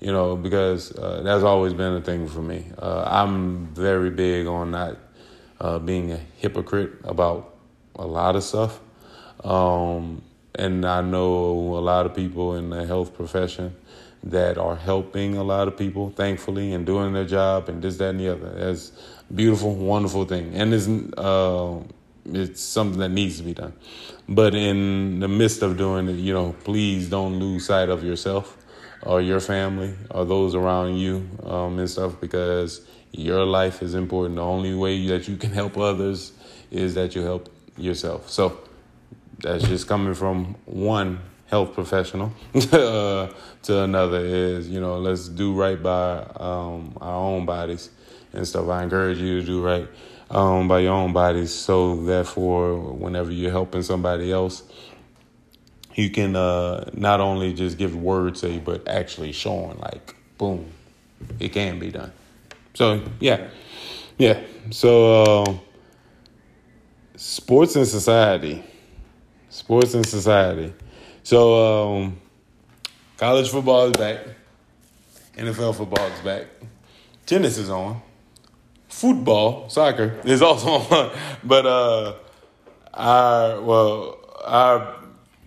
you 0.00 0.10
know, 0.10 0.34
because 0.34 0.96
uh, 0.96 1.20
that's 1.22 1.44
always 1.44 1.74
been 1.74 1.92
a 1.92 2.00
thing 2.00 2.26
for 2.26 2.40
me. 2.40 2.64
Uh, 2.76 3.04
I'm 3.06 3.66
very 3.66 4.10
big 4.10 4.46
on 4.46 4.72
not 4.72 4.96
uh, 5.60 5.78
being 5.78 6.10
a 6.10 6.16
hypocrite 6.38 6.92
about 7.04 7.54
a 7.94 8.06
lot 8.06 8.34
of 8.34 8.42
stuff. 8.42 8.80
Um, 9.44 10.22
and 10.54 10.84
I 10.84 11.02
know 11.02 11.76
a 11.76 11.84
lot 11.84 12.06
of 12.06 12.16
people 12.16 12.56
in 12.56 12.70
the 12.70 12.86
health 12.86 13.14
profession 13.14 13.76
that 14.24 14.58
are 14.58 14.76
helping 14.76 15.36
a 15.36 15.44
lot 15.44 15.68
of 15.68 15.76
people, 15.76 16.10
thankfully, 16.10 16.72
and 16.72 16.84
doing 16.84 17.12
their 17.12 17.26
job 17.26 17.68
and 17.68 17.80
this, 17.80 17.96
that, 17.98 18.10
and 18.10 18.20
the 18.20 18.30
other. 18.30 18.50
That's 18.50 18.92
beautiful, 19.32 19.74
wonderful 19.74 20.24
thing. 20.24 20.54
And 20.54 20.74
it's, 20.74 20.88
uh, 21.16 21.82
it's 22.24 22.60
something 22.60 22.98
that 23.00 23.10
needs 23.10 23.36
to 23.38 23.44
be 23.44 23.54
done. 23.54 23.74
But 24.28 24.54
in 24.54 25.20
the 25.20 25.28
midst 25.28 25.62
of 25.62 25.76
doing 25.76 26.08
it, 26.08 26.16
you 26.16 26.32
know, 26.32 26.54
please 26.64 27.08
don't 27.08 27.38
lose 27.38 27.66
sight 27.66 27.88
of 27.88 28.02
yourself 28.02 28.56
or 29.02 29.20
your 29.20 29.40
family 29.40 29.94
or 30.10 30.24
those 30.24 30.54
around 30.54 30.96
you 30.96 31.28
um, 31.44 31.78
and 31.78 31.88
stuff 31.88 32.20
because 32.20 32.82
your 33.12 33.44
life 33.44 33.82
is 33.82 33.94
important. 33.94 34.36
The 34.36 34.42
only 34.42 34.74
way 34.74 35.06
that 35.08 35.28
you 35.28 35.36
can 35.36 35.50
help 35.50 35.76
others 35.76 36.32
is 36.70 36.94
that 36.94 37.14
you 37.14 37.22
help 37.22 37.48
yourself. 37.76 38.30
So, 38.30 38.60
that's 39.42 39.64
just 39.64 39.88
coming 39.88 40.14
from 40.14 40.54
one 40.66 41.18
health 41.46 41.74
professional 41.74 42.32
uh, 42.54 43.28
to 43.62 43.80
another 43.80 44.20
is 44.24 44.68
you 44.68 44.80
know 44.80 44.98
let's 44.98 45.28
do 45.28 45.52
right 45.52 45.82
by 45.82 46.18
um, 46.36 46.96
our 47.00 47.16
own 47.16 47.44
bodies 47.44 47.90
and 48.32 48.46
stuff. 48.46 48.68
I 48.68 48.84
encourage 48.84 49.18
you 49.18 49.40
to 49.40 49.46
do 49.46 49.62
right 49.64 49.88
um, 50.30 50.68
by 50.68 50.80
your 50.80 50.92
own 50.92 51.12
bodies, 51.12 51.52
so 51.52 51.96
therefore, 52.04 52.78
whenever 52.78 53.32
you're 53.32 53.50
helping 53.50 53.82
somebody 53.82 54.30
else, 54.30 54.62
you 55.94 56.10
can 56.10 56.36
uh, 56.36 56.90
not 56.94 57.20
only 57.20 57.52
just 57.52 57.78
give 57.78 57.94
word 57.96 58.36
say, 58.36 58.58
but 58.58 58.86
actually 58.88 59.32
showing 59.32 59.78
like 59.78 60.14
boom, 60.38 60.70
it 61.38 61.50
can 61.50 61.78
be 61.78 61.90
done. 61.90 62.12
So 62.74 63.02
yeah, 63.20 63.48
yeah. 64.18 64.40
So 64.70 65.42
uh, 65.42 65.54
sports 67.16 67.76
and 67.76 67.86
society 67.86 68.64
sports 69.50 69.94
and 69.94 70.06
society. 70.06 70.72
So, 71.22 71.96
um, 71.98 72.20
college 73.18 73.50
football 73.50 73.86
is 73.86 73.92
back. 73.92 74.20
NFL 75.36 75.76
football 75.76 76.06
is 76.06 76.20
back. 76.20 76.46
Tennis 77.26 77.58
is 77.58 77.68
on. 77.68 78.00
Football, 78.88 79.68
soccer 79.68 80.20
is 80.24 80.40
also 80.42 80.68
on. 80.94 81.16
But 81.44 81.66
uh, 81.66 82.14
our 82.94 83.60
well, 83.60 84.18
our 84.44 84.96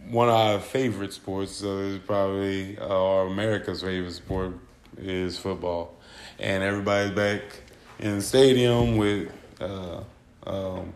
one 0.09 0.29
of 0.29 0.35
our 0.35 0.59
favorite 0.59 1.13
sports, 1.13 1.61
it's 1.63 2.05
probably 2.05 2.77
uh, 2.77 2.87
our 2.87 3.27
America's 3.27 3.81
favorite 3.81 4.13
sport 4.13 4.53
is 4.97 5.37
football, 5.37 5.95
and 6.39 6.63
everybody's 6.63 7.11
back 7.11 7.41
in 7.99 8.17
the 8.17 8.21
stadium 8.21 8.97
with. 8.97 9.31
Uh, 9.59 10.03
um, 10.45 10.93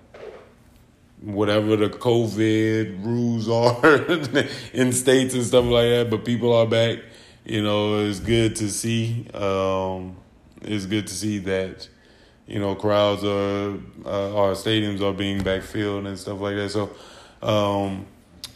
whatever 1.22 1.76
the 1.76 1.90
COVID 1.90 3.04
rules 3.04 3.50
are 3.50 3.76
in 4.74 4.92
states 4.92 5.34
and 5.34 5.44
stuff 5.44 5.66
like 5.66 5.90
that, 5.90 6.08
but 6.10 6.26
people 6.26 6.54
are 6.54 6.68
back. 6.68 7.00
You 7.46 7.64
know, 7.64 8.00
it's 8.00 8.20
good 8.20 8.56
to 8.58 8.70
see. 8.70 9.28
Um, 9.34 10.18
it's 10.62 10.86
good 10.86 11.08
to 11.08 11.14
see 11.14 11.40
that 11.40 11.88
you 12.46 12.60
know 12.60 12.76
crowds 12.76 13.24
are 13.24 13.78
uh, 14.06 14.38
our 14.38 14.52
stadiums 14.52 15.02
are 15.02 15.14
being 15.14 15.42
backfilled 15.42 16.08
and 16.08 16.18
stuff 16.20 16.40
like 16.40 16.56
that. 16.56 16.70
So, 16.70 16.92
um, 17.42 18.06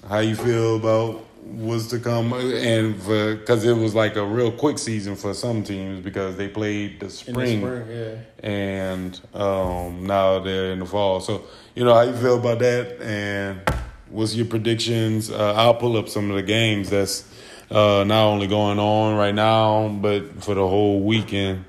how 0.08 0.20
you 0.20 0.36
feel 0.36 0.76
about 0.78 1.26
what's 1.44 1.88
to 1.88 2.00
come? 2.00 2.34
And 2.34 2.98
because 2.98 3.66
it 3.66 3.74
was 3.74 3.96
like 3.96 4.16
a 4.16 4.26
real 4.26 4.52
quick 4.52 4.78
season 4.78 5.16
for 5.16 5.34
some 5.34 5.64
teams 5.64 6.04
because 6.04 6.38
they 6.38 6.48
played 6.48 7.00
the 7.00 7.10
spring, 7.10 7.62
the 7.62 7.68
spring 7.68 7.88
yeah. 7.90 8.50
and 8.50 9.20
um, 9.34 10.06
now 10.06 10.40
they're 10.40 10.72
in 10.72 10.80
the 10.80 10.86
fall. 10.86 11.20
So 11.20 11.44
you 11.76 11.84
know 11.84 11.94
how 11.94 12.02
you 12.02 12.16
feel 12.16 12.38
about 12.38 12.60
that, 12.60 13.02
and 13.02 13.62
what's 14.10 14.36
your 14.36 14.46
predictions? 14.46 15.32
Uh, 15.32 15.54
I'll 15.56 15.76
pull 15.76 15.98
up 15.98 16.10
some 16.10 16.30
of 16.30 16.36
the 16.36 16.44
games 16.44 16.90
that's 16.90 17.30
uh, 17.70 18.04
not 18.06 18.26
only 18.26 18.48
going 18.48 18.80
on 18.80 19.16
right 19.16 19.36
now, 19.36 19.88
but 19.88 20.44
for 20.44 20.56
the 20.56 20.68
whole 20.68 21.02
weekend 21.02 21.66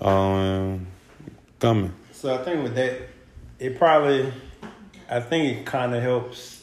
um, 0.00 0.86
coming. 1.60 1.94
So 2.12 2.34
I 2.34 2.38
think 2.38 2.62
with 2.62 2.74
that, 2.74 3.02
it 3.58 3.78
probably, 3.78 4.32
I 5.08 5.20
think 5.20 5.58
it 5.58 5.66
kind 5.66 5.94
of 5.94 6.02
helps 6.02 6.55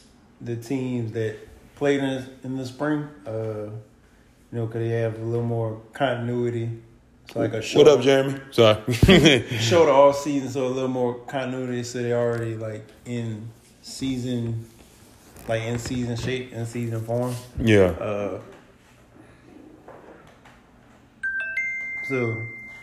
the 0.43 0.56
teams 0.56 1.12
that 1.13 1.38
played 1.75 1.99
in 2.01 2.27
in 2.43 2.58
the 2.58 2.65
spring. 2.65 3.08
Uh, 3.25 3.69
you 4.51 4.60
know, 4.60 4.67
because 4.67 4.82
they 4.82 4.99
have 4.99 5.19
a 5.19 5.23
little 5.23 5.45
more 5.45 5.82
continuity 5.93 6.69
it's 7.25 7.36
like 7.36 7.53
a 7.53 7.62
short, 7.62 7.88
What 7.88 7.97
up, 7.97 8.03
Jeremy? 8.03 8.39
Sorry. 8.51 9.47
shorter 9.60 9.91
all 9.91 10.13
season, 10.13 10.49
so 10.49 10.67
a 10.67 10.69
little 10.69 10.89
more 10.89 11.15
continuity. 11.25 11.84
So 11.84 12.01
they 12.01 12.13
already 12.13 12.56
like 12.56 12.86
in 13.06 13.49
season, 13.82 14.65
like 15.47 15.63
in 15.63 15.79
season 15.79 16.15
shape, 16.15 16.51
in 16.51 16.65
season 16.65 17.01
form. 17.03 17.34
Yeah. 17.60 17.86
Uh, 17.86 18.41
so, 22.08 22.15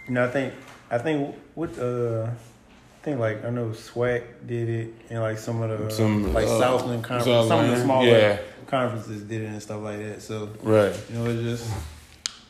you 0.09 0.14
know, 0.14 0.25
I 0.25 0.29
think 0.29 0.55
I 0.90 0.99
think 0.99 1.37
what 1.55 1.79
uh, 1.79 2.31
I 3.01 3.03
think 3.03 3.19
like 3.19 3.45
I 3.47 3.51
know 3.51 3.71
SWAC 3.71 4.47
did 4.47 4.69
it, 4.69 4.95
and 5.09 5.21
like 5.21 5.39
some 5.39 5.63
of 5.63 5.71
the 5.71 5.91
some, 5.91 6.35
like 6.35 6.47
uh, 6.47 6.59
Southland 6.59 7.03
conference, 7.03 7.49
some 7.49 7.65
of 7.65 7.71
the 7.71 7.83
smaller 7.83 8.07
yeah. 8.07 8.39
conferences 8.67 9.23
did 9.23 9.41
it 9.41 9.47
and 9.47 9.63
stuff 9.63 9.81
like 9.81 9.99
that. 10.01 10.21
So, 10.21 10.51
right, 10.63 10.95
you 11.09 11.19
know, 11.19 11.31
it's 11.31 11.41
just 11.41 11.73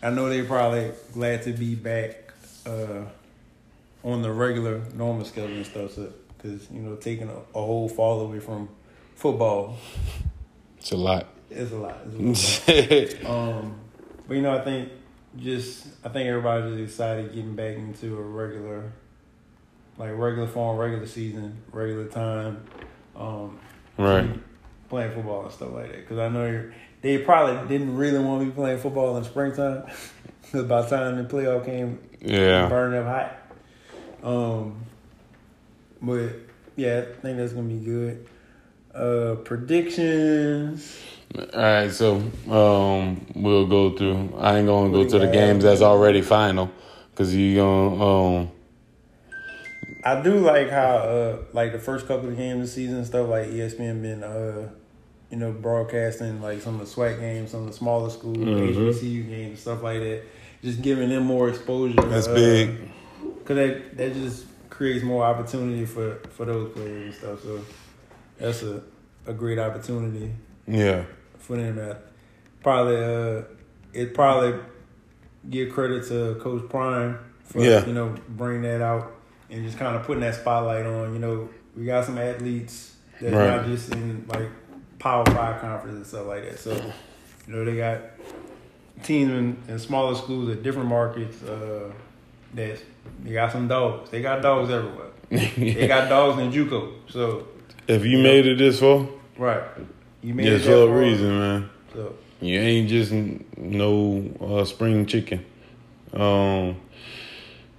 I 0.03 0.11
know 0.11 0.29
they're 0.29 0.45
probably 0.45 0.91
glad 1.13 1.43
to 1.43 1.53
be 1.53 1.77
back 1.77 2.33
uh, 2.67 3.03
on 4.03 4.23
the 4.23 4.33
regular 4.33 4.83
normal 4.93 5.25
schedule 5.25 5.57
and 5.57 5.67
stuff. 5.67 5.93
So, 5.93 6.13
because 6.37 6.69
you 6.73 6.81
know, 6.81 6.97
taking 6.97 7.29
a, 7.29 7.37
a, 7.37 7.63
whole 7.63 7.89
fall 7.89 8.21
away 8.23 8.41
from 8.41 8.69
football, 9.15 9.77
it's 10.79 10.91
a 10.91 10.97
lot. 10.97 11.29
It's 11.49 11.71
a 11.71 11.77
lot. 11.77 11.99
It's 12.19 12.69
a 12.69 13.23
lot. 13.25 13.59
um, 13.59 13.77
but 14.27 14.35
you 14.35 14.43
know, 14.43 14.57
I 14.57 14.65
think 14.65 14.88
just 15.37 15.87
I 16.05 16.09
think 16.09 16.29
everybody's 16.29 16.73
just 16.73 16.92
excited 16.94 17.35
getting 17.35 17.55
back 17.55 17.77
into 17.77 18.17
a 18.17 18.23
regular, 18.23 18.92
like 20.01 20.17
regular 20.17 20.48
form, 20.48 20.79
regular 20.79 21.07
season, 21.07 21.63
regular 21.73 22.07
time. 22.07 22.65
Um, 23.15 23.61
right. 23.98 24.31
Playing 24.88 25.13
football 25.13 25.44
and 25.44 25.53
stuff 25.53 25.73
like 25.73 25.92
that. 25.92 25.96
Because 25.98 26.19
I 26.19 26.29
know 26.31 26.71
they 27.03 27.19
probably 27.19 27.69
didn't 27.69 27.94
really 27.96 28.19
want 28.19 28.40
to 28.40 28.46
be 28.46 28.51
playing 28.51 28.79
football 28.79 29.17
in 29.19 29.25
springtime. 29.25 29.85
Because 30.42 30.67
by 30.67 30.83
the 30.83 30.88
time 30.88 31.17
the 31.17 31.33
playoff 31.33 31.65
came, 31.65 32.01
yeah, 32.21 32.69
burning 32.69 32.98
up 32.98 33.07
hot. 33.07 34.29
Um, 34.29 34.85
but 36.03 36.31
yeah, 36.75 37.05
I 37.09 37.21
think 37.21 37.37
that's 37.38 37.53
gonna 37.53 37.69
be 37.69 37.79
good. 37.79 38.27
Uh, 38.92 39.37
predictions. 39.44 40.98
All 41.38 41.46
right, 41.55 41.92
so 41.92 42.17
um, 42.51 43.25
we'll 43.37 43.69
go 43.69 43.96
through. 43.96 44.35
I 44.38 44.59
ain't 44.59 44.67
gonna 44.67 44.90
go 44.90 45.09
to 45.09 45.19
the 45.21 45.29
games 45.29 45.63
that's 45.63 45.83
already 45.83 46.21
final 46.21 46.69
because 47.13 47.33
you 47.33 47.55
gonna. 47.55 48.05
Um, 48.05 48.51
I 50.05 50.21
do 50.23 50.38
like 50.38 50.71
how 50.71 50.96
uh, 50.96 51.38
like 51.53 51.73
the 51.73 51.79
first 51.79 52.07
couple 52.07 52.29
of 52.29 52.37
games 52.37 52.55
of 52.55 52.61
the 52.63 52.69
season 52.69 53.05
stuff 53.05 53.29
like 53.29 53.48
ESPN 53.48 54.03
been 54.03 54.23
uh 54.25 54.71
you 55.31 55.37
know, 55.37 55.53
broadcasting 55.53 56.42
like 56.42 56.61
some 56.61 56.81
of 56.81 56.81
the 56.81 56.87
SWAC 57.01 57.21
games, 57.21 57.53
some 57.53 57.61
of 57.61 57.67
the 57.69 57.73
smaller 57.73 58.11
schools, 58.11 58.37
mm-hmm. 58.37 58.81
HBCU 58.81 59.29
games, 59.29 59.61
stuff 59.61 59.83
like 59.83 60.01
that. 60.01 60.25
Just 60.63 60.83
giving 60.83 61.09
them 61.09 61.25
more 61.25 61.48
exposure. 61.48 61.94
That's 62.03 62.27
uh, 62.27 62.35
big. 62.35 62.90
because 63.38 63.57
that 63.57 63.96
that 63.96 64.13
just 64.15 64.46
creates 64.69 65.05
more 65.05 65.25
opportunity 65.25 65.87
for 65.87 66.17
for 66.31 66.44
those 66.46 66.73
players 66.73 67.03
and 67.05 67.15
stuff. 67.15 67.42
So 67.42 67.65
that's 68.38 68.63
a 68.63 68.83
a 69.27 69.33
great 69.33 69.59
opportunity 69.59 70.33
Yeah. 70.67 71.05
for 71.38 71.57
them. 71.57 71.77
That 71.77 72.03
probably 72.63 72.96
uh, 72.96 73.42
it 73.92 74.15
probably 74.15 74.59
give 75.48 75.73
credit 75.73 76.09
to 76.09 76.35
Coach 76.42 76.69
Prime 76.69 77.19
for 77.44 77.63
Yeah. 77.63 77.87
you 77.87 77.92
know 77.92 78.15
bringing 78.29 78.63
that 78.63 78.83
out 78.83 79.13
and 79.51 79.65
just 79.65 79.79
kind 79.79 79.96
of 79.96 80.05
putting 80.05 80.21
that 80.23 80.35
spotlight 80.35 80.87
on. 80.87 81.13
You 81.13 81.19
know, 81.19 81.48
we 81.77 81.85
got 81.87 82.05
some 82.05 82.19
athletes 82.19 82.96
that's 83.21 83.35
Right. 83.35 83.57
not 83.57 83.67
just 83.67 83.92
in 83.92 84.25
like 84.29 84.48
Power 84.98 85.25
Five 85.27 85.61
conferences 85.61 85.96
and 85.96 86.07
stuff 86.07 86.27
like 86.27 86.48
that. 86.48 86.59
So 86.59 86.73
you 86.75 87.55
know 87.55 87.65
they 87.65 87.77
got 87.77 88.01
teams 89.03 89.31
in, 89.31 89.57
in 89.69 89.79
smaller 89.79 90.15
schools 90.15 90.51
at 90.51 90.63
different 90.63 90.88
markets. 90.88 91.42
Uh, 91.42 91.90
that 92.55 92.81
they 93.23 93.33
got 93.33 93.53
some 93.53 93.69
dogs. 93.69 94.11
They 94.11 94.23
got 94.23 94.42
dogs 94.42 94.71
everywhere. 94.71 95.07
they 95.31 95.87
got 95.87 96.09
dogs 96.09 96.40
in 96.40 96.51
JUCO. 96.51 96.92
So 97.09 97.46
if 97.87 98.05
you 98.05 98.19
made 98.19 98.44
it 98.46 98.59
this 98.59 98.81
far, 98.81 99.07
right, 99.38 99.63
you 100.23 100.35
made 100.35 100.48
it 100.48 100.61
for 100.63 100.73
a 100.73 100.87
reason, 100.88 101.38
man. 101.38 101.71
So 101.94 102.15
You 102.40 102.59
ain't 102.59 102.88
just 102.88 103.13
no 103.57 104.25
uh, 104.40 104.65
spring 104.65 105.07
chicken. 105.07 105.44
Um, 106.13 106.77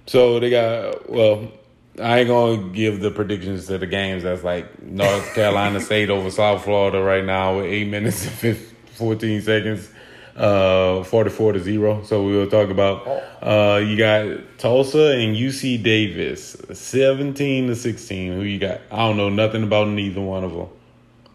so 0.06 0.40
they 0.40 0.48
got 0.50 1.10
well. 1.10 1.52
I 2.00 2.20
ain't 2.20 2.28
gonna 2.28 2.68
give 2.70 3.00
the 3.00 3.10
predictions 3.10 3.66
to 3.66 3.78
the 3.78 3.86
games. 3.86 4.22
That's 4.22 4.42
like 4.42 4.82
North 4.82 5.34
Carolina 5.34 5.80
State 5.88 6.08
over 6.10 6.30
South 6.30 6.64
Florida 6.64 7.02
right 7.02 7.24
now 7.24 7.56
with 7.58 7.66
eight 7.66 7.88
minutes 7.88 8.24
and 8.24 8.32
15, 8.32 8.76
14 8.94 9.42
seconds, 9.42 9.90
uh, 10.34 11.02
forty-four 11.04 11.52
to 11.52 11.60
zero. 11.60 12.02
So 12.04 12.22
we 12.24 12.32
will 12.36 12.48
talk 12.48 12.70
about. 12.70 13.06
Uh, 13.42 13.78
you 13.78 13.98
got 13.98 14.58
Tulsa 14.58 15.18
and 15.18 15.36
UC 15.36 15.82
Davis, 15.82 16.56
seventeen 16.72 17.66
to 17.66 17.76
sixteen. 17.76 18.32
Who 18.32 18.42
you 18.42 18.58
got? 18.58 18.80
I 18.90 18.98
don't 18.98 19.18
know 19.18 19.28
nothing 19.28 19.62
about 19.62 19.88
neither 19.88 20.22
one 20.22 20.44
of 20.44 20.52
them. 20.54 20.68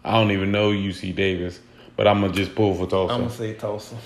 I 0.04 0.12
don't 0.14 0.32
even 0.32 0.50
know 0.50 0.70
UC 0.72 1.14
Davis, 1.14 1.60
but 1.96 2.08
I'm 2.08 2.20
gonna 2.20 2.32
just 2.32 2.56
pull 2.56 2.74
for 2.74 2.86
Tulsa. 2.86 3.14
I'm 3.14 3.20
gonna 3.22 3.32
say 3.32 3.54
Tulsa. 3.54 3.96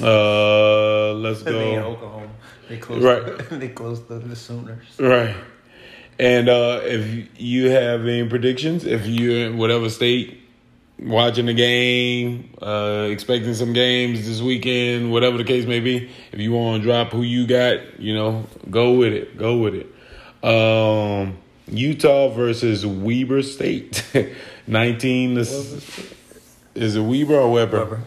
Uh, 0.00 1.14
let's 1.14 1.42
They 1.42 1.74
in 1.74 1.80
go. 1.80 1.88
Oklahoma. 1.88 2.28
They 2.68 2.76
close. 2.76 3.02
Right. 3.02 3.38
To, 3.38 3.56
they 3.56 3.68
close 3.68 4.00
to 4.06 4.18
the 4.18 4.36
Sooners. 4.36 4.84
Right. 5.00 5.34
And 6.18 6.48
uh, 6.48 6.80
if 6.82 7.28
you 7.38 7.70
have 7.70 8.02
any 8.02 8.28
predictions, 8.28 8.84
if 8.84 9.06
you're 9.06 9.48
in 9.48 9.58
whatever 9.58 9.90
state 9.90 10.42
watching 10.98 11.46
the 11.46 11.54
game, 11.54 12.50
uh, 12.62 13.08
expecting 13.10 13.54
some 13.54 13.72
games 13.72 14.26
this 14.26 14.40
weekend, 14.40 15.12
whatever 15.12 15.36
the 15.36 15.44
case 15.44 15.66
may 15.66 15.80
be, 15.80 16.10
if 16.32 16.40
you 16.40 16.52
want 16.52 16.82
to 16.82 16.88
drop 16.88 17.12
who 17.12 17.22
you 17.22 17.46
got, 17.46 18.00
you 18.00 18.14
know, 18.14 18.46
go 18.70 18.92
with 18.92 19.12
it. 19.12 19.36
Go 19.36 19.58
with 19.58 19.74
it. 19.74 19.86
Um, 20.42 21.38
Utah 21.68 22.28
versus 22.28 22.86
Weber 22.86 23.42
State, 23.42 24.04
nineteen. 24.66 25.36
Is 25.36 26.96
it 26.96 27.00
Weber 27.00 27.34
or 27.34 27.52
Weber? 27.52 27.84
Weber. 27.84 28.02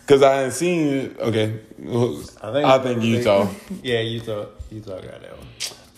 Because 0.00 0.22
I 0.22 0.44
ain't 0.44 0.52
seen 0.52 0.86
it. 0.86 1.18
Okay, 1.18 1.60
I 1.80 2.52
think, 2.52 2.66
I 2.66 2.78
think 2.78 3.02
Utah. 3.02 3.48
yeah, 3.82 4.00
Utah. 4.00 4.46
Utah 4.70 5.00
got 5.00 5.20
that. 5.22 5.35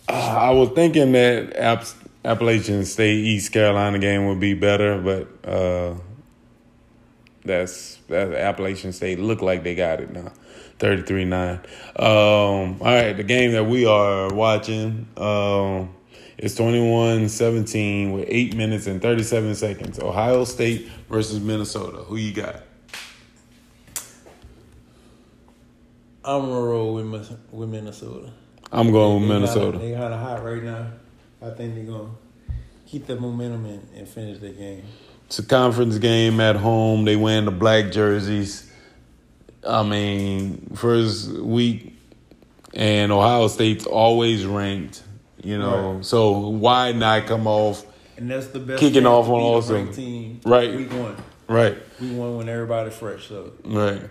Uh, 0.09 0.13
I 0.13 0.51
was 0.51 0.71
thinking 0.71 1.13
that 1.13 1.55
App- 1.57 1.85
Appalachian 2.25 2.85
State 2.85 3.19
East 3.19 3.53
Carolina 3.53 3.99
game 3.99 4.27
would 4.27 4.41
be 4.41 4.55
better, 4.55 4.99
but 5.01 5.49
uh, 5.49 5.95
that's 7.45 7.97
that 8.09 8.33
Appalachian 8.33 8.93
State 8.93 9.19
look 9.19 9.43
like 9.43 9.63
they 9.65 9.75
got 9.75 10.01
it 10.01 10.11
now. 10.11 10.33
33-9. 10.79 11.59
Um, 11.99 12.81
all 12.81 12.87
right, 12.87 13.13
the 13.13 13.25
game 13.25 13.53
that 13.53 13.65
we 13.65 13.85
are 13.85 14.33
watching 14.33 15.09
um, 15.17 15.95
is 16.39 16.57
21-17 16.57 18.13
with 18.13 18.25
8 18.29 18.57
minutes 18.57 18.87
and 18.87 19.03
37 19.03 19.57
seconds. 19.57 19.99
Ohio 19.99 20.45
State 20.45 20.89
versus 21.09 21.41
Minnesota. 21.41 21.99
Who 21.99 22.17
you 22.17 22.33
got? 22.33 22.63
I'm 26.25 26.43
gonna 26.43 26.61
roll 26.61 26.95
with 26.95 27.39
with 27.51 27.69
Minnesota. 27.71 28.33
I'm 28.73 28.91
going 28.93 29.21
with 29.23 29.29
Minnesota. 29.31 29.79
Kinda, 29.79 29.87
they 29.87 29.93
kind 30.01 30.15
of 30.15 30.21
hot 30.21 30.45
right 30.45 30.63
now. 30.63 30.87
I 31.43 31.51
think 31.51 31.75
they're 31.75 31.85
gonna 31.85 32.11
keep 32.87 33.07
the 33.07 33.17
momentum 33.17 33.65
and, 33.67 33.89
and 33.97 34.09
finish 34.09 34.39
the 34.39 34.51
game. 34.51 34.83
It's 35.27 35.39
a 35.39 35.45
conference 35.45 35.99
game 35.99 36.41
at 36.41 36.57
home. 36.57 37.05
They 37.05 37.17
wearing 37.17 37.45
the 37.45 37.51
black 37.51 37.93
jerseys. 37.93 38.71
I 39.67 39.83
mean, 39.83 40.71
first 40.75 41.31
week, 41.31 41.95
and 42.75 43.13
Ohio 43.13 43.49
State's 43.49 43.87
always 43.87 44.47
ranked. 44.47 45.03
You 45.43 45.59
know, 45.59 45.93
Right. 45.95 46.05
so 46.05 46.49
why 46.49 46.93
not 46.93 47.27
come 47.27 47.47
off 47.47 47.85
And 48.17 48.29
that's 48.31 48.49
the 48.49 48.59
best. 48.59 48.81
Kicking 48.81 49.07
off 49.07 49.29
on 49.29 49.35
beat 49.41 49.45
a 49.45 49.47
awesome. 49.47 49.93
team. 49.93 50.41
Right. 50.45 50.75
Week 50.75 50.93
one. 50.93 51.17
right? 51.47 51.77
We 52.01 52.11
won 52.11 52.37
when 52.39 52.49
everybody's 52.49 52.95
fresh. 52.95 53.29
So 53.29 53.53
Right. 53.65 54.03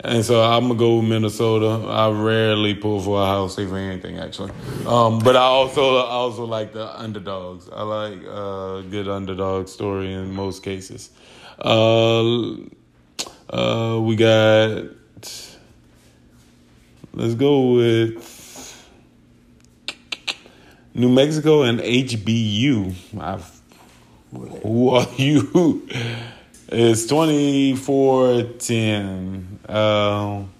And 0.00 0.24
so 0.24 0.40
I'm 0.42 0.68
gonna 0.68 0.78
go 0.78 0.98
with 0.98 1.08
Minnesota. 1.08 1.84
I 1.88 2.08
rarely 2.10 2.74
pull 2.74 3.00
for 3.00 3.20
Ohio 3.20 3.48
State 3.48 3.68
for 3.68 3.78
anything, 3.78 4.18
actually. 4.18 4.52
Um, 4.86 5.18
but 5.18 5.34
I 5.34 5.40
also 5.40 5.96
I 5.96 6.10
also 6.10 6.44
like 6.44 6.72
the 6.72 6.86
underdogs. 7.00 7.68
I 7.68 7.82
like 7.82 8.18
uh, 8.28 8.82
good 8.82 9.08
underdog 9.08 9.66
story 9.68 10.12
in 10.12 10.32
most 10.32 10.62
cases. 10.62 11.10
Uh, 11.58 12.52
uh, 13.50 13.98
we 14.00 14.14
got. 14.16 14.84
Let's 17.14 17.34
go 17.34 17.72
with 17.72 18.22
New 20.94 21.08
Mexico 21.08 21.62
and 21.62 21.80
HBU. 21.80 22.94
I've, 23.20 23.60
who 24.62 24.90
are 24.90 25.06
you? 25.16 25.82
It's 26.68 27.06
24-10. 27.06 29.47
Um, 29.68 30.50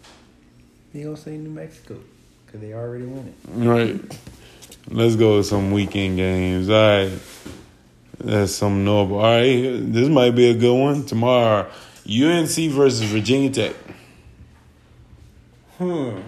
he 0.93 1.03
gonna 1.03 1.17
say 1.17 1.37
New 1.37 1.51
Mexico 1.51 1.99
because 2.47 2.61
they 2.61 2.73
already 2.75 3.05
won 3.07 3.27
it. 3.27 3.35
right. 3.55 4.19
Let's 4.91 5.17
go 5.17 5.37
with 5.37 5.47
some 5.47 5.71
weekend 5.71 6.17
games. 6.17 6.71
All 6.71 6.77
right. 6.77 7.13
That's 8.19 8.53
some 8.55 8.85
noble. 8.85 9.17
All 9.17 9.23
right. 9.23 9.79
This 9.79 10.09
might 10.09 10.31
be 10.33 10.51
a 10.51 10.55
good 10.55 10.75
one. 10.75 11.05
Tomorrow, 11.05 11.71
UNC 12.09 12.51
versus 12.73 13.03
Virginia 13.03 13.51
Tech. 13.51 13.77
Hmm. 15.79 16.21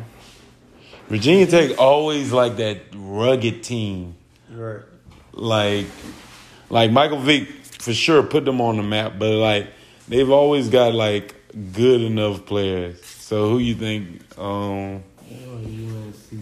Virginia 1.09 1.47
Tech 1.47 1.79
always 1.79 2.33
like 2.33 2.57
that 2.59 2.79
rugged 2.95 3.63
team. 3.65 4.15
Right. 4.51 4.83
like 5.33 5.87
like 6.71 6.91
Michael 6.91 7.19
Vick 7.21 7.49
for 7.81 7.93
sure 7.95 8.23
put 8.23 8.45
them 8.45 8.61
on 8.61 8.77
the 8.77 8.83
map, 8.83 9.15
but 9.19 9.31
like 9.33 9.69
they've 10.09 10.31
always 10.31 10.69
got 10.69 10.95
like 10.95 11.35
good 11.73 12.01
enough 12.01 12.45
players. 12.47 13.05
So 13.05 13.51
who 13.51 13.59
you 13.59 13.75
think? 13.75 14.23
Um, 14.39 15.03
Oh, 15.33 15.57
UNC. 15.57 16.41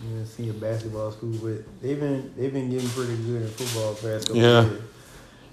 UNC 0.00 0.48
a 0.50 0.52
basketball 0.52 1.10
school, 1.10 1.34
but 1.42 1.64
they've 1.82 1.98
been 1.98 2.32
they've 2.36 2.52
been 2.52 2.70
getting 2.70 2.88
pretty 2.90 3.16
good 3.16 3.42
in 3.42 3.48
football 3.48 3.94
the 3.94 4.08
past 4.08 4.26
couple 4.28 4.42
Yeah. 4.42 4.64
years. 4.64 4.82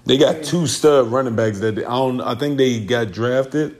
they 0.04 0.16
got 0.18 0.44
two 0.44 0.66
stud 0.68 1.08
running 1.10 1.34
backs 1.34 1.58
that 1.60 1.74
they, 1.74 1.84
I 1.84 1.90
don't. 1.90 2.20
I 2.20 2.34
think 2.36 2.58
they 2.58 2.78
got 2.80 3.10
drafted 3.10 3.76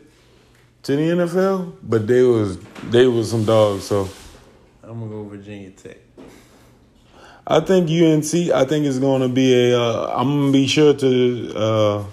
to 0.83 0.97
the 0.97 1.03
NFL, 1.03 1.73
but 1.85 2.07
they 2.09 2.23
was 2.23 2.59
they 2.91 3.07
was 3.07 3.31
some 3.31 3.45
dogs. 3.45 3.85
So 3.85 4.09
I'm 4.83 4.99
gonna 4.99 5.11
go 5.11 5.25
Virginia 5.25 5.71
Tech. 5.71 5.99
I 7.47 7.61
think 7.61 7.89
UNC. 7.89 8.51
I 8.53 8.65
think 8.65 8.87
it's 8.87 8.99
going 8.99 9.23
to 9.23 9.29
be 9.29 9.71
a. 9.71 9.81
Uh, 9.81 10.13
I'm 10.17 10.27
gonna 10.29 10.53
be 10.53 10.67
sure 10.67 10.95
to 10.95 11.53
uh, 11.57 12.05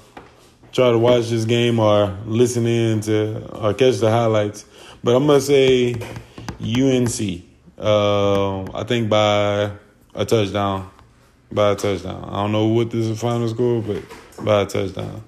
try 0.74 0.92
to 0.92 0.98
watch 0.98 1.30
this 1.30 1.46
game 1.46 1.80
or 1.80 2.18
listen 2.26 2.66
in 2.66 3.00
to 3.02 3.48
or 3.64 3.74
catch 3.74 3.98
the 3.98 4.10
highlights. 4.10 4.66
But 5.04 5.16
I'm 5.16 5.28
gonna 5.28 5.40
say 5.40 5.94
UNC. 6.60 7.44
Uh, 7.78 8.64
I 8.74 8.84
think 8.84 9.10
by 9.10 9.72
a 10.16 10.26
touchdown. 10.26 10.90
By 11.52 11.72
a 11.72 11.76
touchdown. 11.76 12.28
I 12.28 12.42
don't 12.42 12.52
know 12.52 12.66
what 12.66 12.90
this 12.90 13.06
is 13.06 13.20
final 13.20 13.48
score, 13.48 13.82
but 13.82 14.04
by 14.44 14.62
a 14.62 14.66
touchdown. 14.66 15.24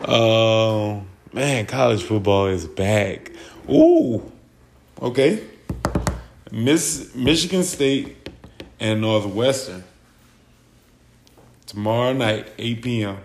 Uh, 0.00 1.00
man, 1.32 1.64
college 1.66 2.02
football 2.02 2.46
is 2.46 2.66
back. 2.66 3.32
Ooh. 3.70 4.30
Okay. 5.00 5.42
Miss 6.52 7.14
Michigan 7.14 7.62
State 7.64 8.28
and 8.78 9.00
Northwestern 9.00 9.84
tomorrow 11.66 12.12
night, 12.12 12.46
8 12.58 12.82
p.m. 12.82 13.18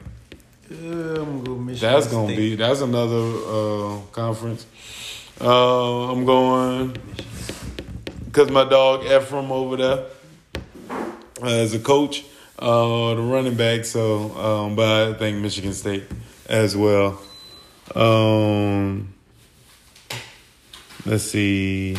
I'm 0.72 1.43
gonna 1.43 1.43
go 1.43 1.55
Michigan. 1.55 1.93
That's 1.93 2.07
gonna 2.07 2.28
State. 2.28 2.38
be 2.38 2.55
that's 2.55 2.82
another 2.82 3.17
uh, 3.17 3.99
conference. 4.11 4.65
Uh, 5.39 6.11
I'm 6.11 6.26
going 6.26 6.95
because 8.26 8.49
my 8.49 8.63
dog 8.63 9.05
Ephraim 9.05 9.51
over 9.51 9.78
there 9.78 10.05
uh, 11.41 11.45
as 11.45 11.74
a 11.74 11.80
coach, 11.80 12.24
uh, 12.59 13.15
the 13.15 13.22
running 13.22 13.55
back. 13.55 13.86
So, 13.86 14.32
um, 14.38 14.76
but 14.76 15.09
I 15.09 15.13
think 15.13 15.39
Michigan 15.41 15.74
State 15.74 16.03
as 16.47 16.78
well. 16.78 17.19
Um, 17.93 19.13
let's 21.05 21.24
see. 21.24 21.97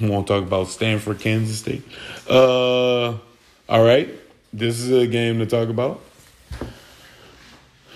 We 0.00 0.08
won't 0.08 0.28
talk 0.28 0.44
about 0.44 0.68
Stanford, 0.68 1.18
Kansas 1.18 1.58
State. 1.58 1.82
Uh, 2.30 3.08
all 3.68 3.84
right, 3.84 4.08
this 4.52 4.78
is 4.78 4.90
a 4.92 5.08
game 5.08 5.40
to 5.40 5.46
talk 5.46 5.68
about. 5.68 6.02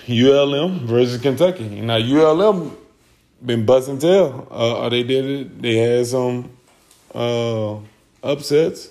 ULM 0.09 0.87
versus 0.87 1.21
Kentucky. 1.21 1.81
Now 1.81 1.97
ULM 1.97 2.77
been 3.45 3.65
busting 3.67 3.99
tail. 3.99 4.47
Uh, 4.51 4.89
they 4.89 5.03
did 5.03 5.25
it. 5.25 5.63
They 5.63 5.77
had 5.77 6.07
some 6.07 6.51
uh, 7.15 7.77
upsets 8.23 8.89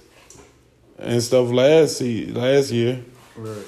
and 0.97 1.21
stuff 1.21 1.49
last 1.51 2.01
last 2.01 2.71
year. 2.71 3.03
Right. 3.35 3.65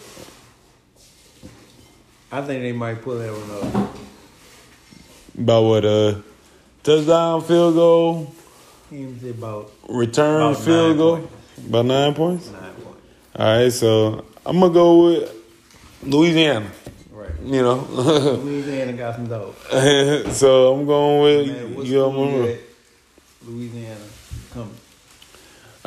I 2.32 2.42
think 2.42 2.62
they 2.64 2.72
might 2.72 3.02
pull 3.02 3.18
that 3.20 3.32
one 3.32 3.84
up. 3.84 3.96
About 5.38 5.64
what? 5.64 5.86
Uh, 5.86 6.16
touchdown, 6.84 7.42
field 7.42 7.76
goal, 7.76 8.34
Seems 8.90 9.24
about 9.24 9.72
return, 9.90 10.42
About 10.42 10.58
field 10.64 10.98
goal. 10.98 11.18
points. 11.18 11.68
About 11.68 11.86
nine 11.86 12.14
points. 12.14 12.52
nine 12.52 12.74
points. 12.74 13.00
All 13.36 13.46
right, 13.58 13.72
so 13.72 14.26
I'm 14.46 14.60
gonna 14.60 14.74
go 14.74 15.06
with 15.06 15.32
Louisiana. 16.04 16.70
You 17.44 17.62
know, 17.62 17.76
Louisiana 17.76 18.94
got 18.94 19.16
some 19.16 19.28
dope. 19.28 19.60
so 20.32 20.74
I'm 20.74 20.86
going 20.86 21.22
with 21.22 21.48
school 21.76 21.86
you 21.86 22.02
All? 22.02 22.58
Louisiana 23.46 24.00
coming. 24.54 24.78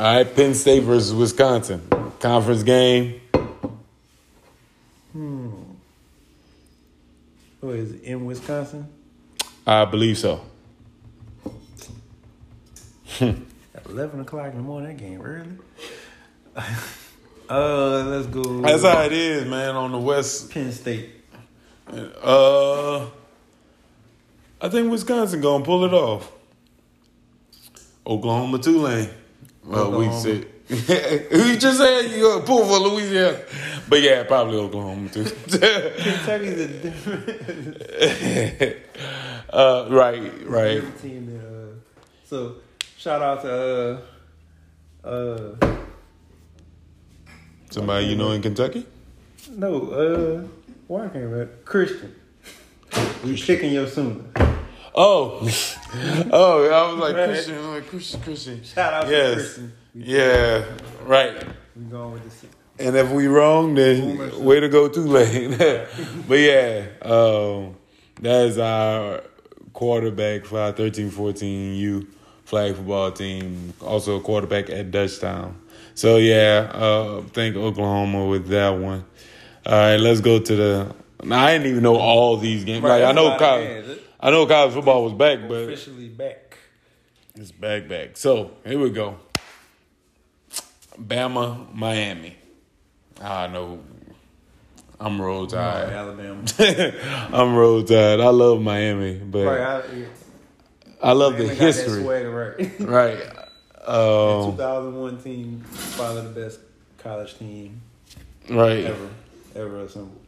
right, 0.05 0.37
Penn 0.37 0.55
State 0.55 0.83
versus 0.83 1.15
Wisconsin 1.15 1.89
conference 2.21 2.63
game. 2.63 3.21
Hmm. 5.13 5.51
What 7.61 7.77
is 7.77 7.93
it, 7.93 8.03
in 8.03 8.27
Wisconsin? 8.27 8.87
I 9.67 9.85
believe 9.87 10.19
so. 10.19 10.43
11 13.21 14.21
o'clock 14.21 14.51
in 14.51 14.57
the 14.59 14.63
morning, 14.63 14.97
that 14.97 15.03
game 15.03 15.23
early. 15.23 15.57
uh, 17.49 18.05
let's 18.05 18.27
go. 18.27 18.61
That's 18.61 18.83
how 18.83 19.03
it 19.03 19.13
is, 19.13 19.49
man. 19.49 19.75
On 19.75 19.93
the 19.93 19.99
West, 19.99 20.51
Penn 20.51 20.73
State. 20.73 21.16
Uh, 21.93 23.07
I 24.61 24.68
think 24.68 24.91
Wisconsin 24.91 25.41
gonna 25.41 25.64
pull 25.64 25.84
it 25.84 25.93
off. 25.93 26.30
Oklahoma, 28.07 28.59
Tulane. 28.59 29.09
Well, 29.64 29.91
we 29.93 30.07
Oklahoma. 30.07 30.20
said. 30.20 30.47
you 31.30 31.57
just 31.57 31.78
said 31.78 32.11
you 32.11 32.22
gonna 32.22 32.45
pull 32.45 32.64
for 32.66 32.78
Louisiana, 32.78 33.39
but 33.89 34.03
yeah, 34.03 34.24
probably 34.24 34.59
Oklahoma 34.59 35.09
too. 35.11 35.22
Kentucky's 35.49 36.61
a 36.61 36.66
different, 36.66 37.82
uh, 39.51 39.87
right, 39.91 40.32
right. 40.49 40.82
team. 41.01 41.26
Than, 41.26 41.41
uh, 41.41 41.74
so, 42.24 42.57
shout 42.97 43.22
out 43.22 43.43
to 43.43 44.03
uh, 45.05 45.09
uh, 45.09 45.76
Somebody 47.70 48.07
you 48.07 48.16
know 48.16 48.32
in 48.32 48.43
Kentucky? 48.43 48.84
no, 49.53 49.91
uh, 49.93 50.43
why 50.87 51.03
can't 51.09 51.16
I 51.16 51.18
remember? 51.20 51.53
Christian. 51.64 52.14
We 53.24 53.37
picking 53.41 53.72
your 53.72 53.87
sooner. 53.87 54.22
Oh, 54.95 55.41
oh, 56.32 56.70
I 56.70 56.93
was 56.93 56.99
like 56.99 57.14
Christian, 57.14 57.59
I'm 57.59 57.70
like 57.70 57.87
Christian, 57.89 58.20
Christian. 58.22 58.64
Shout 58.64 58.93
out 58.95 59.11
Yes. 59.11 59.30
to 59.30 59.34
Christian. 59.37 59.72
We, 59.95 60.03
Yeah, 60.05 60.64
right. 61.05 61.47
we 61.76 61.84
going 61.84 62.12
with 62.12 62.24
the 62.24 62.30
six. 62.30 62.55
And 62.78 62.95
if 62.97 63.11
we 63.11 63.26
wrong, 63.26 63.74
then 63.74 64.43
way 64.45 64.61
to 64.61 64.68
go 64.68 64.89
too 64.89 65.07
late. 65.07 65.57
but 66.28 66.34
yeah, 66.39 66.87
um, 67.03 67.76
that 68.20 68.47
is 68.47 68.59
our 68.59 69.22
quarterback 69.72 70.45
for 70.45 70.61
our 70.61 70.72
13-14 70.72 71.76
U 71.78 72.07
flag 72.45 72.74
football 72.76 73.12
team. 73.12 73.72
Also 73.82 74.16
a 74.16 74.20
quarterback 74.20 74.70
at 74.70 74.91
Dutchtown. 74.91 75.55
So 75.95 76.16
yeah, 76.18 76.70
uh, 76.72 77.22
thank 77.32 77.57
Oklahoma 77.57 78.26
with 78.26 78.49
that 78.49 78.70
one. 78.70 79.05
All 79.67 79.73
right, 79.73 79.97
let's 79.97 80.21
go 80.21 80.39
to 80.39 80.57
the. 80.57 80.95
Now, 81.25 81.45
I 81.45 81.55
didn't 81.55 81.67
even 81.73 81.83
know 81.83 81.97
all 81.97 82.37
these 82.37 82.64
games. 82.64 82.85
Right, 82.85 83.01
like 83.03 83.09
I 83.09 83.12
know 83.12 83.37
college, 83.37 83.67
they 83.67 83.75
had 83.75 83.85
it. 83.87 84.03
I 84.21 84.31
know 84.31 84.47
college 84.47 84.75
football 84.75 85.03
was 85.03 85.12
back, 85.12 85.41
but 85.49 85.64
Officially 85.64 86.09
back. 86.09 86.57
it's 87.35 87.51
back, 87.51 87.89
back. 87.89 88.17
So 88.17 88.53
here 88.64 88.79
we 88.79 88.91
go. 88.91 89.19
Bama, 90.97 91.75
Miami. 91.75 92.37
I 93.21 93.49
know. 93.49 93.81
I'm 95.01 95.21
Right, 95.21 95.49
tide. 95.51 95.93
Alabama. 95.93 96.43
I'm 97.33 97.55
roll 97.55 97.83
tide. 97.83 98.21
I 98.21 98.29
love 98.29 98.61
Miami, 98.62 99.14
but 99.19 99.47
right, 99.47 99.83
I. 99.83 101.09
I 101.09 101.12
love 101.12 101.33
the 101.37 101.45
Miami 101.45 101.59
that 101.59 101.64
history. 101.64 102.03
right. 102.05 102.81
Right. 102.81 103.21
Um, 103.85 104.53
2001 104.53 105.23
team, 105.23 105.64
probably 105.97 106.23
the 106.23 106.41
best 106.41 106.61
college 106.99 107.37
team 107.39 107.81
right. 108.49 108.85
ever, 108.85 109.09
ever 109.57 109.81
assembled. 109.81 110.21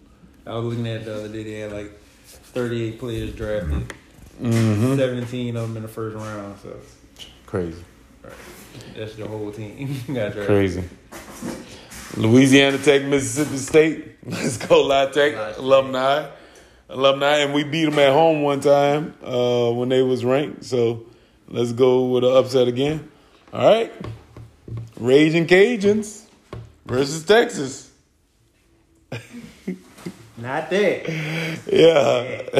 I 0.47 0.55
was 0.55 0.65
looking 0.65 0.87
at 0.89 1.03
it 1.03 1.05
the 1.05 1.15
other 1.17 1.29
day. 1.29 1.43
They 1.45 1.59
had 1.61 1.73
like 1.73 1.93
38 2.27 2.99
players 2.99 3.35
drafted, 3.35 3.93
hmm 4.41 4.97
17 4.97 5.57
of 5.57 5.69
them 5.69 5.77
in 5.77 5.83
the 5.83 5.89
first 5.89 6.17
round. 6.17 6.59
So 6.61 6.77
Crazy. 7.47 7.83
that's 8.97 9.15
the 9.17 9.27
whole 9.27 9.51
team. 9.53 9.97
Crazy. 10.47 10.85
Louisiana 12.17 12.79
Tech, 12.79 13.05
Mississippi 13.05 13.57
State. 13.59 14.09
Let's 14.27 14.57
go, 14.57 14.83
La 14.83 15.07
Tech 15.07 15.35
Tech. 15.35 15.59
alumni, 15.59 16.29
alumni, 16.89 17.39
and 17.39 17.53
we 17.55 17.65
beat 17.65 17.85
them 17.85 17.99
at 17.99 18.13
home 18.13 18.43
one 18.43 18.61
time 18.61 19.15
uh, 19.23 19.71
when 19.71 19.89
they 19.89 20.03
was 20.03 20.25
ranked. 20.25 20.65
So 20.65 21.07
let's 21.49 21.73
go 21.73 22.07
with 22.07 22.25
an 22.25 22.33
upset 22.37 22.67
again. 22.69 23.09
All 23.53 23.67
right, 23.67 23.93
Raging 24.99 25.47
Cajuns 25.47 26.25
versus 26.87 27.25
Texas. 27.25 27.88
Not 30.39 30.71
that. 30.71 31.09
Yeah, 31.71 32.43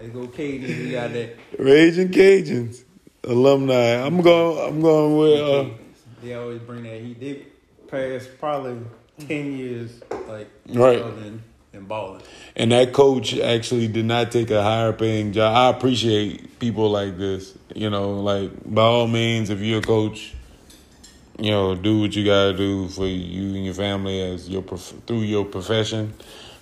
Let's 0.00 0.12
go, 0.12 0.28
Katie. 0.28 0.84
We 0.84 0.92
got 0.92 1.12
that. 1.12 1.36
Raging 1.58 2.08
Cajuns 2.08 2.84
alumni. 3.24 3.96
I'm 4.06 4.20
going. 4.20 4.68
I'm 4.68 4.80
going 4.80 5.16
with. 5.16 5.40
Uh, 5.40 5.74
they 6.22 6.34
always 6.34 6.60
bring 6.60 6.84
that 6.84 7.00
He 7.00 7.14
did 7.14 7.46
pass 7.88 8.26
probably 8.38 8.78
10 9.18 9.56
years 9.58 10.00
like 10.28 10.48
Right. 10.68 11.00
and, 11.02 11.42
and 11.72 11.88
balling. 11.88 12.22
And 12.56 12.72
that 12.72 12.92
coach 12.92 13.36
actually 13.38 13.88
did 13.88 14.04
not 14.04 14.30
take 14.32 14.50
a 14.50 14.62
higher 14.62 14.92
paying 14.92 15.32
job. 15.32 15.54
I 15.56 15.76
appreciate 15.76 16.58
people 16.60 16.90
like 16.90 17.18
this. 17.18 17.56
You 17.74 17.90
know, 17.90 18.20
like 18.20 18.52
by 18.64 18.82
all 18.82 19.08
means, 19.08 19.50
if 19.50 19.60
you're 19.60 19.80
a 19.80 19.82
coach, 19.82 20.32
you 21.38 21.50
know, 21.50 21.74
do 21.74 22.00
what 22.00 22.14
you 22.14 22.24
gotta 22.24 22.56
do 22.56 22.88
for 22.88 23.06
you 23.06 23.54
and 23.56 23.64
your 23.64 23.74
family 23.74 24.20
as 24.22 24.48
your 24.48 24.62
prof- 24.62 24.94
through 25.06 25.22
your 25.22 25.44
profession. 25.44 26.14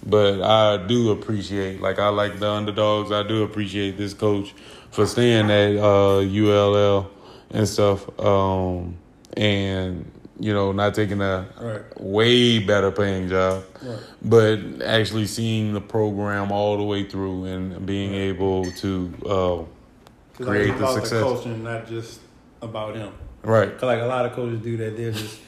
But 0.04 0.42
I 0.42 0.78
do 0.86 1.10
appreciate, 1.12 1.80
like 1.80 1.98
I 1.98 2.08
like 2.08 2.38
the 2.40 2.50
underdogs. 2.50 3.12
I 3.12 3.22
do 3.26 3.42
appreciate 3.44 3.96
this 3.96 4.14
coach 4.14 4.52
for 4.90 5.06
staying 5.06 5.50
at 5.50 5.76
uh, 5.76 6.18
ULL 6.20 7.08
and 7.50 7.68
stuff, 7.68 8.08
um, 8.20 8.96
and 9.36 10.10
you 10.40 10.52
know, 10.52 10.72
not 10.72 10.94
taking 10.94 11.20
a 11.20 11.46
Right. 11.60 11.82
way 12.00 12.58
better 12.58 12.90
paying 12.90 13.28
job 13.28 13.62
Right. 13.80 13.98
but 14.22 14.58
actually 14.84 15.26
seeing 15.26 15.72
the 15.72 15.80
program 15.80 16.50
all 16.50 16.76
the 16.78 16.82
way 16.82 17.04
through 17.04 17.44
and 17.44 17.86
being 17.86 18.12
able 18.14 18.64
to 18.72 19.12
uh, 19.24 20.42
Create 20.42 20.70
like, 20.70 20.78
the 20.78 20.92
success. 20.94 21.22
culture, 21.22 21.50
and 21.50 21.62
not 21.62 21.86
just 21.86 22.18
about 22.60 22.96
him. 22.96 23.12
right 23.44 23.72
Cause 23.74 23.82
like 23.84 24.00
a 24.00 24.06
lot 24.06 24.26
of 24.26 24.32
coaches 24.32 24.58
do 24.60 24.76
that. 24.78 24.96
They're 24.96 25.12
just 25.12 25.38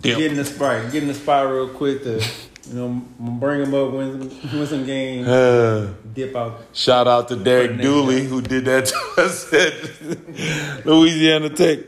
Dip. 0.00 0.18
getting 0.18 0.36
the 0.36 0.44
spot, 0.44 0.92
getting 0.92 1.08
the 1.08 1.14
spot 1.14 1.50
real 1.50 1.68
quick 1.68 2.04
to, 2.04 2.24
you 2.68 2.74
know, 2.74 3.02
bring 3.18 3.60
them 3.60 3.74
up, 3.74 3.92
win 3.92 4.30
some, 4.30 4.58
win 4.58 4.66
some 4.66 4.86
games, 4.86 5.28
Uh, 5.28 5.92
dip 6.14 6.34
out. 6.34 6.60
shout 6.72 7.06
out 7.06 7.28
to 7.28 7.36
Derek 7.36 7.80
Dooley 7.80 8.24
who 8.24 8.40
did 8.40 8.64
that 8.66 8.86
to 8.86 8.96
us 9.22 9.52
at 9.52 10.86
Louisiana 10.86 11.50
Tech 11.50 11.78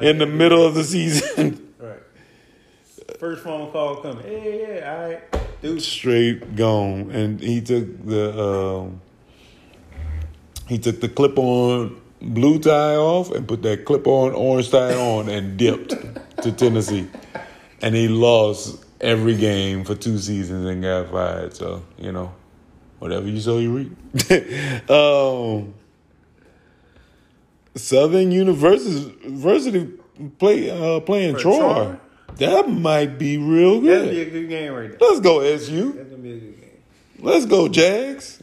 in 0.00 0.18
the 0.18 0.26
middle 0.26 0.64
of 0.66 0.74
the 0.74 0.84
season. 0.84 1.62
Right. 1.78 2.00
First 3.20 3.44
phone 3.44 3.70
call 3.70 3.96
coming. 3.96 4.22
Hey, 4.24 4.76
yeah, 4.80 4.92
all 4.94 5.08
right, 5.10 5.20
dude. 5.62 5.82
Straight 5.82 6.56
gone, 6.56 7.10
and 7.10 7.38
he 7.38 7.60
took 7.60 8.06
the 8.06 8.42
um, 8.42 9.00
he 10.66 10.78
took 10.78 11.00
the 11.02 11.08
clip 11.10 11.38
on 11.38 12.00
blue 12.22 12.58
tie 12.58 12.96
off 12.96 13.30
and 13.30 13.46
put 13.46 13.62
that 13.62 13.84
clip 13.84 14.06
on 14.06 14.32
orange 14.32 14.70
tie 14.70 14.94
on 14.94 15.28
and 15.28 15.58
dipped 15.58 15.94
to 16.42 16.50
Tennessee, 16.52 17.06
and 17.82 17.94
he 17.94 18.08
lost 18.08 18.85
every 19.00 19.36
game 19.36 19.84
for 19.84 19.94
two 19.94 20.18
seasons 20.18 20.66
and 20.66 20.82
got 20.82 21.10
fired. 21.10 21.54
So 21.54 21.82
you 21.98 22.12
know, 22.12 22.34
whatever 22.98 23.26
you 23.26 23.40
sow, 23.40 23.58
you 23.58 23.72
reap. 23.76 24.90
um, 24.90 25.74
Southern 27.74 28.32
University, 28.32 29.14
University 29.22 29.92
play 30.38 30.70
uh, 30.70 31.00
playing 31.00 31.34
For 31.36 31.40
Troy. 31.40 31.58
Troy? 31.58 31.96
That 32.36 32.68
might 32.68 33.18
be 33.18 33.38
real 33.38 33.80
good. 33.80 34.00
That'd 34.02 34.10
be 34.10 34.20
a 34.20 34.24
good. 34.24 34.32
good 34.32 34.48
game 34.48 34.72
right 34.72 34.90
there. 34.90 35.08
Let's 35.08 35.20
go 35.20 35.40
SU. 35.40 35.92
That's 35.92 36.10
gonna 36.10 36.22
be 36.22 36.32
a 36.32 36.38
good 36.38 36.60
game. 36.60 36.70
Let's 37.20 37.46
go 37.46 37.68
Jags. 37.68 38.42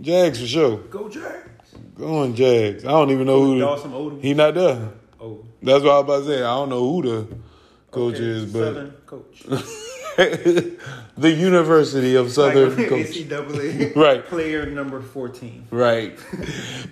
Jags 0.00 0.40
for 0.40 0.46
sure. 0.46 0.78
Go 0.78 1.08
Jags. 1.08 1.48
Go 1.96 2.22
on 2.22 2.34
Jags. 2.34 2.84
I 2.84 2.90
don't 2.90 3.10
even 3.10 3.26
know 3.26 3.44
who. 3.44 3.58
Dawson 3.58 3.92
Odom. 3.92 4.22
He 4.22 4.34
not 4.34 4.54
there. 4.54 4.90
Oh, 5.20 5.44
That's 5.62 5.82
what 5.82 5.90
I 5.90 6.00
was 6.00 6.04
about 6.04 6.18
to 6.20 6.26
say. 6.26 6.38
I 6.38 6.54
don't 6.54 6.68
know 6.68 6.92
who 6.92 7.02
the 7.02 7.36
coach 7.90 8.14
Okay, 8.16 8.44
but 8.52 8.64
Southern 8.64 8.90
coach. 9.06 9.42
the 11.16 11.30
University 11.30 12.14
of 12.16 12.32
Southern 12.32 12.76
like, 12.76 12.88
Coach. 12.88 13.06
NCAA 13.06 13.94
Right. 13.96 14.24
player 14.24 14.66
number 14.66 15.00
14. 15.00 15.68
Right. 15.70 16.18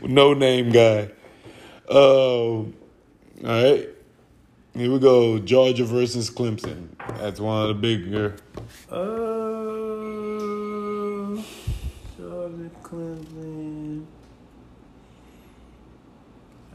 no 0.02 0.32
name 0.34 0.70
guy. 0.70 1.10
Um, 1.88 1.96
all 1.98 2.72
right. 3.42 3.88
Here 4.74 4.92
we 4.92 4.98
go. 4.98 5.38
Georgia 5.38 5.84
versus 5.84 6.30
Clemson. 6.30 6.88
That's 7.18 7.40
one 7.40 7.62
of 7.62 7.68
the 7.68 7.74
bigger. 7.74 8.36
Uh, 8.90 8.96
Georgia, 12.18 12.70
Clemson. 12.82 14.04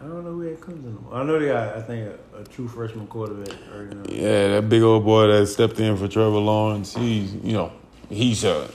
I 0.02 0.06
don't 0.08 0.24
know 0.24 0.32
who 0.32 0.56
comes 0.56 0.84
Clemson. 0.84 1.14
I 1.14 1.24
know 1.24 1.39
they 1.39 1.47
got, 1.47 1.78
I 1.78 1.82
think, 1.84 2.12
a, 2.34 2.39
a 2.39 2.43
true 2.45 2.68
freshman 2.68 3.06
quarterback. 3.06 3.56
Or, 3.72 3.84
you 3.84 3.89
know. 3.91 4.04
Yeah, 4.10 4.47
that 4.56 4.68
big 4.68 4.82
old 4.82 5.06
boy 5.06 5.28
that 5.28 5.45
stepped 5.45 5.80
in 5.80 5.95
for 5.95 6.08
Trevor 6.08 6.39
Lawrence. 6.39 6.95
He's, 6.95 7.36
you 7.36 7.54
know, 7.54 7.72
he's 8.10 8.43
uh, 8.43 8.70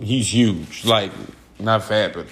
he's 0.00 0.32
huge. 0.32 0.84
Like 0.84 1.10
not 1.58 1.82
fat, 1.82 2.12
but 2.14 2.26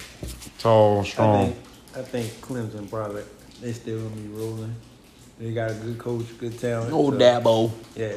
tall, 0.57 1.01
I 1.01 1.03
strong. 1.03 1.45
think, 1.53 1.57
I 1.97 2.01
think 2.01 2.27
Clemson 2.41 2.89
probably 2.89 3.23
they 3.61 3.73
still 3.73 4.01
gonna 4.07 4.15
be 4.21 4.27
rolling. 4.29 4.73
They 5.37 5.53
got 5.53 5.71
a 5.71 5.73
good 5.73 5.97
coach, 5.97 6.25
good 6.37 6.57
talent. 6.57 6.91
Oh, 6.93 7.11
so, 7.11 7.17
Dabo. 7.17 7.71
Yeah, 7.95 8.13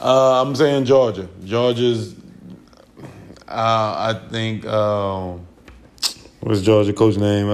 Uh, 0.00 0.42
I'm 0.42 0.54
saying 0.56 0.86
Georgia. 0.86 1.28
Georgia's. 1.44 2.14
Uh, 3.48 4.14
I 4.14 4.20
think. 4.30 4.64
Um, 4.66 5.46
what's 6.40 6.62
Georgia 6.62 6.94
coach 6.94 7.16
name? 7.18 7.50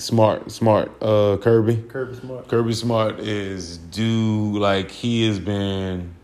Uh, 0.00 0.02
Smart, 0.02 0.50
Smart. 0.50 0.90
Uh, 1.02 1.36
Kirby. 1.36 1.76
Kirby 1.88 2.16
Smart. 2.16 2.48
Kirby 2.48 2.72
Smart 2.72 3.20
is 3.20 3.76
due. 3.76 4.58
Like 4.58 4.90
he 4.90 5.26
has 5.26 5.38
been 5.38 6.14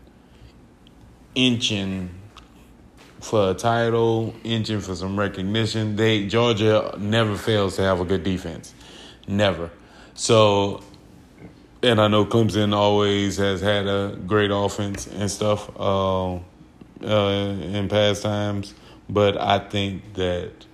inching 1.35 2.09
for 3.21 3.51
a 3.51 3.53
title, 3.53 4.33
inching 4.43 4.81
for 4.81 4.95
some 4.95 5.17
recognition. 5.17 5.95
They 5.95 6.25
Georgia 6.25 6.95
never 6.97 7.35
fails 7.35 7.75
to 7.75 7.83
have 7.83 8.01
a 8.01 8.05
good 8.05 8.23
defense, 8.23 8.73
never. 9.27 9.69
So 10.15 10.81
and 11.83 12.01
I 12.01 12.07
know 12.07 12.25
Clemson 12.25 12.73
always 12.73 13.37
has 13.37 13.61
had 13.61 13.85
a 13.85 14.17
great 14.25 14.49
offense 14.51 15.05
and 15.05 15.29
stuff 15.29 15.69
um, 15.79 16.43
uh, 17.03 17.55
in 17.61 17.87
past 17.87 18.23
times, 18.23 18.73
but 19.07 19.39
I 19.39 19.59
think 19.59 20.15
that 20.15 20.66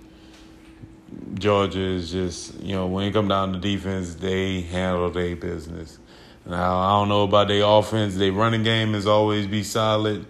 Georgia 1.34 1.80
is 1.80 2.10
just 2.10 2.60
you 2.60 2.74
know 2.74 2.86
when 2.86 3.04
it 3.04 3.12
come 3.12 3.28
down 3.28 3.52
to 3.52 3.58
defense, 3.58 4.14
they 4.14 4.62
handle 4.62 5.10
their 5.10 5.36
business. 5.36 5.98
Now 6.46 6.78
I 6.78 6.90
don't 7.00 7.08
know 7.08 7.24
about 7.24 7.48
their 7.48 7.64
offense. 7.64 8.16
Their 8.16 8.32
running 8.32 8.62
game 8.62 8.94
is 8.94 9.06
always 9.06 9.46
be 9.46 9.62
solid. 9.62 10.26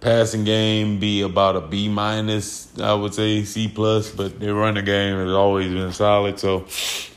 Passing 0.00 0.44
game 0.44 1.00
be 1.00 1.22
about 1.22 1.56
a 1.56 1.60
B 1.62 1.88
minus, 1.88 2.78
I 2.78 2.92
would 2.92 3.14
say 3.14 3.44
C 3.44 3.66
plus, 3.66 4.10
but 4.10 4.38
their 4.38 4.54
running 4.54 4.84
game 4.84 5.16
has 5.16 5.32
always 5.32 5.72
been 5.72 5.92
solid. 5.92 6.38
So 6.38 6.66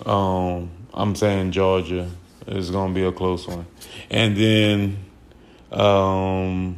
um, 0.05 0.71
I'm 0.93 1.13
saying 1.15 1.51
Georgia 1.51 2.09
is 2.47 2.71
going 2.71 2.93
to 2.93 2.99
be 2.99 3.05
a 3.05 3.11
close 3.11 3.47
one, 3.47 3.65
and 4.09 4.35
then 4.35 4.97
um, 5.71 6.77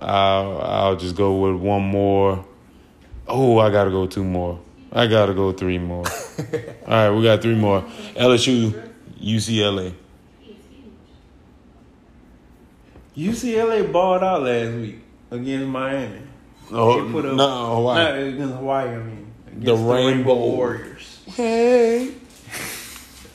I'll 0.00 0.60
I'll 0.62 0.96
just 0.96 1.16
go 1.16 1.36
with 1.36 1.60
one 1.60 1.82
more. 1.82 2.44
Oh, 3.28 3.58
I 3.58 3.70
got 3.70 3.84
to 3.84 3.90
go 3.90 4.06
two 4.06 4.24
more. 4.24 4.58
I 4.92 5.06
got 5.06 5.26
to 5.26 5.34
go 5.34 5.52
three 5.52 5.78
more. 5.78 6.04
All 6.86 6.88
right, 6.88 7.10
we 7.10 7.22
got 7.22 7.40
three 7.42 7.54
more. 7.54 7.82
LSU, 8.14 8.90
UCLA. 9.20 9.94
UCLA 13.16 13.90
balled 13.92 14.22
out 14.22 14.42
last 14.42 14.72
week 14.74 14.98
against 15.30 15.66
Miami. 15.68 16.20
Oh, 16.70 17.04
They 17.04 17.12
put 17.12 17.26
up- 17.26 17.36
no, 17.36 17.76
Hawaii. 17.76 18.02
Not 18.04 18.18
against 18.34 18.54
Hawaii, 18.54 18.88
I 18.88 18.96
mean. 18.98 19.26
Against 19.48 19.66
The 19.66 19.74
Rainbow. 19.76 20.34
Warriors. 20.34 21.20
Hey. 21.26 22.12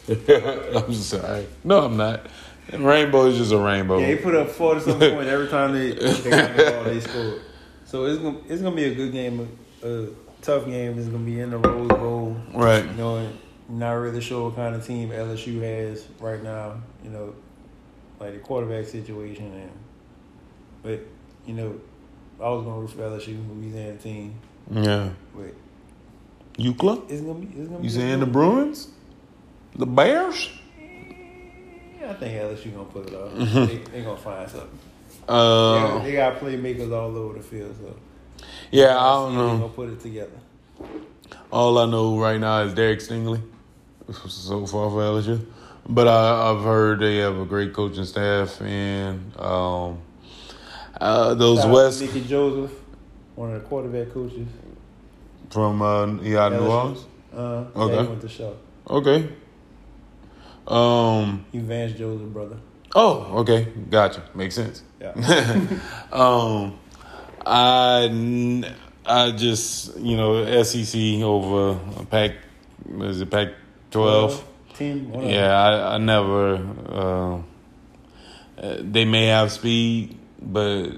I'm 0.75 0.93
sorry. 0.93 1.45
No, 1.63 1.85
I'm 1.85 1.97
not. 1.97 2.25
Rainbow 2.73 3.25
is 3.27 3.37
just 3.37 3.51
a 3.51 3.57
rainbow. 3.57 3.99
Yeah, 3.99 4.07
they 4.07 4.15
put 4.17 4.35
up 4.35 4.49
forty 4.49 4.81
something 4.81 5.11
points 5.15 5.29
every 5.29 5.47
time 5.47 5.73
they, 5.73 5.91
they 5.91 6.29
got 6.29 6.55
the 6.57 6.71
ball. 6.71 6.83
They 6.85 6.99
scored. 6.99 7.41
So 7.85 8.05
it's 8.05 8.21
gonna 8.21 8.37
it's 8.49 8.61
gonna 8.61 8.75
be 8.75 8.85
a 8.85 8.93
good 8.95 9.11
game, 9.13 9.47
a 9.83 10.07
tough 10.47 10.65
game. 10.65 10.97
It's 10.97 11.07
gonna 11.07 11.23
be 11.23 11.39
in 11.39 11.51
the 11.51 11.57
Rose 11.57 11.89
Bowl. 11.89 12.35
Right. 12.53 12.83
You 12.85 12.91
know, 12.93 13.29
not 13.69 13.91
really 13.91 14.21
sure 14.21 14.45
what 14.45 14.55
kind 14.55 14.75
of 14.75 14.85
team 14.85 15.09
LSU 15.09 15.61
has 15.61 16.07
right 16.19 16.41
now. 16.41 16.81
You 17.03 17.09
know, 17.09 17.35
like 18.19 18.33
the 18.33 18.39
quarterback 18.39 18.85
situation, 18.85 19.51
and 19.53 19.71
but 20.81 21.01
you 21.45 21.53
know, 21.53 21.79
I 22.41 22.49
was 22.49 22.63
gonna 22.63 22.79
root 22.79 22.89
for 22.91 23.01
LSU, 23.01 23.37
Louisiana 23.49 23.97
team, 23.97 24.35
Yeah. 24.71 25.09
but 25.35 25.53
UCLA? 26.57 27.11
it's 27.11 27.21
gonna 27.21 27.39
be 27.39 27.47
it's 27.59 27.67
gonna 27.67 27.79
be. 27.79 27.87
You 27.87 27.89
a 27.89 28.01
saying 28.01 28.19
the 28.21 28.25
Bruins? 28.25 28.87
The 29.75 29.85
Bears? 29.85 30.49
Yeah, 30.79 32.11
I 32.11 32.13
think 32.13 32.41
LSU 32.41 32.73
gonna 32.73 32.85
put 32.85 33.09
it 33.09 33.13
off. 33.15 33.31
Mm-hmm. 33.33 33.65
they, 33.65 33.77
they 33.91 34.01
gonna 34.01 34.17
find 34.17 34.49
something. 34.49 34.79
Uh, 35.27 35.75
Yeah, 35.97 36.03
they 36.03 36.13
got 36.13 36.39
playmakers 36.39 36.91
all 36.93 37.15
over 37.17 37.37
the 37.37 37.43
field, 37.43 37.75
so 37.79 37.93
yeah, 38.71 38.97
I 38.97 39.13
don't 39.13 39.35
know. 39.35 39.57
gonna 39.57 39.69
put 39.69 39.89
it 39.89 39.99
together. 39.99 40.31
All 41.51 41.77
I 41.77 41.85
know 41.85 42.19
right 42.19 42.39
now 42.39 42.61
is 42.61 42.73
Derek 42.73 42.99
Stingley 42.99 43.41
so 44.27 44.65
far 44.65 44.89
for 44.89 45.01
LSU. 45.01 45.45
But 45.89 46.07
I, 46.07 46.51
I've 46.51 46.63
heard 46.63 46.99
they 46.99 47.17
have 47.17 47.37
a 47.37 47.45
great 47.45 47.73
coaching 47.73 48.03
staff 48.03 48.61
and 48.61 49.33
um, 49.39 49.99
uh, 50.99 51.33
those 51.33 51.61
Shout 51.61 51.71
West 51.71 52.01
Mickey 52.01 52.21
Joseph, 52.21 52.77
one 53.35 53.53
of 53.53 53.61
the 53.61 53.67
quarterback 53.67 54.13
coaches. 54.13 54.47
from 55.49 55.81
uh, 55.81 56.05
yeah, 56.21 56.49
New. 56.49 56.57
Orleans. 56.65 57.05
Uh, 57.33 57.65
Okay. 57.75 57.95
Yeah, 57.95 58.01
he 58.01 58.07
went 58.07 58.21
to 58.21 58.29
show. 58.29 58.57
Okay. 58.89 59.29
Um. 60.67 61.45
He 61.51 61.59
Vance 61.59 61.93
Joseph 61.93 62.27
brother. 62.33 62.57
Oh, 62.95 63.39
okay, 63.39 63.67
gotcha. 63.89 64.23
Makes 64.33 64.55
sense. 64.55 64.83
Yeah. 64.99 65.11
um, 66.11 66.79
I 67.47 68.73
I 69.05 69.31
just 69.31 69.97
you 69.97 70.17
know 70.17 70.63
SEC 70.63 70.99
over 71.23 71.79
Pac 72.09 72.31
is 72.99 73.21
it 73.21 73.29
Pac 73.31 73.49
twelve? 73.91 74.43
Ten. 74.73 75.11
Yeah, 75.27 75.51
I, 75.57 75.95
I 75.95 75.97
never. 75.97 77.43
Uh, 78.59 78.77
they 78.81 79.05
may 79.05 79.27
have 79.27 79.51
speed, 79.51 80.17
but 80.41 80.89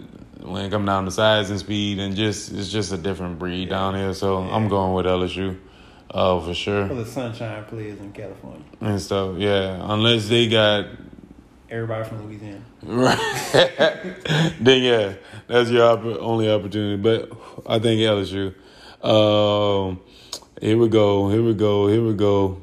when 0.41 0.65
it 0.65 0.69
come 0.69 0.85
down 0.85 1.05
to 1.05 1.11
size 1.11 1.49
and 1.49 1.59
speed, 1.59 1.99
and 1.99 2.15
just 2.15 2.51
it's 2.51 2.69
just 2.69 2.91
a 2.91 2.97
different 2.97 3.39
breed 3.39 3.69
down 3.69 3.95
here. 3.95 4.13
So 4.13 4.43
Yeah. 4.43 4.55
I'm 4.55 4.67
going 4.69 4.93
with 4.93 5.05
LSU, 5.05 5.57
uh, 6.11 6.39
for 6.41 6.53
sure. 6.53 6.87
For 6.87 6.95
the 6.95 7.05
Sunshine 7.05 7.63
players 7.65 7.99
in 7.99 8.11
California. 8.11 8.63
and 8.81 9.01
stuff. 9.01 9.37
Yeah, 9.37 9.79
unless 9.93 10.27
they 10.29 10.47
got 10.49 10.85
Everybody 11.71 12.09
from 12.09 12.25
Louisiana. 12.25 12.61
right, 12.83 13.17
then 14.59 14.81
yeah, 14.81 15.13
that's 15.47 15.69
your 15.69 15.83
opp- 15.85 16.03
only 16.19 16.49
opportunity. 16.51 16.97
But 17.01 17.31
I 17.67 17.77
think 17.79 18.01
LSU. 18.01 18.55
Um, 19.05 19.99
here 20.59 20.77
we 20.77 20.89
go. 20.89 21.29
Here 21.29 21.43
we 21.43 21.53
go. 21.53 21.87
Here 21.87 22.03
we 22.03 22.13
go. 22.15 22.61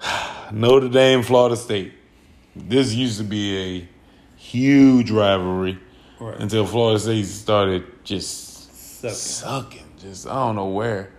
Notre 0.52 0.88
Dame, 0.88 1.22
Florida 1.22 1.56
State. 1.56 1.94
This 2.54 2.94
used 2.94 3.18
to 3.18 3.24
be 3.24 3.56
a 3.58 3.88
huge 4.36 5.10
rivalry 5.10 5.78
Right. 6.20 6.38
until 6.40 6.64
Florida 6.66 6.98
State 7.00 7.26
started 7.26 7.84
just 8.04 8.72
Sucking. 9.00 9.16
sucking. 9.16 9.82
Just 10.00 10.26
I 10.28 10.34
don't 10.46 10.54
know 10.56 10.68
where. 10.68 11.10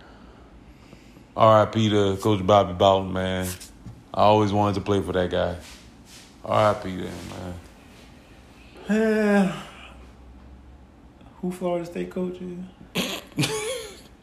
R.I.P. 1.36 1.90
to 1.90 2.16
Coach 2.16 2.44
Bobby 2.44 2.72
Bowden, 2.72 3.12
man. 3.12 3.46
I 4.12 4.22
always 4.22 4.52
wanted 4.52 4.74
to 4.76 4.80
play 4.80 5.00
for 5.02 5.12
that 5.12 5.30
guy. 5.30 5.56
R.I.P. 6.48 6.88
him, 6.90 7.10
man. 8.88 9.52
Who 11.42 11.52
Florida 11.52 11.84
State 11.86 12.10
coach 12.10 12.38
is? 12.40 12.58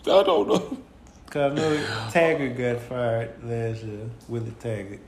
I 0.07 0.23
don't 0.23 0.47
know. 0.47 0.78
Cause 1.30 1.51
I 1.51 1.55
know 1.55 2.09
Taggart 2.11 2.57
got 2.57 2.82
fired 2.82 3.43
last 3.43 3.84
year. 3.84 4.09
Willie 4.28 4.53
Taggart. 4.59 4.99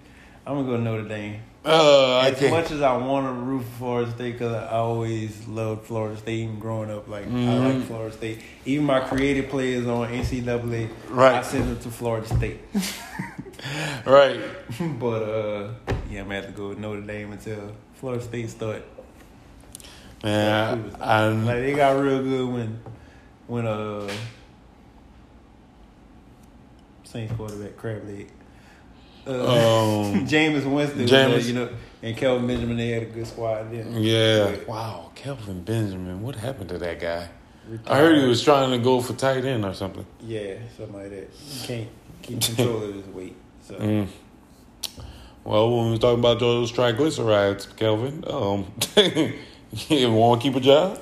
I'm 0.45 0.55
gonna 0.57 0.67
go 0.67 0.77
Notre 0.77 1.07
Dame. 1.07 1.39
Uh, 1.65 2.19
As 2.19 2.41
much 2.49 2.71
as 2.71 2.81
I 2.81 2.95
want 2.95 3.25
to 3.27 3.33
root 3.33 3.63
for 3.63 3.77
Florida 3.77 4.11
State, 4.11 4.31
because 4.33 4.53
I 4.53 4.69
always 4.77 5.45
loved 5.47 5.85
Florida 5.85 6.15
State, 6.17 6.39
even 6.43 6.59
growing 6.59 6.89
up. 6.91 7.07
Like 7.09 7.25
I 7.25 7.29
Mhm. 7.29 7.77
like 7.77 7.87
Florida 7.87 8.15
State. 8.15 8.39
Even 8.65 8.85
my 8.85 8.99
creative 9.01 9.49
players 9.49 9.85
on 9.87 10.07
NCAA, 10.09 10.89
Right. 11.09 11.35
I 11.35 11.41
send 11.41 11.65
them 11.69 11.79
to 11.79 11.89
Florida 11.89 12.27
State. 12.27 12.59
right. 14.05 14.39
but 14.99 15.23
uh, 15.23 15.69
yeah, 16.09 16.21
I'm 16.21 16.25
gonna 16.27 16.35
have 16.35 16.45
to 16.47 16.51
go 16.51 16.69
with 16.69 16.77
Notre 16.79 17.01
Dame 17.01 17.31
until 17.33 17.71
Florida 17.95 18.23
State 18.23 18.49
start. 18.49 18.83
Man, 20.23 20.93
I, 20.99 21.25
I, 21.25 21.27
Like 21.29 21.55
they 21.57 21.73
got 21.73 21.91
real 21.99 22.23
good 22.23 22.49
when 22.49 22.79
when 23.47 23.67
uh 23.67 24.09
Saints 27.03 27.33
quarterback 27.35 27.77
crab 27.77 28.03
leg 28.05 28.29
Uh, 29.25 30.01
Um, 30.11 30.27
James 30.27 30.65
Winston, 30.65 31.01
was 31.01 31.11
Jameis. 31.11 31.45
you 31.47 31.53
know, 31.53 31.69
and 32.01 32.15
Kelvin 32.17 32.47
Benjamin. 32.47 32.77
They 32.77 32.89
had 32.89 33.03
a 33.03 33.07
good 33.07 33.27
squad. 33.27 33.71
Then 33.71 33.93
yeah. 34.01 34.51
But 34.55 34.67
Wow, 34.67 35.11
Kelvin 35.15 35.63
Benjamin. 35.63 36.21
What 36.21 36.35
happened 36.35 36.69
to 36.69 36.77
that 36.79 36.99
guy? 36.99 37.29
I 37.85 37.97
heard 37.97 38.17
he 38.17 38.25
was 38.25 38.41
trying 38.43 38.71
to 38.71 38.77
go 38.77 39.01
for 39.01 39.13
tight 39.13 39.43
end 39.43 39.65
or 39.65 39.73
something. 39.73 40.05
Yeah, 40.21 40.55
something 40.77 40.95
like 40.95 41.09
that. 41.09 41.29
You 41.51 41.67
can't 41.67 41.89
keep 42.21 42.41
control 42.41 42.83
of 42.83 42.93
his 42.95 43.07
weight. 43.07 43.35
So 43.61 43.75
Mm. 43.75 44.07
Well, 45.47 45.77
when 45.77 45.91
we 45.91 45.97
talking 45.97 46.19
about 46.19 46.41
those 46.41 46.73
triglycerides, 46.73 47.73
Kelvin, 47.77 48.21
um, 48.27 48.69
you 49.87 50.11
want 50.11 50.41
to 50.41 50.45
keep 50.45 50.57
a 50.57 50.59
job? 50.59 50.99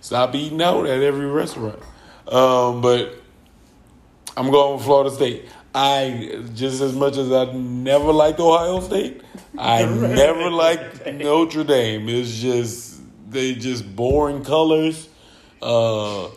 Stop 0.00 0.32
eating 0.36 0.62
out 0.62 0.86
at 0.86 1.02
every 1.02 1.26
restaurant. 1.26 1.80
Um, 2.28 2.80
but 2.80 3.20
I'm 4.36 4.52
going 4.52 4.76
with 4.76 4.84
Florida 4.84 5.10
State. 5.10 5.46
I 5.74 6.44
just 6.54 6.80
as 6.82 6.94
much 6.94 7.16
as 7.16 7.32
I 7.32 7.50
never 7.50 8.12
liked 8.12 8.38
Ohio 8.38 8.78
State, 8.78 9.22
I 9.58 9.84
never 9.86 10.52
liked 10.52 11.04
Notre 11.12 11.64
Dame. 11.64 12.08
It's 12.08 12.32
just 12.40 13.00
they 13.28 13.56
just 13.56 13.96
boring 13.96 14.44
colors. 14.44 15.08
Uh, 15.60 16.26
uh, 16.26 16.28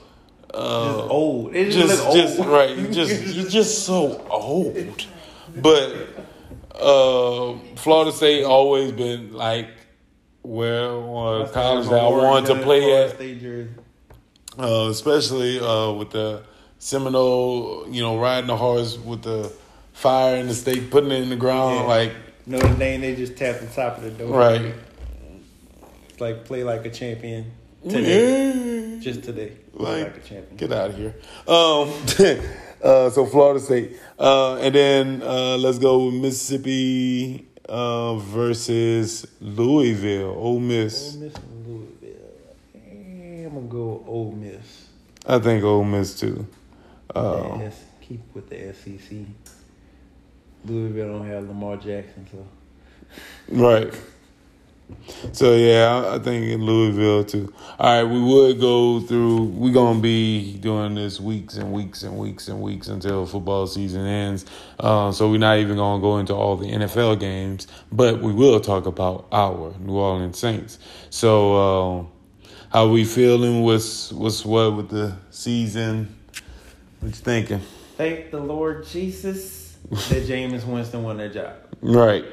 just 0.53 1.09
old. 1.11 1.55
It 1.55 1.69
just, 1.69 1.87
just, 1.87 2.03
look 2.03 2.15
just 2.15 2.39
right. 2.39 2.75
You 2.77 2.87
just 2.87 3.35
you're 3.35 3.47
just 3.47 3.85
so 3.85 4.25
old. 4.27 5.05
But 5.55 6.17
uh, 6.79 7.57
Florida 7.75 8.11
State 8.11 8.43
always 8.43 8.91
been 8.91 9.33
like 9.33 9.69
where 10.43 10.89
uh, 10.89 11.47
college 11.49 11.89
that 11.89 11.99
I 11.99 12.09
wanted 12.09 12.53
to 12.53 12.61
play 12.63 13.03
at, 13.03 13.19
uh, 14.59 14.89
especially 14.89 15.59
uh, 15.59 15.91
with 15.91 16.11
the 16.11 16.43
Seminole. 16.79 17.87
You 17.89 18.01
know, 18.01 18.19
riding 18.19 18.47
the 18.47 18.57
horse 18.57 18.97
with 18.97 19.23
the 19.23 19.51
fire 19.93 20.37
in 20.37 20.47
the 20.47 20.53
state, 20.53 20.89
putting 20.89 21.11
it 21.11 21.21
in 21.21 21.29
the 21.29 21.35
ground. 21.35 21.79
Yeah. 21.79 21.85
Like 21.85 22.13
Notre 22.45 22.73
Dame, 22.75 23.01
they 23.01 23.15
just 23.15 23.35
tap 23.35 23.59
the 23.59 23.67
top 23.67 23.97
of 23.97 24.03
the 24.03 24.11
door. 24.11 24.37
right. 24.37 24.73
Like 26.19 26.45
play 26.45 26.63
like 26.63 26.85
a 26.85 26.89
champion 26.89 27.51
today. 27.83 28.93
Yeah. 28.93 28.99
Just 28.99 29.23
today. 29.23 29.53
Like, 29.73 30.03
like 30.03 30.17
a 30.17 30.21
champion. 30.21 30.57
Get 30.57 30.71
out 30.71 30.89
of 30.89 30.97
here. 30.97 31.15
Um, 31.47 31.91
uh, 32.83 33.09
so 33.09 33.25
Florida 33.25 33.59
State, 33.59 33.97
uh, 34.19 34.55
and 34.57 34.73
then 34.75 35.21
uh, 35.23 35.57
let's 35.57 35.77
go 35.79 36.05
with 36.05 36.15
Mississippi 36.15 37.47
uh, 37.67 38.15
versus 38.15 39.25
Louisville, 39.41 40.29
Ole 40.29 40.45
Ole 40.53 40.59
Miss. 40.59 41.15
Miss 41.15 41.33
and 41.35 41.67
Louisville. 41.67 42.17
I'm 43.45 43.53
gonna 43.53 43.67
go 43.67 44.03
Ole 44.07 44.31
Miss. 44.31 44.85
I 45.25 45.39
think 45.39 45.63
Ole 45.63 45.83
Miss 45.83 46.19
too. 46.19 46.45
Yeah, 47.15 47.21
Uh, 47.21 47.71
keep 48.01 48.21
with 48.33 48.49
the 48.49 48.73
SEC. 48.73 49.17
Louisville 50.65 51.07
don't 51.19 51.27
have 51.27 51.47
Lamar 51.47 51.77
Jackson, 51.77 52.27
so 52.31 52.45
right. 53.49 53.93
So 55.31 55.55
yeah, 55.55 56.13
I, 56.13 56.19
think 56.19 56.45
in 56.45 56.63
Louisville 56.63 57.23
too. 57.23 57.53
All 57.79 58.03
right, 58.03 58.03
we 58.03 58.21
would 58.21 58.59
go 58.59 58.99
through. 59.01 59.43
We're 59.43 59.73
gonna 59.73 59.99
be 59.99 60.57
doing 60.57 60.95
this 60.95 61.19
weeks 61.19 61.55
and 61.55 61.71
weeks 61.71 62.03
and 62.03 62.17
weeks 62.17 62.47
and 62.47 62.61
weeks 62.61 62.87
until 62.87 63.25
football 63.25 63.67
season 63.67 64.05
ends. 64.05 64.45
Uh, 64.79 65.11
so 65.11 65.29
we're 65.29 65.39
not 65.39 65.59
even 65.59 65.77
gonna 65.77 66.01
go 66.01 66.17
into 66.17 66.33
all 66.33 66.55
the 66.55 66.67
NFL 66.67 67.19
games, 67.19 67.67
but 67.91 68.21
we 68.21 68.33
will 68.33 68.59
talk 68.59 68.85
about 68.85 69.27
our 69.31 69.73
New 69.79 69.93
Orleans 69.93 70.39
Saints. 70.39 70.79
So 71.09 71.55
um, 71.55 72.11
how 72.69 72.87
we 72.87 73.03
feeling? 73.03 73.63
What's 73.63 74.11
what's 74.11 74.45
what 74.45 74.75
with 74.75 74.89
the 74.89 75.15
season? 75.31 76.15
What 76.99 77.09
you 77.09 77.13
thinking? 77.13 77.61
thank 77.97 78.29
the 78.29 78.39
Lord 78.39 78.85
Jesus 78.85 79.75
that 79.89 80.23
Jameis 80.27 80.65
Winston 80.65 81.03
won 81.03 81.17
that 81.17 81.33
job. 81.33 81.55
Right. 81.81 82.23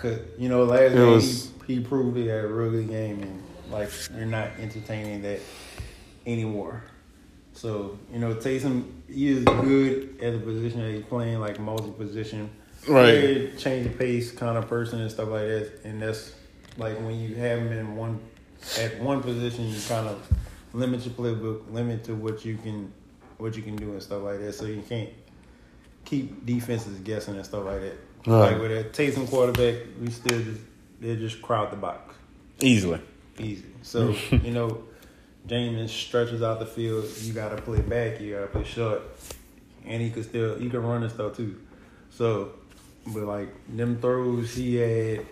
Cause 0.00 0.18
you 0.38 0.48
know 0.48 0.64
last 0.64 0.80
It 0.80 0.94
game 0.94 1.10
was- 1.10 1.50
he, 1.66 1.74
he 1.76 1.80
proved 1.80 2.16
he 2.16 2.26
had 2.26 2.44
a 2.44 2.48
real 2.48 2.70
good 2.70 2.88
game, 2.88 3.22
and 3.22 3.42
like 3.70 3.90
you're 4.16 4.26
not 4.26 4.48
entertaining 4.58 5.22
that 5.22 5.40
anymore. 6.26 6.82
So 7.52 7.98
you 8.12 8.18
know 8.18 8.34
Taysom 8.34 8.84
he 9.08 9.28
is 9.28 9.44
good 9.44 10.16
at 10.22 10.32
the 10.32 10.38
position 10.40 10.80
that 10.80 10.92
he's 10.92 11.04
playing, 11.04 11.40
like 11.40 11.58
multi 11.60 11.90
position, 11.90 12.48
Right. 12.88 13.56
change 13.58 13.86
of 13.86 13.98
pace 13.98 14.32
kind 14.32 14.56
of 14.56 14.68
person 14.68 15.00
and 15.00 15.10
stuff 15.10 15.28
like 15.28 15.42
that. 15.48 15.70
And 15.84 16.00
that's 16.00 16.32
like 16.78 16.96
when 17.00 17.20
you 17.20 17.34
have 17.36 17.58
him 17.58 17.72
in 17.72 17.96
one 17.96 18.20
at 18.78 18.98
one 19.00 19.22
position, 19.22 19.68
you 19.68 19.78
kind 19.88 20.08
of 20.08 20.26
limit 20.72 21.04
your 21.04 21.14
playbook, 21.14 21.70
limit 21.72 22.04
to 22.04 22.14
what 22.14 22.44
you 22.44 22.56
can 22.56 22.92
what 23.38 23.56
you 23.56 23.62
can 23.62 23.76
do 23.76 23.92
and 23.92 24.02
stuff 24.02 24.22
like 24.22 24.38
that. 24.40 24.52
So 24.54 24.64
you 24.66 24.82
can't 24.88 25.10
keep 26.04 26.46
defenses 26.46 26.98
guessing 27.00 27.36
and 27.36 27.44
stuff 27.44 27.64
like 27.64 27.80
that. 27.80 27.98
Right. 28.26 28.52
Like 28.52 28.60
with 28.60 28.70
a 28.72 28.84
Taysom 28.90 29.28
quarterback, 29.28 29.82
we 30.00 30.10
still 30.10 30.38
just 30.42 30.60
they 31.00 31.16
just 31.16 31.40
crowd 31.40 31.72
the 31.72 31.76
box 31.76 32.14
Easily. 32.60 33.00
easy. 33.38 33.64
So 33.82 34.14
you 34.30 34.50
know, 34.50 34.82
Jameis 35.48 35.88
stretches 35.88 36.42
out 36.42 36.58
the 36.58 36.66
field. 36.66 37.06
You 37.22 37.32
got 37.32 37.56
to 37.56 37.62
play 37.62 37.80
back. 37.80 38.20
You 38.20 38.34
got 38.34 38.40
to 38.42 38.46
play 38.48 38.64
short, 38.64 39.02
and 39.86 40.02
he 40.02 40.10
could 40.10 40.24
still 40.24 40.58
he 40.58 40.68
can 40.68 40.82
run 40.82 41.02
and 41.02 41.10
stuff 41.10 41.36
too. 41.36 41.58
So, 42.10 42.52
but 43.06 43.22
like 43.22 43.48
them 43.74 43.98
throws 44.00 44.54
he 44.54 44.76
had 44.76 45.26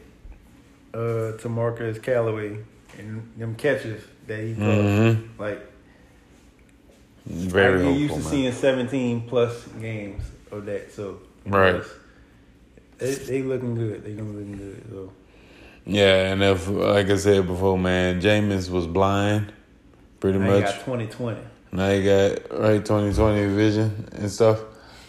uh, 0.95 1.33
to 1.37 1.49
Marquez 1.51 1.99
Callaway 1.99 2.57
and 2.99 3.31
them 3.37 3.55
catches 3.57 4.03
that 4.27 4.41
he 4.43 4.55
caught, 4.55 4.63
Mhm. 4.63 5.29
like 5.39 5.61
Very 7.27 7.81
I 7.87 7.93
get 7.93 7.99
used 8.01 8.15
to 8.15 8.21
man. 8.21 8.29
seeing 8.31 8.53
seventeen 8.53 9.21
plus 9.29 9.67
games 9.81 10.23
of 10.51 10.65
that. 10.67 10.93
So 10.93 11.19
Right. 11.45 11.73
that's- 11.73 11.91
They, 12.99 13.15
they 13.15 13.43
looking 13.43 13.75
good. 13.75 14.05
They 14.05 14.13
gonna 14.13 14.31
looking 14.31 14.57
good. 14.57 14.85
So 14.91 15.13
Yeah, 15.87 16.33
and 16.33 16.43
if 16.43 16.69
like 16.69 17.09
I 17.09 17.17
said 17.17 17.47
before, 17.47 17.79
man, 17.79 18.21
Jameis 18.21 18.69
was 18.71 18.87
blind, 18.87 19.53
pretty 20.21 20.39
now 20.39 20.47
you 20.55 20.61
much. 20.61 20.75
got 20.77 20.85
twenty 20.85 21.07
twenty. 21.07 21.41
Now 21.73 21.91
you 21.91 22.03
got 22.05 22.59
right 22.61 22.85
twenty 22.85 23.15
twenty 23.15 23.47
vision 23.55 24.09
and 24.13 24.31
stuff. 24.31 24.61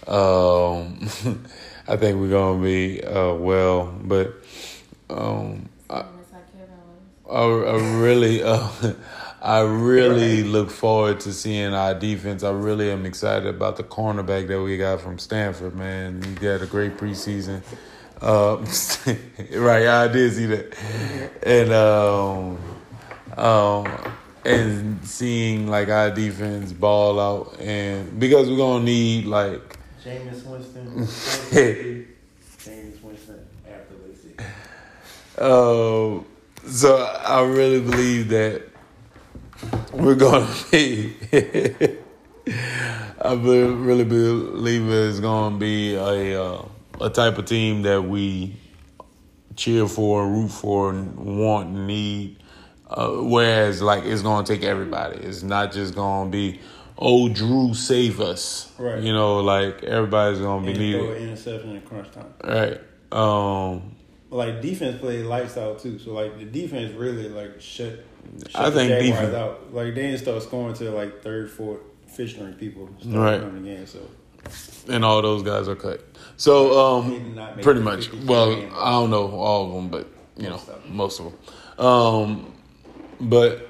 Um, 0.08 1.00
I 1.88 1.98
think 1.98 2.20
we're 2.20 2.30
gonna 2.30 2.62
be 2.64 3.04
uh, 3.04 3.34
well, 3.34 3.86
but 4.04 4.36
um, 5.10 5.68
I, 5.90 6.04
I, 7.30 7.42
I 7.42 8.00
really, 8.00 8.44
uh, 8.44 8.68
I 9.42 9.62
really 9.62 10.44
look 10.44 10.70
forward 10.70 11.22
to 11.22 11.34
seeing 11.34 11.74
our 11.74 11.94
defense. 11.94 12.44
I 12.44 12.52
really 12.52 12.92
am 12.92 13.06
excited 13.06 13.48
about 13.48 13.78
the 13.78 13.84
cornerback 13.84 14.48
that 14.50 14.62
we 14.62 14.78
got 14.78 15.00
from 15.00 15.18
Stanford. 15.18 15.76
Man, 15.76 16.22
he 16.22 16.34
got 16.36 16.62
a 16.62 16.66
great 16.66 16.98
preseason. 16.98 17.62
Uh, 18.22 18.58
right, 19.58 19.88
I 19.88 20.10
did 20.10 20.34
see 20.34 20.46
that, 20.48 20.78
and 21.44 21.72
um, 21.72 22.58
um, 23.38 24.14
and 24.44 25.06
seeing 25.08 25.68
like 25.68 25.88
our 25.88 26.12
defense 26.12 26.74
ball 26.74 27.18
out, 27.18 27.62
and 27.62 28.20
because 28.20 28.50
we're 28.50 28.58
gonna 28.58 28.84
need 28.84 29.26
like 29.26 29.78
Jameis 30.04 30.46
Winston. 30.46 30.86
Jameis 32.58 33.02
Winston 33.02 33.48
after 33.66 33.96
Lacey. 34.06 34.36
Um, 35.38 36.26
so 36.68 36.98
I 36.98 37.42
really 37.44 37.80
believe 37.80 38.28
that 38.30 38.69
we're 39.94 40.16
going 40.16 40.46
to 40.46 40.72
be. 40.72 41.16
I 43.22 43.34
really 43.34 44.06
believe 44.06 44.90
it's 44.90 45.20
going 45.20 45.54
to 45.54 45.60
be 45.60 45.96
a 45.96 46.42
uh, 46.42 46.66
a 47.02 47.10
type 47.10 47.38
of 47.38 47.46
team 47.46 47.82
that 47.84 48.02
we 48.02 48.56
cheer 49.56 49.88
for, 49.88 50.28
root 50.28 50.50
for, 50.50 50.94
want, 50.94 51.70
and 51.70 51.88
need. 51.88 52.38
Uh, 52.90 53.10
whereas, 53.18 53.82
like, 53.82 54.04
it's 54.06 54.22
going 54.22 54.46
to 54.46 54.54
take 54.54 54.64
everybody. 54.64 55.20
It's 55.20 55.44
not 55.44 55.72
just 55.72 55.94
going 55.94 56.32
to 56.32 56.32
be, 56.32 56.60
oh, 56.98 57.30
Drew, 57.30 57.74
save 57.74 58.20
us. 58.20 58.72
Right. 58.80 59.04
You 59.04 59.14
know, 59.14 59.40
like 59.42 59.84
everybody's 59.84 60.40
going 60.40 60.66
to 60.66 60.72
be 60.72 60.78
needed. 60.78 61.22
interception 61.22 61.76
in 61.76 61.82
crunch 61.82 62.10
time. 62.12 62.34
Right. 62.44 62.82
Um, 63.12 63.96
Like 64.32 64.62
defense 64.62 65.02
lights 65.04 65.58
out 65.58 65.80
too. 65.80 66.00
So 66.00 66.14
like 66.14 66.38
the 66.38 66.46
defense 66.46 66.94
really 66.94 67.30
like 67.30 67.60
shut. 67.62 68.06
I 68.56 68.70
think 68.72 68.92
defense- 69.02 69.36
out. 69.36 69.74
Like 69.74 69.96
they 69.96 70.02
didn't 70.04 70.20
start 70.20 70.42
scoring 70.44 70.74
to 70.76 70.92
like 70.92 71.22
third, 71.22 71.50
fourth, 71.52 71.80
fish 72.08 72.34
string 72.34 72.54
people 72.54 72.90
Right. 73.06 73.40
the. 73.40 73.86
So 73.86 74.00
and 74.90 75.04
all 75.06 75.22
those 75.22 75.44
guys 75.44 75.68
are 75.68 75.76
cut. 75.76 76.04
So 76.38 76.80
um, 76.98 77.38
pretty 77.62 77.82
much. 77.82 78.12
Well. 78.14 78.54
I 78.76 78.92
don't 78.92 79.10
know 79.10 79.30
all 79.32 79.68
of 79.68 79.74
them, 79.74 79.90
but 79.90 80.08
you 80.38 80.44
know 80.50 80.52
Most 80.58 80.70
of 80.70 80.84
them. 80.84 80.96
most 80.96 81.20
of 81.20 81.26
them. 81.78 81.86
Um, 81.86 82.54
but 83.22 83.68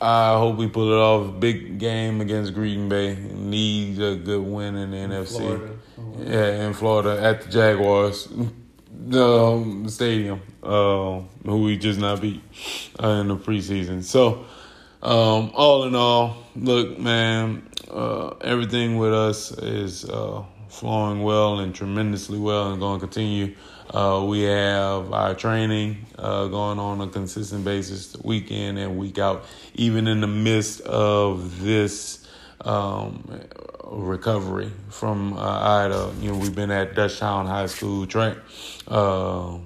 I 0.00 0.36
hope 0.36 0.56
we 0.56 0.68
pull 0.68 0.92
it 0.92 0.96
off. 0.96 1.40
Big 1.40 1.78
game 1.78 2.20
against 2.20 2.54
Green 2.54 2.88
Bay. 2.88 3.14
Need 3.14 4.00
a 4.00 4.16
good 4.16 4.42
win 4.42 4.76
in 4.76 4.90
the 4.90 4.96
NFC. 4.98 5.36
Florida. 5.38 5.74
Yeah, 6.18 6.66
in 6.66 6.74
Florida 6.74 7.22
at 7.22 7.42
the 7.42 7.48
Jaguars 7.50 8.28
um, 9.12 9.88
stadium, 9.88 10.40
uh, 10.62 11.20
who 11.44 11.62
we 11.62 11.76
just 11.76 11.98
not 11.98 12.20
beat 12.20 12.42
uh, 13.02 13.08
in 13.08 13.28
the 13.28 13.36
preseason. 13.36 14.02
So, 14.02 14.44
um, 15.02 15.50
all 15.54 15.84
in 15.84 15.94
all, 15.94 16.36
look, 16.54 16.98
man, 16.98 17.68
uh, 17.90 18.28
everything 18.40 18.98
with 18.98 19.12
us 19.12 19.52
is 19.52 20.04
uh, 20.04 20.44
flowing 20.68 21.22
well 21.22 21.60
and 21.60 21.74
tremendously 21.74 22.38
well 22.38 22.70
and 22.70 22.80
going 22.80 23.00
to 23.00 23.06
continue. 23.06 23.54
Uh, 23.90 24.24
we 24.26 24.42
have 24.42 25.12
our 25.12 25.34
training 25.34 26.06
uh, 26.18 26.46
going 26.46 26.78
on 26.78 27.00
a 27.00 27.08
consistent 27.08 27.64
basis, 27.64 28.16
week 28.24 28.50
in 28.50 28.78
and 28.78 28.96
week 28.96 29.18
out, 29.18 29.44
even 29.74 30.06
in 30.06 30.20
the 30.20 30.26
midst 30.26 30.80
of 30.82 31.60
this 31.60 32.26
um, 32.62 33.40
recovery 34.00 34.70
from 34.90 35.34
uh, 35.34 35.84
Ida. 35.84 36.12
You 36.20 36.32
know, 36.32 36.38
we've 36.38 36.54
been 36.54 36.70
at 36.70 36.94
Dutchtown 36.94 37.46
High 37.46 37.66
School 37.66 38.06
track 38.06 38.36
uh, 38.88 39.58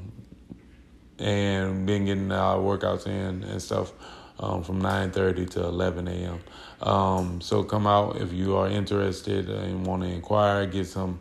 and 1.18 1.86
been 1.86 2.04
getting 2.04 2.32
our 2.32 2.58
workouts 2.58 3.06
in 3.06 3.42
and 3.44 3.62
stuff 3.62 3.92
um, 4.38 4.62
from 4.62 4.82
9.30 4.82 5.50
to 5.50 5.64
11 5.64 6.08
a.m. 6.08 6.40
Um, 6.82 7.40
so 7.40 7.62
come 7.62 7.86
out 7.86 8.16
if 8.16 8.32
you 8.32 8.56
are 8.56 8.68
interested 8.68 9.48
and 9.48 9.86
want 9.86 10.02
to 10.02 10.08
inquire, 10.08 10.66
get 10.66 10.86
some 10.86 11.20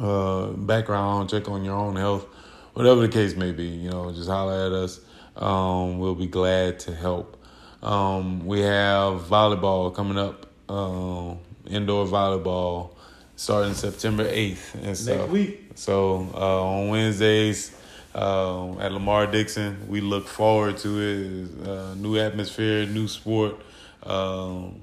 uh, 0.00 0.48
background, 0.48 1.30
check 1.30 1.48
on 1.48 1.64
your 1.64 1.76
own 1.76 1.96
health, 1.96 2.26
whatever 2.72 3.00
the 3.00 3.08
case 3.08 3.36
may 3.36 3.52
be. 3.52 3.66
You 3.66 3.90
know, 3.90 4.12
just 4.12 4.28
holler 4.28 4.66
at 4.66 4.72
us. 4.72 5.00
Um, 5.36 5.98
we'll 5.98 6.14
be 6.14 6.26
glad 6.26 6.80
to 6.80 6.94
help. 6.94 7.40
Um, 7.82 8.46
we 8.46 8.60
have 8.60 9.22
volleyball 9.22 9.94
coming 9.94 10.16
up, 10.16 10.46
uh, 10.68 11.34
indoor 11.68 12.06
volleyball 12.06 12.90
starting 13.36 13.74
September 13.74 14.24
8th 14.24 14.74
and 14.84 14.96
stuff. 14.96 15.18
Next 15.18 15.30
week. 15.30 15.70
So 15.74 16.28
uh, 16.34 16.64
on 16.64 16.88
Wednesdays 16.88 17.72
uh, 18.14 18.78
at 18.78 18.92
Lamar 18.92 19.26
Dixon, 19.26 19.88
we 19.88 20.00
look 20.00 20.28
forward 20.28 20.76
to 20.78 21.00
it. 21.00 21.68
Uh, 21.68 21.94
new 21.94 22.18
atmosphere, 22.18 22.86
new 22.86 23.08
sport. 23.08 23.60
Um, 24.02 24.80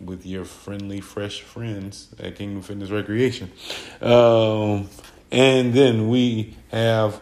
with 0.00 0.26
your 0.26 0.44
friendly, 0.44 1.00
fresh 1.00 1.40
friends 1.40 2.14
at 2.18 2.36
Kingdom 2.36 2.62
Fitness 2.62 2.90
Recreation. 2.90 3.50
Um, 4.00 4.88
and 5.30 5.72
then 5.72 6.08
we 6.08 6.54
have, 6.70 7.20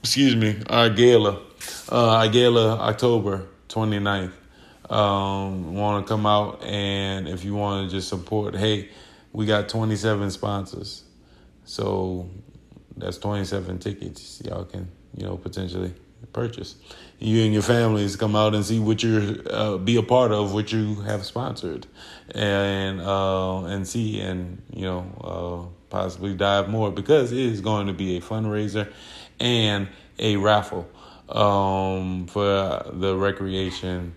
excuse 0.00 0.36
me, 0.36 0.62
our 0.68 0.90
gala, 0.90 1.40
uh, 1.90 2.16
our 2.16 2.28
gala 2.28 2.76
October 2.78 3.46
29th. 3.68 4.32
Um, 4.88 5.74
want 5.74 6.06
to 6.06 6.08
come 6.08 6.26
out 6.26 6.62
and 6.62 7.26
if 7.26 7.44
you 7.44 7.54
want 7.54 7.90
to 7.90 7.96
just 7.96 8.08
support, 8.08 8.54
hey, 8.54 8.88
we 9.32 9.44
got 9.44 9.68
27 9.68 10.30
sponsors. 10.30 11.02
So 11.64 12.30
that's 12.96 13.18
27 13.18 13.78
tickets 13.80 14.40
y'all 14.44 14.64
can, 14.64 14.88
you 15.16 15.26
know, 15.26 15.36
potentially 15.36 15.92
purchase. 16.32 16.76
You 17.18 17.44
and 17.44 17.52
your 17.52 17.62
families 17.62 18.16
come 18.16 18.36
out 18.36 18.54
and 18.54 18.64
see 18.64 18.78
what 18.78 19.02
you're 19.02 19.36
uh, 19.50 19.78
be 19.78 19.96
a 19.96 20.02
part 20.02 20.32
of, 20.32 20.52
what 20.52 20.72
you 20.72 20.96
have 21.02 21.24
sponsored, 21.24 21.86
and 22.34 23.00
uh, 23.00 23.64
and 23.64 23.88
see 23.88 24.20
and 24.20 24.62
you 24.72 24.82
know 24.82 25.06
uh, 25.20 25.76
possibly 25.88 26.34
dive 26.34 26.68
more 26.68 26.90
because 26.90 27.32
it 27.32 27.38
is 27.38 27.60
going 27.60 27.86
to 27.86 27.92
be 27.92 28.18
a 28.18 28.20
fundraiser 28.20 28.92
and 29.40 29.88
a 30.18 30.36
raffle 30.36 30.88
um, 31.28 32.26
for 32.26 32.82
the 32.92 33.16
recreation 33.16 34.14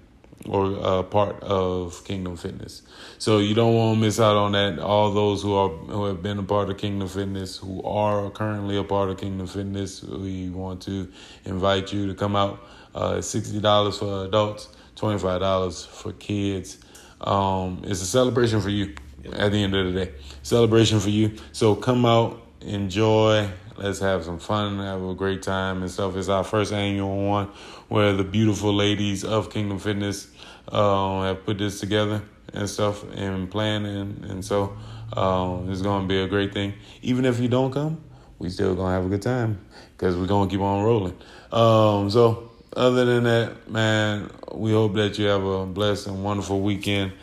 or 0.47 0.77
uh, 0.81 1.03
part 1.03 1.41
of 1.43 2.03
Kingdom 2.05 2.37
Fitness. 2.37 2.81
So 3.17 3.39
you 3.39 3.53
don't 3.53 3.75
want 3.75 3.97
to 3.97 4.01
miss 4.01 4.19
out 4.19 4.37
on 4.37 4.53
that. 4.53 4.79
All 4.79 5.11
those 5.11 5.41
who 5.41 5.53
are 5.53 5.69
who 5.69 6.05
have 6.05 6.23
been 6.23 6.39
a 6.39 6.43
part 6.43 6.69
of 6.69 6.77
Kingdom 6.77 7.07
Fitness, 7.07 7.57
who 7.57 7.83
are 7.83 8.29
currently 8.29 8.77
a 8.77 8.83
part 8.83 9.09
of 9.09 9.17
Kingdom 9.17 9.47
Fitness, 9.47 10.03
we 10.03 10.49
want 10.49 10.81
to 10.83 11.07
invite 11.45 11.91
you 11.91 12.07
to 12.07 12.13
come 12.13 12.35
out. 12.35 12.65
Uh, 12.95 13.21
sixty 13.21 13.59
dollars 13.59 13.97
for 13.97 14.25
adults, 14.25 14.69
twenty 14.95 15.19
five 15.19 15.39
dollars 15.41 15.85
for 15.85 16.11
kids. 16.13 16.77
Um, 17.21 17.81
it's 17.83 18.01
a 18.01 18.05
celebration 18.05 18.61
for 18.61 18.69
you. 18.69 18.95
At 19.33 19.51
the 19.51 19.61
end 19.61 19.75
of 19.75 19.93
the 19.93 20.05
day, 20.05 20.13
celebration 20.43 20.99
for 21.01 21.09
you. 21.09 21.35
So 21.51 21.75
come 21.75 22.05
out, 22.05 22.41
enjoy. 22.61 23.49
Let's 23.75 23.99
have 23.99 24.25
some 24.25 24.39
fun, 24.39 24.79
have 24.79 25.03
a 25.03 25.13
great 25.13 25.41
time 25.41 25.81
and 25.81 25.91
stuff. 25.91 26.15
It's 26.15 26.27
our 26.27 26.43
first 26.43 26.73
annual 26.73 27.27
one 27.27 27.49
where 27.89 28.13
the 28.13 28.23
beautiful 28.23 28.73
ladies 28.73 29.23
of 29.23 29.51
Kingdom 29.51 29.79
Fitness 29.79 30.27
uh, 30.69 31.23
have 31.23 31.43
put 31.45 31.57
this 31.57 31.79
together 31.79 32.21
and 32.53 32.69
stuff 32.69 33.03
and 33.15 33.49
planning. 33.49 34.23
And 34.29 34.45
so 34.45 34.77
um, 35.13 35.69
it's 35.71 35.81
going 35.81 36.03
to 36.03 36.07
be 36.07 36.21
a 36.21 36.27
great 36.27 36.53
thing. 36.53 36.73
Even 37.01 37.25
if 37.25 37.39
you 37.39 37.47
don't 37.47 37.71
come, 37.71 38.01
we 38.37 38.49
still 38.49 38.75
going 38.75 38.89
to 38.89 38.93
have 38.93 39.05
a 39.05 39.09
good 39.09 39.21
time 39.21 39.59
because 39.97 40.15
we're 40.15 40.27
going 40.27 40.47
to 40.47 40.55
keep 40.55 40.61
on 40.61 40.83
rolling. 40.83 41.17
Um, 41.51 42.09
so 42.09 42.51
other 42.75 43.05
than 43.05 43.23
that, 43.23 43.69
man, 43.69 44.29
we 44.53 44.71
hope 44.71 44.93
that 44.93 45.17
you 45.17 45.25
have 45.25 45.43
a 45.43 45.65
blessed 45.65 46.07
and 46.07 46.23
wonderful 46.23 46.61
weekend. 46.61 47.13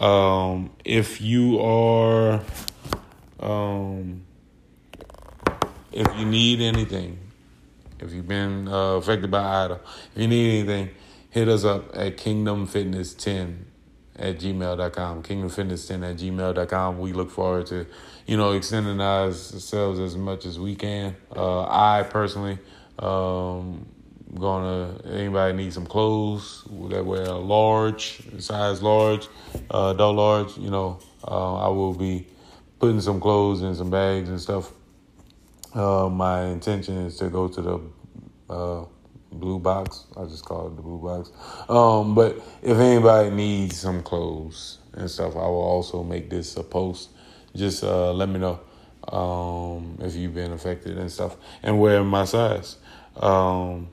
Um, 0.00 0.70
if 0.84 1.20
you 1.20 1.60
are, 1.60 2.40
um, 3.40 4.24
if 5.92 6.06
you 6.18 6.24
need 6.24 6.60
anything, 6.60 7.18
if 8.00 8.12
you've 8.12 8.28
been 8.28 8.68
uh, 8.68 8.94
affected 8.94 9.30
by 9.30 9.64
Ida, 9.64 9.80
if 10.14 10.22
you 10.22 10.28
need 10.28 10.58
anything, 10.60 10.94
hit 11.30 11.48
us 11.48 11.64
up 11.64 11.96
at 11.96 12.16
kingdomfitness10 12.16 13.56
at 14.16 14.38
gmail.com. 14.38 15.22
Kingdomfitness10 15.22 16.10
at 16.10 16.16
gmail.com. 16.16 16.98
We 16.98 17.12
look 17.12 17.30
forward 17.30 17.66
to, 17.66 17.86
you 18.26 18.36
know, 18.36 18.52
extending 18.52 19.00
ourselves 19.00 19.98
as 19.98 20.16
much 20.16 20.46
as 20.46 20.58
we 20.58 20.76
can. 20.76 21.16
Uh, 21.34 21.62
I 21.62 22.04
personally, 22.08 22.58
um, 22.98 23.86
gonna 24.38 25.00
anybody 25.04 25.54
need 25.54 25.72
some 25.72 25.86
clothes 25.86 26.64
that 26.88 27.04
wear 27.04 27.22
a 27.22 27.36
large 27.36 28.20
size 28.38 28.82
large 28.82 29.28
uh 29.70 29.90
adult 29.90 30.16
large 30.16 30.58
you 30.58 30.70
know 30.70 30.98
uh, 31.28 31.56
i 31.56 31.68
will 31.68 31.94
be 31.94 32.26
putting 32.80 33.00
some 33.00 33.20
clothes 33.20 33.62
in 33.62 33.74
some 33.74 33.90
bags 33.90 34.28
and 34.28 34.40
stuff 34.40 34.72
uh, 35.74 36.08
my 36.10 36.46
intention 36.46 36.98
is 36.98 37.16
to 37.18 37.30
go 37.30 37.48
to 37.48 37.62
the 37.62 37.80
uh, 38.50 38.84
blue 39.32 39.58
box. 39.60 40.06
I 40.16 40.24
just 40.26 40.44
call 40.44 40.68
it 40.68 40.76
the 40.76 40.82
blue 40.82 40.98
box. 41.00 41.32
Um, 41.68 42.14
but 42.14 42.36
if 42.62 42.78
anybody 42.78 43.30
needs 43.30 43.78
some 43.78 44.02
clothes 44.02 44.78
and 44.94 45.10
stuff, 45.10 45.34
I 45.36 45.40
will 45.46 45.62
also 45.62 46.02
make 46.04 46.30
this 46.30 46.56
a 46.56 46.64
post. 46.64 47.10
Just 47.56 47.84
uh, 47.84 48.12
let 48.12 48.28
me 48.28 48.40
know 48.40 48.60
um, 49.08 49.98
if 50.02 50.14
you've 50.16 50.34
been 50.34 50.52
affected 50.52 50.98
and 50.98 51.10
stuff, 51.12 51.36
and 51.62 51.80
wear 51.80 52.04
my 52.04 52.24
size. 52.26 52.76
Um, 53.16 53.88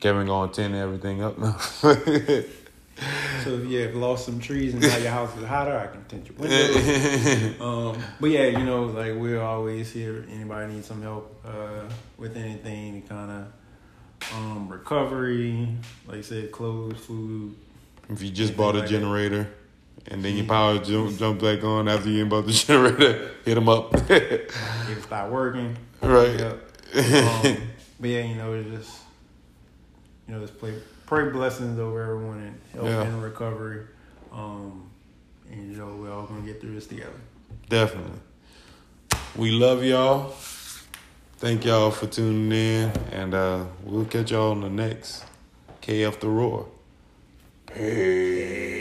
Kevin 0.00 0.26
gonna 0.28 0.52
tin 0.52 0.74
everything 0.74 1.22
up 1.22 1.38
now. 1.38 1.58
So 3.44 3.54
if 3.54 3.70
you 3.70 3.80
have 3.80 3.94
lost 3.94 4.26
some 4.26 4.38
trees 4.38 4.74
and 4.74 4.82
now 4.82 4.96
your 4.98 5.10
house 5.12 5.34
is 5.34 5.44
hotter, 5.46 5.74
I 5.74 5.86
can 5.86 6.04
tint 6.04 6.28
your 6.28 6.36
windows. 6.36 7.60
um, 7.60 8.02
but 8.20 8.28
yeah, 8.28 8.46
you 8.48 8.64
know, 8.66 8.84
like 8.84 9.14
we're 9.14 9.40
always 9.40 9.90
here. 9.90 10.26
Anybody 10.30 10.74
needs 10.74 10.86
some 10.86 11.00
help 11.00 11.40
uh, 11.42 11.88
with 12.18 12.36
anything, 12.36 13.00
kind 13.08 13.30
of 13.30 14.34
um, 14.34 14.68
recovery, 14.68 15.68
like 16.06 16.18
I 16.18 16.20
said, 16.20 16.52
clothes, 16.52 17.00
food. 17.00 17.56
if 18.10 18.20
you 18.20 18.30
just 18.30 18.58
bought 18.58 18.76
a 18.76 18.86
generator 18.86 19.48
and 20.08 20.24
then 20.24 20.36
your 20.36 20.46
power 20.46 20.78
jump, 20.78 21.16
jump 21.18 21.40
back 21.40 21.62
on 21.64 21.88
after 21.88 22.10
you 22.10 22.26
bought 22.26 22.46
the 22.46 22.52
generator, 22.66 23.30
hit 23.44 23.54
them 23.54 23.68
up. 23.68 23.94
If 23.94 24.10
it 24.10 25.02
start 25.02 25.30
working, 25.30 25.76
right. 26.02 26.40
Um, 26.40 26.58
but 28.00 28.08
yeah, 28.10 28.24
you 28.24 28.34
know, 28.34 28.52
it's 28.54 28.70
just 28.70 29.00
you 30.26 30.34
know, 30.34 30.40
just 30.40 30.58
play, 30.58 30.74
pray 31.10 31.28
blessings 31.28 31.76
over 31.80 32.00
everyone 32.00 32.38
and 32.38 32.54
help 32.72 32.86
Yeah. 32.86 33.02
in 33.02 33.20
recovery. 33.20 33.84
Um, 34.32 34.88
and 35.50 35.72
you 35.72 35.76
know, 35.76 35.96
we're 35.96 36.12
all 36.12 36.24
gonna 36.26 36.42
get 36.42 36.60
through 36.60 36.74
this 36.76 36.86
together. 36.86 37.18
Definitely. 37.68 38.20
We 39.34 39.50
love 39.50 39.82
y'all. 39.82 40.28
Thank 41.38 41.64
y'all 41.64 41.90
for 41.90 42.06
tuning 42.06 42.52
in, 42.52 42.92
and 43.10 43.34
uh, 43.34 43.64
we'll 43.82 44.04
catch 44.04 44.30
y'all 44.30 44.52
on 44.52 44.60
the 44.60 44.70
next 44.70 45.24
KF 45.82 46.20
the 46.20 46.28
Roar. 46.28 46.68
Peace. 47.74 48.76